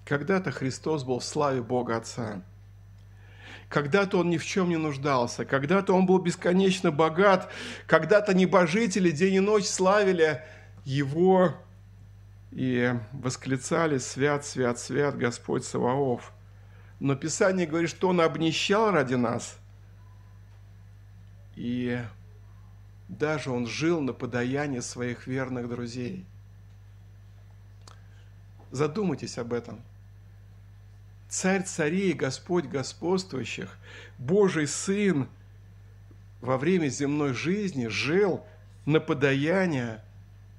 Когда-то 0.05 0.51
Христос 0.51 1.03
был 1.03 1.19
в 1.19 1.25
славе 1.25 1.63
Бога 1.63 1.97
Отца. 1.97 2.43
Когда-то 3.69 4.19
он 4.19 4.29
ни 4.29 4.37
в 4.37 4.45
чем 4.45 4.69
не 4.69 4.77
нуждался, 4.77 5.43
когда-то 5.43 5.93
он 5.93 6.05
был 6.05 6.19
бесконечно 6.19 6.91
богат, 6.91 7.51
когда-то 7.87 8.35
небожители 8.35 9.09
день 9.09 9.33
и 9.33 9.39
ночь 9.39 9.65
славили 9.65 10.43
его 10.85 11.55
и 12.51 12.93
восклицали 13.11 13.97
«Свят, 13.97 14.45
свят, 14.45 14.77
свят 14.77 15.17
Господь 15.17 15.65
Саваоф». 15.65 16.31
Но 16.99 17.15
Писание 17.15 17.65
говорит, 17.65 17.89
что 17.89 18.09
он 18.09 18.21
обнищал 18.21 18.91
ради 18.91 19.15
нас, 19.15 19.57
и 21.55 21.99
даже 23.09 23.49
он 23.49 23.65
жил 23.65 23.99
на 23.99 24.13
подаяние 24.13 24.83
своих 24.83 25.25
верных 25.25 25.67
друзей. 25.67 26.25
Задумайтесь 28.71 29.39
об 29.39 29.51
этом– 29.51 29.81
Царь 31.35 31.63
царей, 31.63 32.13
Господь 32.13 32.63
господствующих, 32.63 33.77
Божий 34.17 34.67
Сын 34.67 35.27
во 36.39 36.57
время 36.57 36.87
земной 36.87 37.33
жизни 37.33 37.87
жил 37.87 38.41
на 38.85 39.01
подаяние 39.01 40.01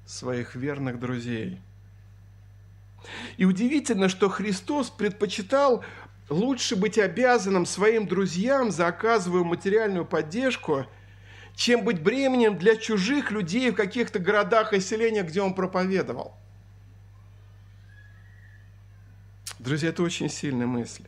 своих 0.05 0.53
верных 0.53 0.99
друзей. 0.99 1.59
И 3.37 3.45
удивительно, 3.45 4.07
что 4.07 4.29
Христос 4.29 4.91
предпочитал 4.91 5.83
лучше 6.29 6.75
быть 6.75 6.99
обязанным 6.99 7.65
своим 7.65 8.07
друзьям 8.07 8.69
за 8.69 8.85
оказываемую 8.85 9.45
материальную 9.45 10.05
поддержку, 10.05 10.85
чем 11.55 11.85
быть 11.85 12.03
бременем 12.03 12.55
для 12.55 12.75
чужих 12.75 13.31
людей 13.31 13.71
в 13.71 13.75
каких-то 13.75 14.19
городах 14.19 14.73
и 14.73 14.79
селениях, 14.79 15.25
где 15.25 15.41
он 15.41 15.55
проповедовал– 15.55 16.35
Друзья, 19.67 19.89
это 19.89 20.01
очень 20.01 20.29
сильная 20.29 20.65
мысль. 20.65 21.03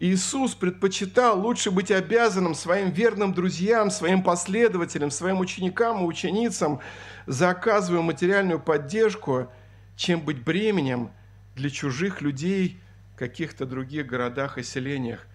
Иисус 0.00 0.54
предпочитал 0.54 1.38
лучше 1.38 1.70
быть 1.70 1.90
обязанным 1.90 2.54
своим 2.54 2.88
верным 2.88 3.34
друзьям, 3.34 3.90
своим 3.90 4.22
последователям, 4.22 5.10
своим 5.10 5.38
ученикам 5.38 6.00
и 6.00 6.06
ученицам 6.06 6.80
за 7.26 7.50
оказываемую 7.50 8.06
материальную 8.06 8.58
поддержку, 8.58 9.50
чем 9.96 10.22
быть 10.22 10.42
бременем 10.42 11.10
для 11.56 11.68
чужих 11.68 12.22
людей 12.22 12.80
в 13.12 13.18
каких-то 13.18 13.66
других 13.66 14.06
городах 14.06 14.56
и 14.56 14.62
селениях, 14.62 15.26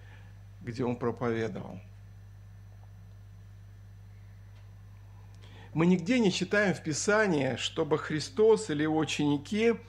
где 0.60 0.84
он 0.84 0.96
проповедовал. 0.96 1.78
Мы 5.72 5.86
нигде 5.86 6.18
не 6.18 6.32
читаем 6.32 6.74
в 6.74 6.82
Писании, 6.82 7.54
чтобы 7.58 7.96
Христос 7.96 8.70
или 8.70 8.82
его 8.82 8.98
ученики– 8.98 9.74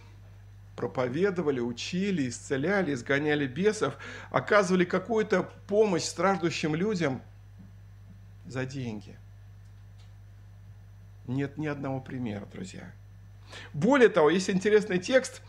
проповедовали, 0.81 1.59
учили, 1.59 2.27
исцеляли, 2.27 2.93
изгоняли 2.93 3.45
бесов, 3.45 3.97
оказывали 4.31 4.83
какую-то 4.83 5.47
помощь 5.67 6.03
страждущим 6.03 6.75
людям 6.75 7.21
за 8.47 8.65
деньги. 8.65 9.15
Нет 11.27 11.57
ни 11.57 11.67
одного 11.67 11.99
примера, 11.99 12.47
друзья. 12.51 12.91
Более 13.73 14.09
того, 14.09 14.31
есть 14.31 14.49
интересный 14.49 14.97
текст, 14.97 15.41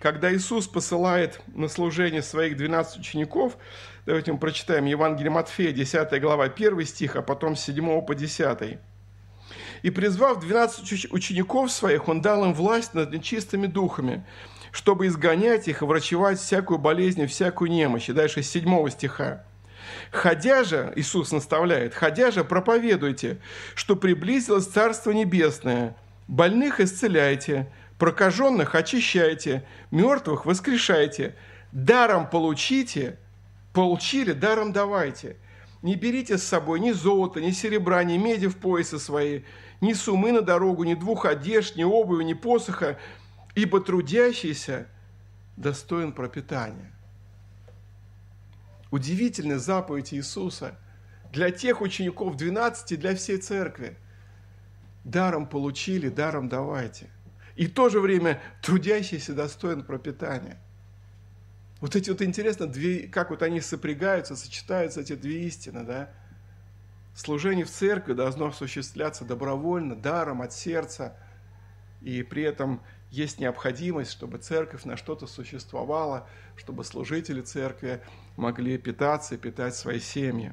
когда 0.00 0.34
Иисус 0.34 0.66
посылает 0.66 1.40
на 1.54 1.68
служение 1.68 2.22
своих 2.22 2.56
12 2.56 2.98
учеников, 2.98 3.56
давайте 4.06 4.32
мы 4.32 4.38
прочитаем 4.38 4.86
Евангелие 4.86 5.30
Матфея, 5.30 5.72
10 5.72 6.20
глава, 6.20 6.44
1 6.46 6.84
стих, 6.86 7.16
а 7.16 7.22
потом 7.22 7.54
с 7.54 7.60
7 7.60 8.02
по 8.02 8.14
10. 8.14 8.78
«И 9.82 9.90
призвав 9.90 10.40
12 10.40 11.12
учеников 11.12 11.70
своих, 11.70 12.08
Он 12.08 12.20
дал 12.20 12.44
им 12.44 12.54
власть 12.54 12.94
над 12.94 13.12
нечистыми 13.12 13.66
духами, 13.66 14.24
чтобы 14.72 15.06
изгонять 15.06 15.68
их 15.68 15.82
и 15.82 15.84
врачевать 15.84 16.38
всякую 16.38 16.78
болезнь 16.78 17.22
и 17.22 17.26
всякую 17.26 17.70
немощь. 17.70 18.08
И 18.08 18.12
дальше 18.12 18.42
с 18.42 18.50
7 18.50 18.88
стиха. 18.90 19.44
«Ходя 20.10 20.64
же, 20.64 20.92
Иисус 20.96 21.32
наставляет, 21.32 21.94
ходя 21.94 22.30
же 22.30 22.44
проповедуйте, 22.44 23.38
что 23.74 23.96
приблизилось 23.96 24.66
Царство 24.66 25.10
Небесное, 25.10 25.96
больных 26.28 26.80
исцеляйте, 26.80 27.70
прокаженных 27.98 28.74
очищайте, 28.74 29.64
мертвых 29.90 30.46
воскрешайте, 30.46 31.34
даром 31.72 32.28
получите, 32.28 33.18
получили, 33.72 34.32
даром 34.32 34.72
давайте. 34.72 35.36
Не 35.82 35.96
берите 35.96 36.36
с 36.36 36.42
собой 36.42 36.80
ни 36.80 36.92
золота, 36.92 37.40
ни 37.40 37.50
серебра, 37.50 38.02
ни 38.04 38.18
меди 38.18 38.48
в 38.48 38.56
поясы 38.56 38.98
свои, 38.98 39.42
ни 39.80 39.92
сумы 39.94 40.32
на 40.32 40.42
дорогу, 40.42 40.84
ни 40.84 40.94
двух 40.94 41.24
одежд, 41.24 41.76
ни 41.76 41.84
обуви, 41.84 42.24
ни 42.24 42.34
посоха, 42.34 42.98
ибо 43.54 43.80
трудящийся 43.80 44.86
достоин 45.56 46.12
пропитания. 46.12 46.92
Удивительная 48.90 49.58
заповедь 49.58 50.12
Иисуса 50.14 50.76
для 51.32 51.50
тех 51.50 51.80
учеников 51.80 52.36
12, 52.36 52.98
для 52.98 53.14
всей 53.14 53.38
церкви. 53.38 53.96
Даром 55.04 55.46
получили, 55.46 56.08
даром 56.08 56.48
давайте. 56.48 57.08
И 57.56 57.66
в 57.66 57.74
то 57.74 57.88
же 57.88 58.00
время 58.00 58.40
трудящийся 58.62 59.34
достоин 59.34 59.84
пропитания. 59.84 60.58
Вот 61.80 61.96
эти 61.96 62.10
вот 62.10 62.20
интересно, 62.20 62.66
две, 62.66 63.08
как 63.08 63.30
вот 63.30 63.42
они 63.42 63.60
сопрягаются, 63.60 64.36
сочетаются 64.36 65.00
эти 65.00 65.14
две 65.14 65.44
истины, 65.44 65.84
да? 65.84 66.10
Служение 67.14 67.64
в 67.64 67.70
церкви 67.70 68.12
должно 68.12 68.46
осуществляться 68.46 69.24
добровольно, 69.24 69.96
даром, 69.96 70.42
от 70.42 70.52
сердца, 70.52 71.16
и 72.02 72.22
при 72.22 72.42
этом 72.42 72.82
есть 73.10 73.40
необходимость, 73.40 74.12
чтобы 74.12 74.38
церковь 74.38 74.84
на 74.84 74.96
что-то 74.96 75.26
существовала, 75.26 76.28
чтобы 76.56 76.84
служители 76.84 77.40
церкви 77.40 78.00
могли 78.36 78.78
питаться 78.78 79.34
и 79.34 79.38
питать 79.38 79.74
свои 79.74 80.00
семьи. 80.00 80.52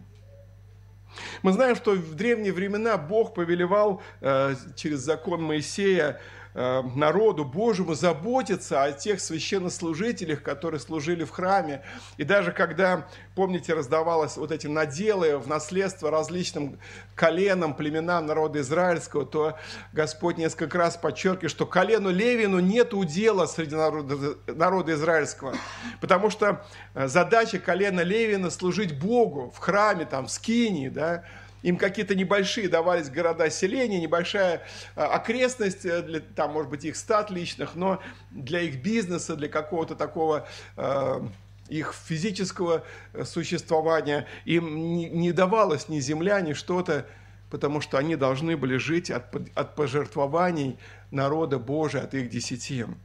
Мы 1.41 1.53
знаем, 1.53 1.75
что 1.75 1.91
в 1.93 2.15
древние 2.15 2.51
времена 2.51 2.97
Бог 2.97 3.33
повелевал 3.33 4.01
э, 4.21 4.55
через 4.75 4.99
закон 4.99 5.41
Моисея 5.41 6.19
народу 6.57 7.45
Божьему 7.45 7.93
заботиться 7.93 8.81
о 8.81 8.91
тех 8.91 9.21
священнослужителях, 9.21 10.41
которые 10.41 10.79
служили 10.79 11.23
в 11.23 11.29
храме. 11.29 11.83
И 12.17 12.23
даже 12.23 12.51
когда, 12.51 13.07
помните, 13.35 13.75
раздавалось 13.75 14.37
вот 14.37 14.51
эти 14.51 14.65
наделы 14.65 15.37
в 15.37 15.47
наследство 15.47 16.09
различным 16.09 16.79
коленам, 17.13 17.75
племенам 17.75 18.25
народа 18.25 18.61
израильского, 18.61 19.23
то 19.23 19.55
Господь 19.93 20.37
несколько 20.37 20.79
раз 20.79 20.97
подчеркивает, 20.97 21.51
что 21.51 21.67
колену 21.67 22.09
Левину 22.09 22.59
нет 22.59 22.91
удела 22.95 23.45
среди 23.45 23.75
народа, 23.75 24.37
народа 24.47 24.93
израильского. 24.93 25.53
Потому 26.01 26.31
что 26.31 26.65
э, 26.95 27.07
задача 27.07 27.59
колена 27.59 28.01
Левина 28.01 28.49
служить 28.49 28.99
Богу 28.99 29.53
в 29.55 29.59
храме, 29.59 30.05
там, 30.05 30.25
в 30.25 30.31
скинии, 30.31 30.89
да, 30.89 31.23
им 31.63 31.77
какие-то 31.77 32.15
небольшие 32.15 32.69
давались 32.69 33.09
города, 33.09 33.49
селения, 33.49 33.99
небольшая 33.99 34.63
а, 34.95 35.07
окрестность, 35.15 35.85
э, 35.85 36.01
для, 36.01 36.19
там, 36.19 36.53
может 36.53 36.69
быть, 36.69 36.85
их 36.85 36.95
стат 36.95 37.31
личных, 37.31 37.75
но 37.75 38.01
для 38.31 38.61
их 38.61 38.81
бизнеса, 38.81 39.35
для 39.35 39.49
какого-то 39.49 39.95
такого 39.95 40.47
э, 40.75 41.21
их 41.69 41.93
физического 41.93 42.83
э, 43.13 43.23
существования 43.25 44.27
им 44.45 44.93
не, 44.95 45.09
не 45.09 45.31
давалось 45.31 45.89
ни 45.89 45.99
земля, 45.99 46.41
ни 46.41 46.53
что-то, 46.53 47.05
потому 47.49 47.81
что 47.81 47.97
они 47.97 48.15
должны 48.15 48.57
были 48.57 48.77
жить 48.77 49.09
от, 49.09 49.33
от 49.55 49.75
пожертвований 49.75 50.77
народа 51.11 51.59
Божия, 51.59 52.03
от 52.03 52.13
их 52.13 52.29
десятин. 52.29 52.97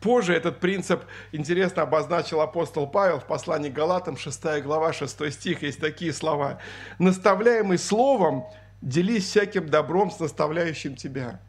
Позже 0.00 0.34
этот 0.34 0.60
принцип 0.60 1.02
интересно 1.32 1.82
обозначил 1.82 2.40
апостол 2.40 2.86
Павел 2.86 3.18
в 3.18 3.26
послании 3.26 3.70
к 3.70 3.72
Галатам, 3.74 4.16
6 4.16 4.62
глава, 4.62 4.92
6 4.92 5.32
стих, 5.32 5.62
есть 5.62 5.80
такие 5.80 6.12
слова. 6.12 6.58
«Наставляемый 6.98 7.78
словом, 7.78 8.44
делись 8.82 9.24
всяким 9.24 9.68
добром 9.68 10.10
с 10.10 10.20
наставляющим 10.20 10.96
тебя». 10.96 11.40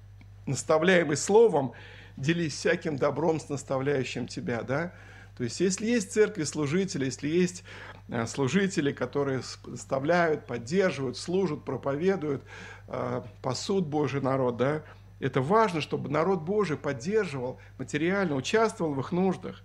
Наставляемый 0.45 1.17
словом, 1.17 1.73
делись 2.15 2.53
всяким 2.55 2.97
добром 2.97 3.39
с 3.39 3.49
наставляющим 3.49 4.27
тебя, 4.27 4.63
да? 4.63 4.93
То 5.37 5.43
есть, 5.43 5.59
если 5.59 5.85
есть 5.85 6.11
церкви 6.11 6.43
служители, 6.43 7.05
если 7.05 7.27
есть 7.27 7.63
э, 8.09 8.25
служители, 8.25 8.91
которые 8.91 9.41
наставляют, 9.67 10.47
поддерживают, 10.47 11.15
служат, 11.15 11.63
проповедуют, 11.63 12.43
э, 12.87 13.21
пасут 13.43 13.85
Божий 13.85 14.19
народ, 14.19 14.57
да, 14.57 14.83
это 15.19 15.41
важно, 15.41 15.81
чтобы 15.81 16.09
народ 16.09 16.41
Божий 16.41 16.77
поддерживал 16.77 17.59
материально, 17.77 18.35
участвовал 18.35 18.93
в 18.93 18.99
их 18.99 19.11
нуждах. 19.11 19.63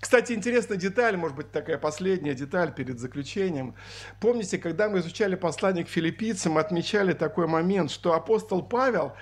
Кстати, 0.00 0.32
интересная 0.32 0.76
деталь, 0.76 1.16
может 1.16 1.36
быть, 1.36 1.52
такая 1.52 1.78
последняя 1.78 2.34
деталь 2.34 2.74
перед 2.74 2.98
заключением. 2.98 3.74
Помните, 4.20 4.58
когда 4.58 4.88
мы 4.88 5.00
изучали 5.00 5.36
послание 5.36 5.84
к 5.84 5.88
филиппийцам, 5.88 6.58
отмечали 6.58 7.12
такой 7.12 7.46
момент, 7.46 7.90
что 7.90 8.14
апостол 8.14 8.62
Павел 8.62 9.12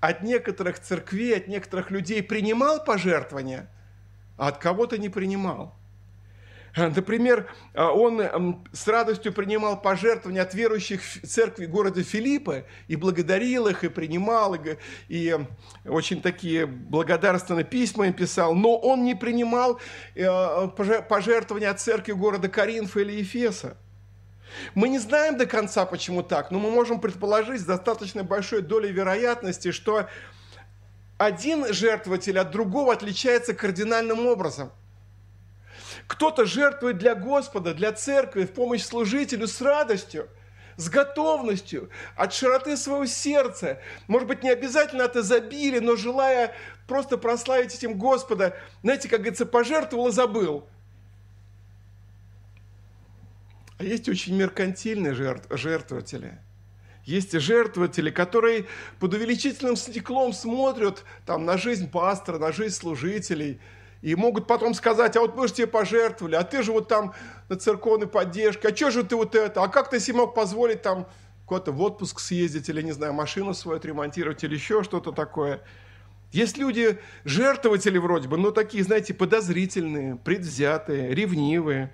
от 0.00 0.22
некоторых 0.22 0.78
церквей, 0.78 1.36
от 1.36 1.48
некоторых 1.48 1.90
людей 1.90 2.22
принимал 2.22 2.82
пожертвования, 2.82 3.68
а 4.36 4.48
от 4.48 4.58
кого-то 4.58 4.96
не 4.96 5.08
принимал. 5.08 5.77
Например, 6.76 7.50
он 7.74 8.64
с 8.72 8.86
радостью 8.86 9.32
принимал 9.32 9.80
пожертвования 9.80 10.42
от 10.42 10.54
верующих 10.54 11.02
в 11.02 11.26
церкви 11.26 11.66
города 11.66 12.02
Филиппа 12.02 12.64
и 12.86 12.96
благодарил 12.96 13.66
их, 13.66 13.84
и 13.84 13.88
принимал, 13.88 14.54
и, 14.54 14.76
и 15.08 15.36
очень 15.86 16.22
такие 16.22 16.66
благодарственные 16.66 17.64
письма 17.64 18.06
им 18.06 18.12
писал, 18.12 18.54
но 18.54 18.76
он 18.76 19.04
не 19.04 19.14
принимал 19.14 19.80
э, 20.14 20.68
пожертвования 21.08 21.70
от 21.70 21.80
церкви 21.80 22.12
города 22.12 22.48
Коринфа 22.48 23.00
или 23.00 23.12
Ефеса. 23.12 23.76
Мы 24.74 24.88
не 24.88 24.98
знаем 24.98 25.36
до 25.36 25.46
конца, 25.46 25.84
почему 25.86 26.22
так, 26.22 26.50
но 26.50 26.58
мы 26.58 26.70
можем 26.70 27.00
предположить 27.00 27.60
с 27.60 27.64
достаточно 27.64 28.24
большой 28.24 28.62
долей 28.62 28.90
вероятности, 28.90 29.72
что 29.72 30.08
один 31.18 31.72
жертвователь 31.72 32.38
от 32.38 32.50
другого 32.50 32.92
отличается 32.92 33.52
кардинальным 33.52 34.26
образом. 34.26 34.70
Кто-то 36.08 36.46
жертвует 36.46 36.98
для 36.98 37.14
Господа, 37.14 37.74
для 37.74 37.92
церкви, 37.92 38.44
в 38.44 38.52
помощь 38.52 38.82
служителю 38.82 39.46
с 39.46 39.60
радостью, 39.60 40.28
с 40.76 40.88
готовностью, 40.88 41.90
от 42.16 42.32
широты 42.32 42.76
своего 42.76 43.06
сердца. 43.06 43.78
Может 44.08 44.26
быть, 44.26 44.42
не 44.42 44.50
обязательно 44.50 45.04
от 45.04 45.16
изобилия, 45.16 45.80
но 45.80 45.94
желая 45.96 46.54
просто 46.88 47.18
прославить 47.18 47.74
этим 47.74 47.98
Господа. 47.98 48.56
Знаете, 48.82 49.08
как 49.08 49.20
говорится, 49.20 49.44
пожертвовал 49.46 50.08
и 50.08 50.12
забыл. 50.12 50.66
А 53.78 53.84
есть 53.84 54.08
очень 54.08 54.34
меркантильные 54.34 55.14
жертв, 55.14 55.46
жертвователи– 55.50 56.40
есть 57.08 57.32
жертвователи, 57.32 58.10
которые 58.10 58.66
под 59.00 59.14
увеличительным 59.14 59.76
стеклом 59.76 60.34
смотрят 60.34 61.04
там, 61.24 61.46
на 61.46 61.56
жизнь 61.56 61.90
пастора, 61.90 62.36
на 62.38 62.52
жизнь 62.52 62.74
служителей, 62.74 63.60
и 64.02 64.14
могут 64.14 64.46
потом 64.46 64.74
сказать, 64.74 65.16
а 65.16 65.20
вот 65.20 65.36
мы 65.36 65.48
же 65.48 65.54
тебе 65.54 65.66
пожертвовали, 65.66 66.36
а 66.36 66.44
ты 66.44 66.62
же 66.62 66.72
вот 66.72 66.88
там 66.88 67.14
на 67.48 67.56
церковной 67.56 68.06
поддержке, 68.06 68.68
а 68.68 68.76
что 68.76 68.90
же 68.90 69.04
ты 69.04 69.16
вот 69.16 69.34
это, 69.34 69.62
а 69.62 69.68
как 69.68 69.90
ты 69.90 70.00
себе 70.00 70.18
мог 70.18 70.34
позволить 70.34 70.82
там 70.82 71.06
куда-то 71.46 71.72
в 71.72 71.80
отпуск 71.80 72.20
съездить 72.20 72.68
или, 72.68 72.82
не 72.82 72.92
знаю, 72.92 73.12
машину 73.12 73.54
свою 73.54 73.78
отремонтировать 73.78 74.44
или 74.44 74.54
еще 74.54 74.82
что-то 74.82 75.12
такое. 75.12 75.62
Есть 76.30 76.58
люди, 76.58 76.98
жертвователи 77.24 77.96
вроде 77.96 78.28
бы, 78.28 78.36
но 78.36 78.50
такие, 78.50 78.84
знаете, 78.84 79.14
подозрительные, 79.14 80.16
предвзятые, 80.16 81.14
ревнивые, 81.14 81.90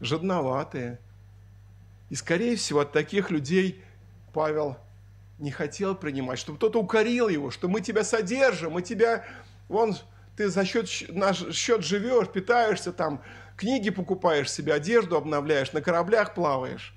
жадноватые. 0.00 1.00
И, 2.08 2.14
скорее 2.14 2.56
всего, 2.56 2.80
от 2.80 2.92
таких 2.92 3.30
людей– 3.30 3.82
Павел 4.32 4.76
не 5.38 5.50
хотел 5.50 5.94
принимать, 5.94 6.38
чтобы 6.38 6.58
кто-то 6.58 6.80
укорил 6.80 7.28
его, 7.28 7.50
что 7.50 7.68
мы 7.68 7.80
тебя 7.80 8.04
содержим, 8.04 8.72
мы 8.72 8.82
тебя, 8.82 9.24
вон, 9.68 9.96
ты 10.38 10.48
за 10.48 10.64
счет, 10.64 10.88
наш 11.08 11.52
счет 11.52 11.84
живешь, 11.84 12.28
питаешься 12.28 12.92
там, 12.92 13.20
книги 13.56 13.90
покупаешь 13.90 14.52
себе, 14.52 14.72
одежду 14.72 15.16
обновляешь, 15.16 15.72
на 15.72 15.82
кораблях 15.82 16.32
плаваешь. 16.32 16.94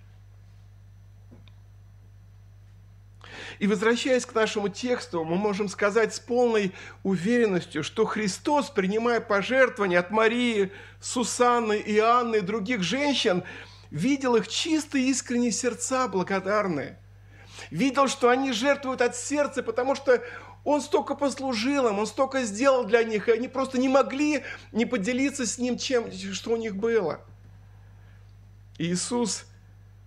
И 3.57 3.65
возвращаясь 3.65 4.27
к 4.27 4.35
нашему 4.35 4.69
тексту, 4.69 5.23
мы 5.23 5.37
можем 5.37 5.69
сказать 5.69 6.13
с 6.13 6.19
полной 6.19 6.71
уверенностью, 7.01 7.83
что 7.83 8.05
Христос, 8.05 8.69
принимая 8.69 9.19
пожертвования 9.19 9.99
от 9.99 10.11
Марии, 10.11 10.71
Сусанны, 10.99 11.81
Иоанны 11.83 12.37
и 12.37 12.41
других 12.41 12.83
женщин, 12.83 13.43
видел 13.89 14.35
их 14.35 14.47
чистые 14.47 15.07
искренние 15.09 15.51
сердца 15.51 16.07
благодарные– 16.07 16.99
видел, 17.70 18.07
что 18.07 18.30
они 18.30 18.51
жертвуют 18.51 19.01
от 19.01 19.16
сердца, 19.16 19.62
потому 19.64 19.95
что 19.95 20.22
он 20.64 20.82
столько 20.82 21.16
послужил 21.16 21.88
им, 21.88 21.99
он 21.99 22.07
столько 22.07 22.43
сделал 22.43 22.86
для 22.86 23.03
них, 23.03 23.28
и 23.28 23.32
они 23.32 23.47
просто 23.47 23.78
не 23.78 23.89
могли 23.89 24.43
не 24.72 24.86
поделиться 24.86 25.45
с 25.45 25.57
ним 25.57 25.78
чем, 25.78 26.12
что 26.12 26.51
у 26.51 26.57
них 26.57 26.76
было. 26.76 27.22
Иисус 28.78 29.45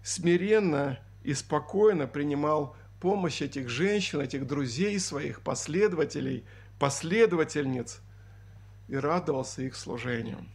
смиренно 0.03 0.99
и 1.23 1.35
спокойно 1.35 2.07
принимал 2.07 2.77
помощь 3.01 3.43
этих 3.43 3.69
женщин, 3.69 4.21
этих 4.21 4.47
друзей 4.47 4.99
своих, 4.99 5.41
последователей, 5.43 6.45
последовательниц, 6.79 8.01
и 8.89 8.97
радовался 8.97 9.63
их 9.63 9.77
служению. 9.77 10.47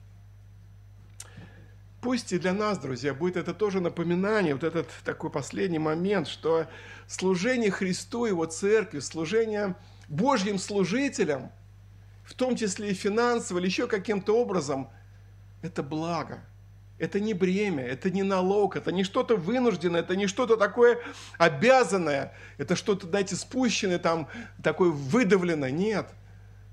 Пусть 2.01 2.31
и 2.31 2.39
для 2.39 2.53
нас, 2.53 2.77
друзья, 2.77 3.13
будет 3.13 3.35
это 3.35 3.53
тоже 3.53 3.81
напоминание, 3.81 4.53
вот 4.53 4.63
этот 4.63 4.87
такой 5.03 5.29
последний 5.29 5.79
момент, 5.79 6.27
что 6.27 6.65
служение 7.07 7.71
Христу, 7.71 8.25
Его 8.25 8.45
Церкви, 8.45 8.99
служение 8.99 9.75
Божьим 10.07 10.57
служителям, 10.59 11.51
в 12.23 12.33
том 12.35 12.55
числе 12.55 12.91
и 12.91 12.93
финансово 12.93 13.59
или 13.59 13.65
еще 13.65 13.87
каким-то 13.87 14.39
образом, 14.39 14.89
это 15.61 15.83
благо. 15.83 16.39
Это 16.99 17.19
не 17.19 17.33
бремя, 17.33 17.85
это 17.85 18.09
не 18.09 18.23
налог, 18.23 18.75
это 18.75 18.91
не 18.91 19.03
что-то 19.03 19.35
вынужденное, 19.35 20.01
это 20.01 20.15
не 20.15 20.27
что-то 20.27 20.57
такое 20.57 20.99
обязанное, 21.37 22.33
это 22.57 22.75
что-то, 22.75 23.07
знаете, 23.07 23.35
спущенное, 23.35 23.99
там, 23.99 24.27
такое 24.61 24.89
выдавленное. 24.89 25.71
Нет, 25.71 26.09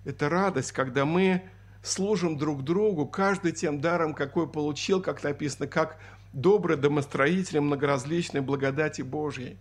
это 0.05 0.29
радость, 0.29 0.72
когда 0.72 1.05
мы 1.05 1.49
служим 1.87 2.37
друг 2.37 2.62
другу, 2.62 3.07
каждый 3.07 3.53
тем 3.53 3.80
даром, 3.80 4.14
какой 4.14 4.49
получил, 4.49 5.01
как 5.01 5.22
написано, 5.22 5.66
как 5.66 5.99
добрый 6.32 6.76
домостроитель 6.76 7.61
многоразличной 7.61 8.41
благодати 8.41 9.03
Божьей. 9.03 9.57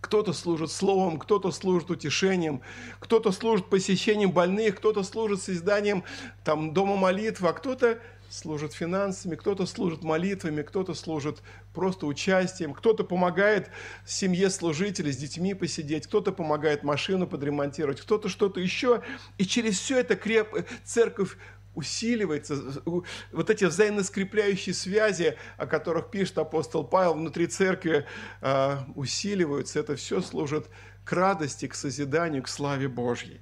Кто-то 0.00 0.32
служит 0.32 0.70
словом, 0.70 1.18
кто-то 1.18 1.50
служит 1.50 1.90
утешением, 1.90 2.60
кто-то 3.00 3.32
служит 3.32 3.66
посещением 3.66 4.30
больных, 4.30 4.76
кто-то 4.76 5.02
служит 5.02 5.42
созданием 5.42 6.04
там, 6.44 6.72
дома 6.72 6.96
молитвы, 6.96 7.48
а 7.48 7.52
кто-то 7.52 7.98
служит 8.30 8.72
финансами, 8.72 9.36
кто-то 9.36 9.66
служит 9.66 10.02
молитвами, 10.02 10.62
кто-то 10.62 10.94
служит 10.94 11.42
просто 11.74 12.06
участием, 12.06 12.74
кто-то 12.74 13.04
помогает 13.04 13.70
семье 14.06 14.50
служителей 14.50 15.12
с 15.12 15.16
детьми 15.16 15.54
посидеть, 15.54 16.06
кто-то 16.06 16.32
помогает 16.32 16.82
машину 16.82 17.26
подремонтировать, 17.26 18.00
кто-то 18.00 18.28
что-то 18.28 18.60
еще. 18.60 19.02
И 19.38 19.44
через 19.44 19.78
все 19.78 19.98
это 20.00 20.16
креп... 20.16 20.66
церковь 20.84 21.36
усиливается, 21.74 22.56
вот 23.32 23.50
эти 23.50 23.64
взаимно 23.64 24.02
скрепляющие 24.02 24.74
связи, 24.74 25.36
о 25.56 25.66
которых 25.66 26.10
пишет 26.10 26.38
апостол 26.38 26.82
Павел 26.82 27.14
внутри 27.14 27.46
церкви, 27.46 28.04
а, 28.40 28.84
усиливаются. 28.96 29.78
Это 29.78 29.94
все 29.94 30.20
служит 30.20 30.66
к 31.04 31.12
радости, 31.12 31.68
к 31.68 31.74
созиданию, 31.74 32.42
к 32.42 32.48
славе 32.48 32.88
Божьей. 32.88 33.40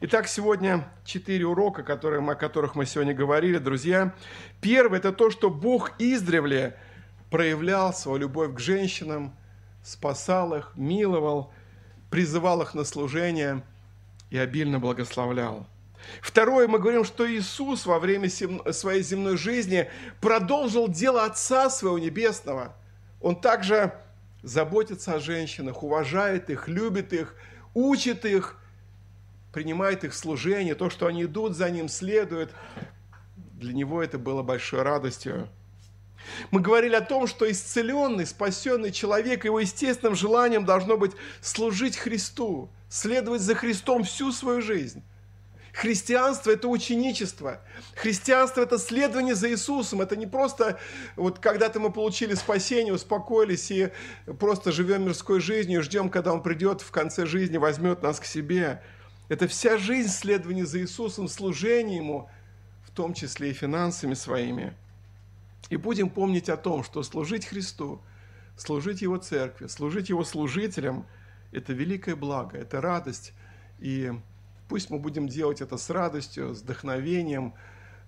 Итак, 0.00 0.28
сегодня 0.28 0.86
четыре 1.04 1.46
урока, 1.46 1.82
которые, 1.82 2.22
о 2.22 2.34
которых 2.34 2.74
мы 2.74 2.86
сегодня 2.86 3.14
говорили, 3.14 3.58
друзья. 3.58 4.14
Первый– 4.60 4.98
это 5.00 5.12
то, 5.12 5.30
что 5.30 5.50
Бог 5.50 5.92
издревле 5.98 6.76
проявлял 7.30 7.92
свою 7.92 8.18
любовь 8.18 8.54
к 8.54 8.60
женщинам, 8.60 9.34
спасал 9.82 10.54
их, 10.54 10.72
миловал, 10.76 11.52
призывал 12.10 12.62
их 12.62 12.74
на 12.74 12.84
служение 12.84 13.62
и 14.30 14.38
обильно 14.38 14.78
благословлял. 14.78 15.66
Второе, 16.20 16.68
мы 16.68 16.78
говорим, 16.78 17.04
что 17.04 17.28
Иисус 17.28 17.86
во 17.86 17.98
время 17.98 18.28
своей 18.28 19.02
земной 19.02 19.36
жизни 19.36 19.88
продолжил 20.20 20.86
дело 20.86 21.24
Отца 21.24 21.70
Своего 21.70 21.98
Небесного. 21.98 22.76
Он 23.20 23.40
также 23.40 23.94
заботится 24.42 25.14
о 25.14 25.18
женщинах, 25.18 25.82
уважает 25.82 26.50
их, 26.50 26.68
любит 26.68 27.12
их, 27.12 27.34
учит 27.72 28.24
их– 28.24 28.58
принимает 29.54 30.04
их 30.04 30.12
служение, 30.12 30.74
то, 30.74 30.90
что 30.90 31.06
они 31.06 31.22
идут 31.22 31.56
за 31.56 31.70
ним, 31.70 31.88
следуют, 31.88 32.50
для 33.54 33.72
него 33.72 34.02
это 34.02 34.18
было 34.18 34.42
большой 34.42 34.82
радостью. 34.82 35.48
Мы 36.50 36.60
говорили 36.60 36.94
о 36.94 37.00
том, 37.00 37.26
что 37.26 37.50
исцеленный, 37.50 38.26
спасенный 38.26 38.90
человек, 38.90 39.44
его 39.44 39.60
естественным 39.60 40.16
желанием 40.16 40.64
должно 40.64 40.96
быть 40.96 41.12
служить 41.40 41.96
Христу, 41.96 42.68
следовать 42.88 43.42
за 43.42 43.54
Христом 43.54 44.02
всю 44.04 44.32
свою 44.32 44.60
жизнь. 44.60 45.02
Христианство– 45.72 46.50
это 46.52 46.68
ученичество. 46.68 47.60
Христианство– 47.96 48.60
это 48.62 48.78
следование 48.78 49.34
за 49.34 49.50
Иисусом. 49.50 50.00
Это 50.00 50.14
не 50.16 50.26
просто 50.26 50.78
вот 51.16 51.40
когда-то 51.40 51.80
мы 51.80 51.90
получили 51.90 52.34
спасение, 52.34 52.94
успокоились 52.94 53.70
и 53.72 53.90
просто 54.38 54.70
живем 54.70 55.04
мирской 55.04 55.40
жизнью, 55.40 55.82
ждем, 55.82 56.10
когда 56.10 56.32
Он 56.32 56.42
придет 56.42 56.80
в 56.80 56.90
конце 56.92 57.26
жизни, 57.26 57.56
возьмет 57.56 58.02
нас 58.02 58.20
к 58.20 58.24
себе. 58.24 58.82
Это 59.28 59.48
вся 59.48 59.78
жизнь 59.78 60.10
следования 60.10 60.66
за 60.66 60.80
Иисусом, 60.80 61.28
служение 61.28 61.96
Ему, 61.96 62.28
в 62.82 62.90
том 62.90 63.14
числе 63.14 63.50
и 63.50 63.54
финансами 63.54 64.14
своими. 64.14 64.74
И 65.70 65.76
будем 65.76 66.10
помнить 66.10 66.48
о 66.48 66.56
том, 66.56 66.84
что 66.84 67.02
служить 67.02 67.46
Христу, 67.46 68.00
служить 68.56 69.02
Его 69.02 69.16
церкви, 69.16 69.66
служить 69.66 70.08
Его 70.08 70.24
служителям– 70.24 71.06
это 71.54 71.72
великое 71.72 72.16
благо, 72.16 72.58
это 72.58 72.80
радость. 72.80 73.32
И 73.78 74.12
пусть 74.68 74.90
мы 74.90 74.98
будем 74.98 75.28
делать 75.28 75.60
это 75.60 75.76
с 75.76 75.88
радостью, 75.88 76.54
с 76.54 76.62
вдохновением, 76.62 77.54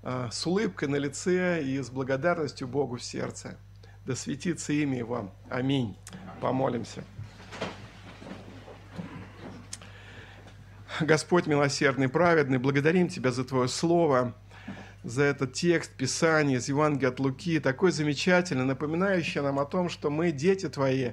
а, 0.03 0.31
с 0.31 0.47
улыбкой 0.47 0.89
на 0.89 0.97
лице 0.97 1.63
и 1.63 1.81
с 1.81 1.91
благодарностью 1.91 2.69
Богу 2.69 2.97
в 2.97 3.03
сердце. 3.03 3.57
Да 4.05 4.15
светится 4.15 4.73
имя 4.73 4.99
Его. 4.99 5.33
Аминь. 5.49 5.97
Помолимся. 6.41 7.05
Господь 11.01 11.47
милосердный, 11.47 12.09
праведный, 12.09 12.59
благодарим 12.59 13.09
Тебя 13.09 13.31
за 13.31 13.45
Твое 13.45 13.69
Слово, 13.69 14.35
за 15.05 15.25
этот 15.25 15.53
текст 15.53 15.93
Писания 15.93 16.57
из 16.57 16.69
Евангелия 16.69 17.11
от 17.11 17.21
Луки, 17.21 17.61
такой 17.61 17.93
замечательный, 17.93 18.65
напоминающий 18.65 19.43
нам 19.43 19.59
о 19.59 19.67
том, 19.67 19.91
что 19.91 20.11
мы 20.11 20.33
дети 20.33 20.69
Твои, 20.69 21.11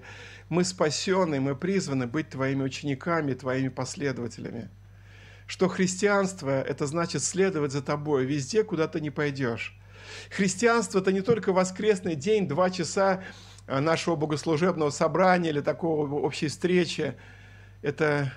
мы 0.47 0.63
спасенные, 0.63 1.41
мы 1.41 1.55
призваны 1.55 2.07
быть 2.07 2.29
Твоими 2.29 2.63
учениками, 2.63 3.33
Твоими 3.33 3.67
последователями. 3.67 4.69
Что 5.47 5.67
христианство– 5.67 6.49
это 6.63 6.87
значит 6.87 7.21
следовать 7.21 7.73
за 7.73 7.81
Тобой 7.81 8.25
везде, 8.25 8.63
куда 8.63 8.87
ты 8.87 9.01
не 9.01 9.09
пойдешь. 9.09 9.77
Христианство– 10.29 10.99
это 10.99 11.11
не 11.11 11.21
только 11.21 11.51
воскресный 11.51 12.15
день, 12.15 12.47
два 12.47 12.69
часа 12.69 13.21
э, 13.67 13.79
нашего 13.79 14.15
богослужебного 14.15 14.91
собрания 14.91 15.49
или 15.49 15.59
такого 15.59 16.21
общей 16.21 16.47
встречи. 16.47 17.15
Это 17.81 18.31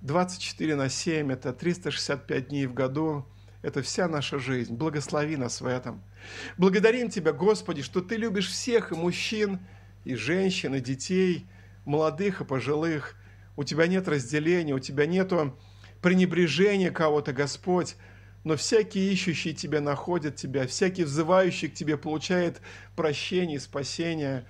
24 0.00 0.76
на 0.76 0.88
7, 0.88 1.32
это 1.32 1.52
365 1.52 2.48
дней 2.48 2.66
в 2.66 2.74
году– 2.74 3.26
это 3.62 3.82
вся 3.82 4.06
наша 4.06 4.38
жизнь. 4.38 4.74
Благослови 4.74 5.36
нас 5.36 5.60
в 5.60 5.66
этом. 5.66 6.02
Благодарим 6.58 7.10
Тебя, 7.10 7.32
Господи, 7.32 7.82
что 7.82 8.00
Ты 8.00 8.16
любишь 8.16 8.48
всех, 8.48 8.92
и 8.92 8.94
мужчин, 8.94 9.58
и 10.04 10.14
женщин, 10.14 10.74
и 10.74 10.80
детей, 10.80 11.46
молодых 11.84 12.40
и 12.40 12.44
пожилых. 12.44 13.16
У 13.56 13.64
Тебя 13.64 13.88
нет 13.88 14.06
разделения, 14.06 14.74
у 14.74 14.78
Тебя 14.78 15.06
нет 15.06 15.32
пренебрежения 16.00 16.92
кого-то, 16.92 17.32
Господь. 17.32 17.96
Но 18.44 18.56
всякий 18.56 19.12
ищущий 19.12 19.52
Тебя 19.52 19.80
находит 19.80 20.36
Тебя, 20.36 20.66
всякий 20.68 21.02
взывающий 21.02 21.68
к 21.68 21.74
Тебе 21.74 21.96
получает 21.96 22.60
прощение 22.94 23.56
и 23.56 23.60
спасение. 23.60 24.46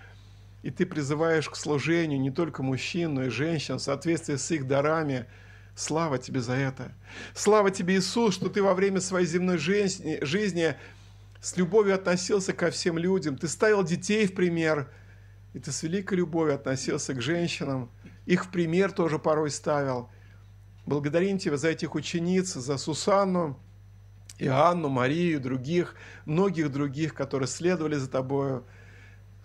И 0.62 0.70
Ты 0.70 0.86
призываешь 0.86 1.48
к 1.48 1.56
служению 1.56 2.20
не 2.20 2.30
только 2.30 2.62
мужчин, 2.62 3.14
но 3.14 3.24
и 3.24 3.28
женщин 3.28 3.78
в 3.78 3.82
соответствии 3.82 4.36
с 4.36 4.50
их 4.50 4.66
дарами– 4.66 5.26
Слава 5.78 6.18
тебе 6.18 6.40
за 6.40 6.54
это. 6.54 6.90
Слава 7.34 7.70
тебе, 7.70 7.98
Иисус, 7.98 8.34
что 8.34 8.48
ты 8.48 8.64
во 8.64 8.74
время 8.74 9.00
своей 9.00 9.26
земной 9.26 9.58
жизни, 9.58 10.18
жизни 10.22 10.74
с 11.40 11.56
любовью 11.56 11.94
относился 11.94 12.52
ко 12.52 12.72
всем 12.72 12.98
людям. 12.98 13.38
Ты 13.38 13.46
ставил 13.46 13.84
детей 13.84 14.26
в 14.26 14.34
пример, 14.34 14.90
и 15.54 15.60
ты 15.60 15.70
с 15.70 15.84
великой 15.84 16.14
любовью 16.14 16.56
относился 16.56 17.14
к 17.14 17.22
женщинам. 17.22 17.92
Их 18.26 18.46
в 18.46 18.50
пример 18.50 18.90
тоже 18.90 19.20
порой 19.20 19.52
ставил. 19.52 20.10
Благодарим 20.84 21.38
тебя 21.38 21.56
за 21.56 21.68
этих 21.68 21.94
учениц, 21.94 22.54
за 22.54 22.76
Сусанну, 22.76 23.56
Иоанну, 24.40 24.88
Марию, 24.88 25.40
других, 25.40 25.94
многих 26.24 26.72
других, 26.72 27.14
которые 27.14 27.46
следовали 27.46 27.94
за 27.94 28.10
тобою, 28.10 28.66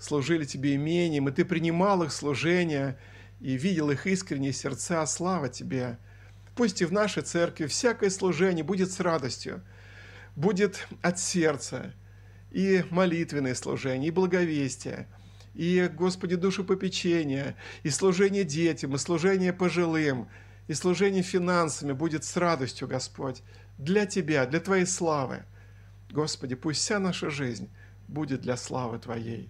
служили 0.03 0.45
тебе 0.45 0.75
имением, 0.75 1.29
и 1.29 1.31
ты 1.31 1.45
принимал 1.45 2.03
их 2.03 2.11
служение 2.11 2.97
и 3.39 3.55
видел 3.57 3.89
их 3.89 4.05
искренние 4.05 4.53
сердца. 4.53 5.05
Слава 5.05 5.49
тебе! 5.49 5.97
Пусть 6.55 6.81
и 6.81 6.85
в 6.85 6.91
нашей 6.91 7.23
церкви 7.23 7.65
всякое 7.65 8.09
служение 8.09 8.63
будет 8.63 8.91
с 8.91 8.99
радостью, 8.99 9.63
будет 10.35 10.87
от 11.01 11.19
сердца, 11.19 11.93
и 12.51 12.85
молитвенное 12.91 13.55
служение, 13.55 14.09
и 14.09 14.11
благовестие, 14.11 15.07
и, 15.55 15.89
Господи, 15.93 16.35
душепопечение, 16.35 17.55
и 17.81 17.89
служение 17.89 18.43
детям, 18.43 18.93
и 18.93 18.99
служение 18.99 19.53
пожилым, 19.53 20.27
и 20.67 20.73
служение 20.73 21.23
финансами 21.23 21.93
будет 21.93 22.23
с 22.23 22.37
радостью, 22.37 22.87
Господь, 22.87 23.41
для 23.77 24.05
Тебя, 24.05 24.45
для 24.45 24.59
Твоей 24.59 24.85
славы. 24.85 25.43
Господи, 26.11 26.55
пусть 26.55 26.81
вся 26.81 26.99
наша 26.99 27.31
жизнь 27.31 27.69
будет 28.07 28.41
для 28.41 28.55
славы 28.55 28.99
Твоей. 28.99 29.49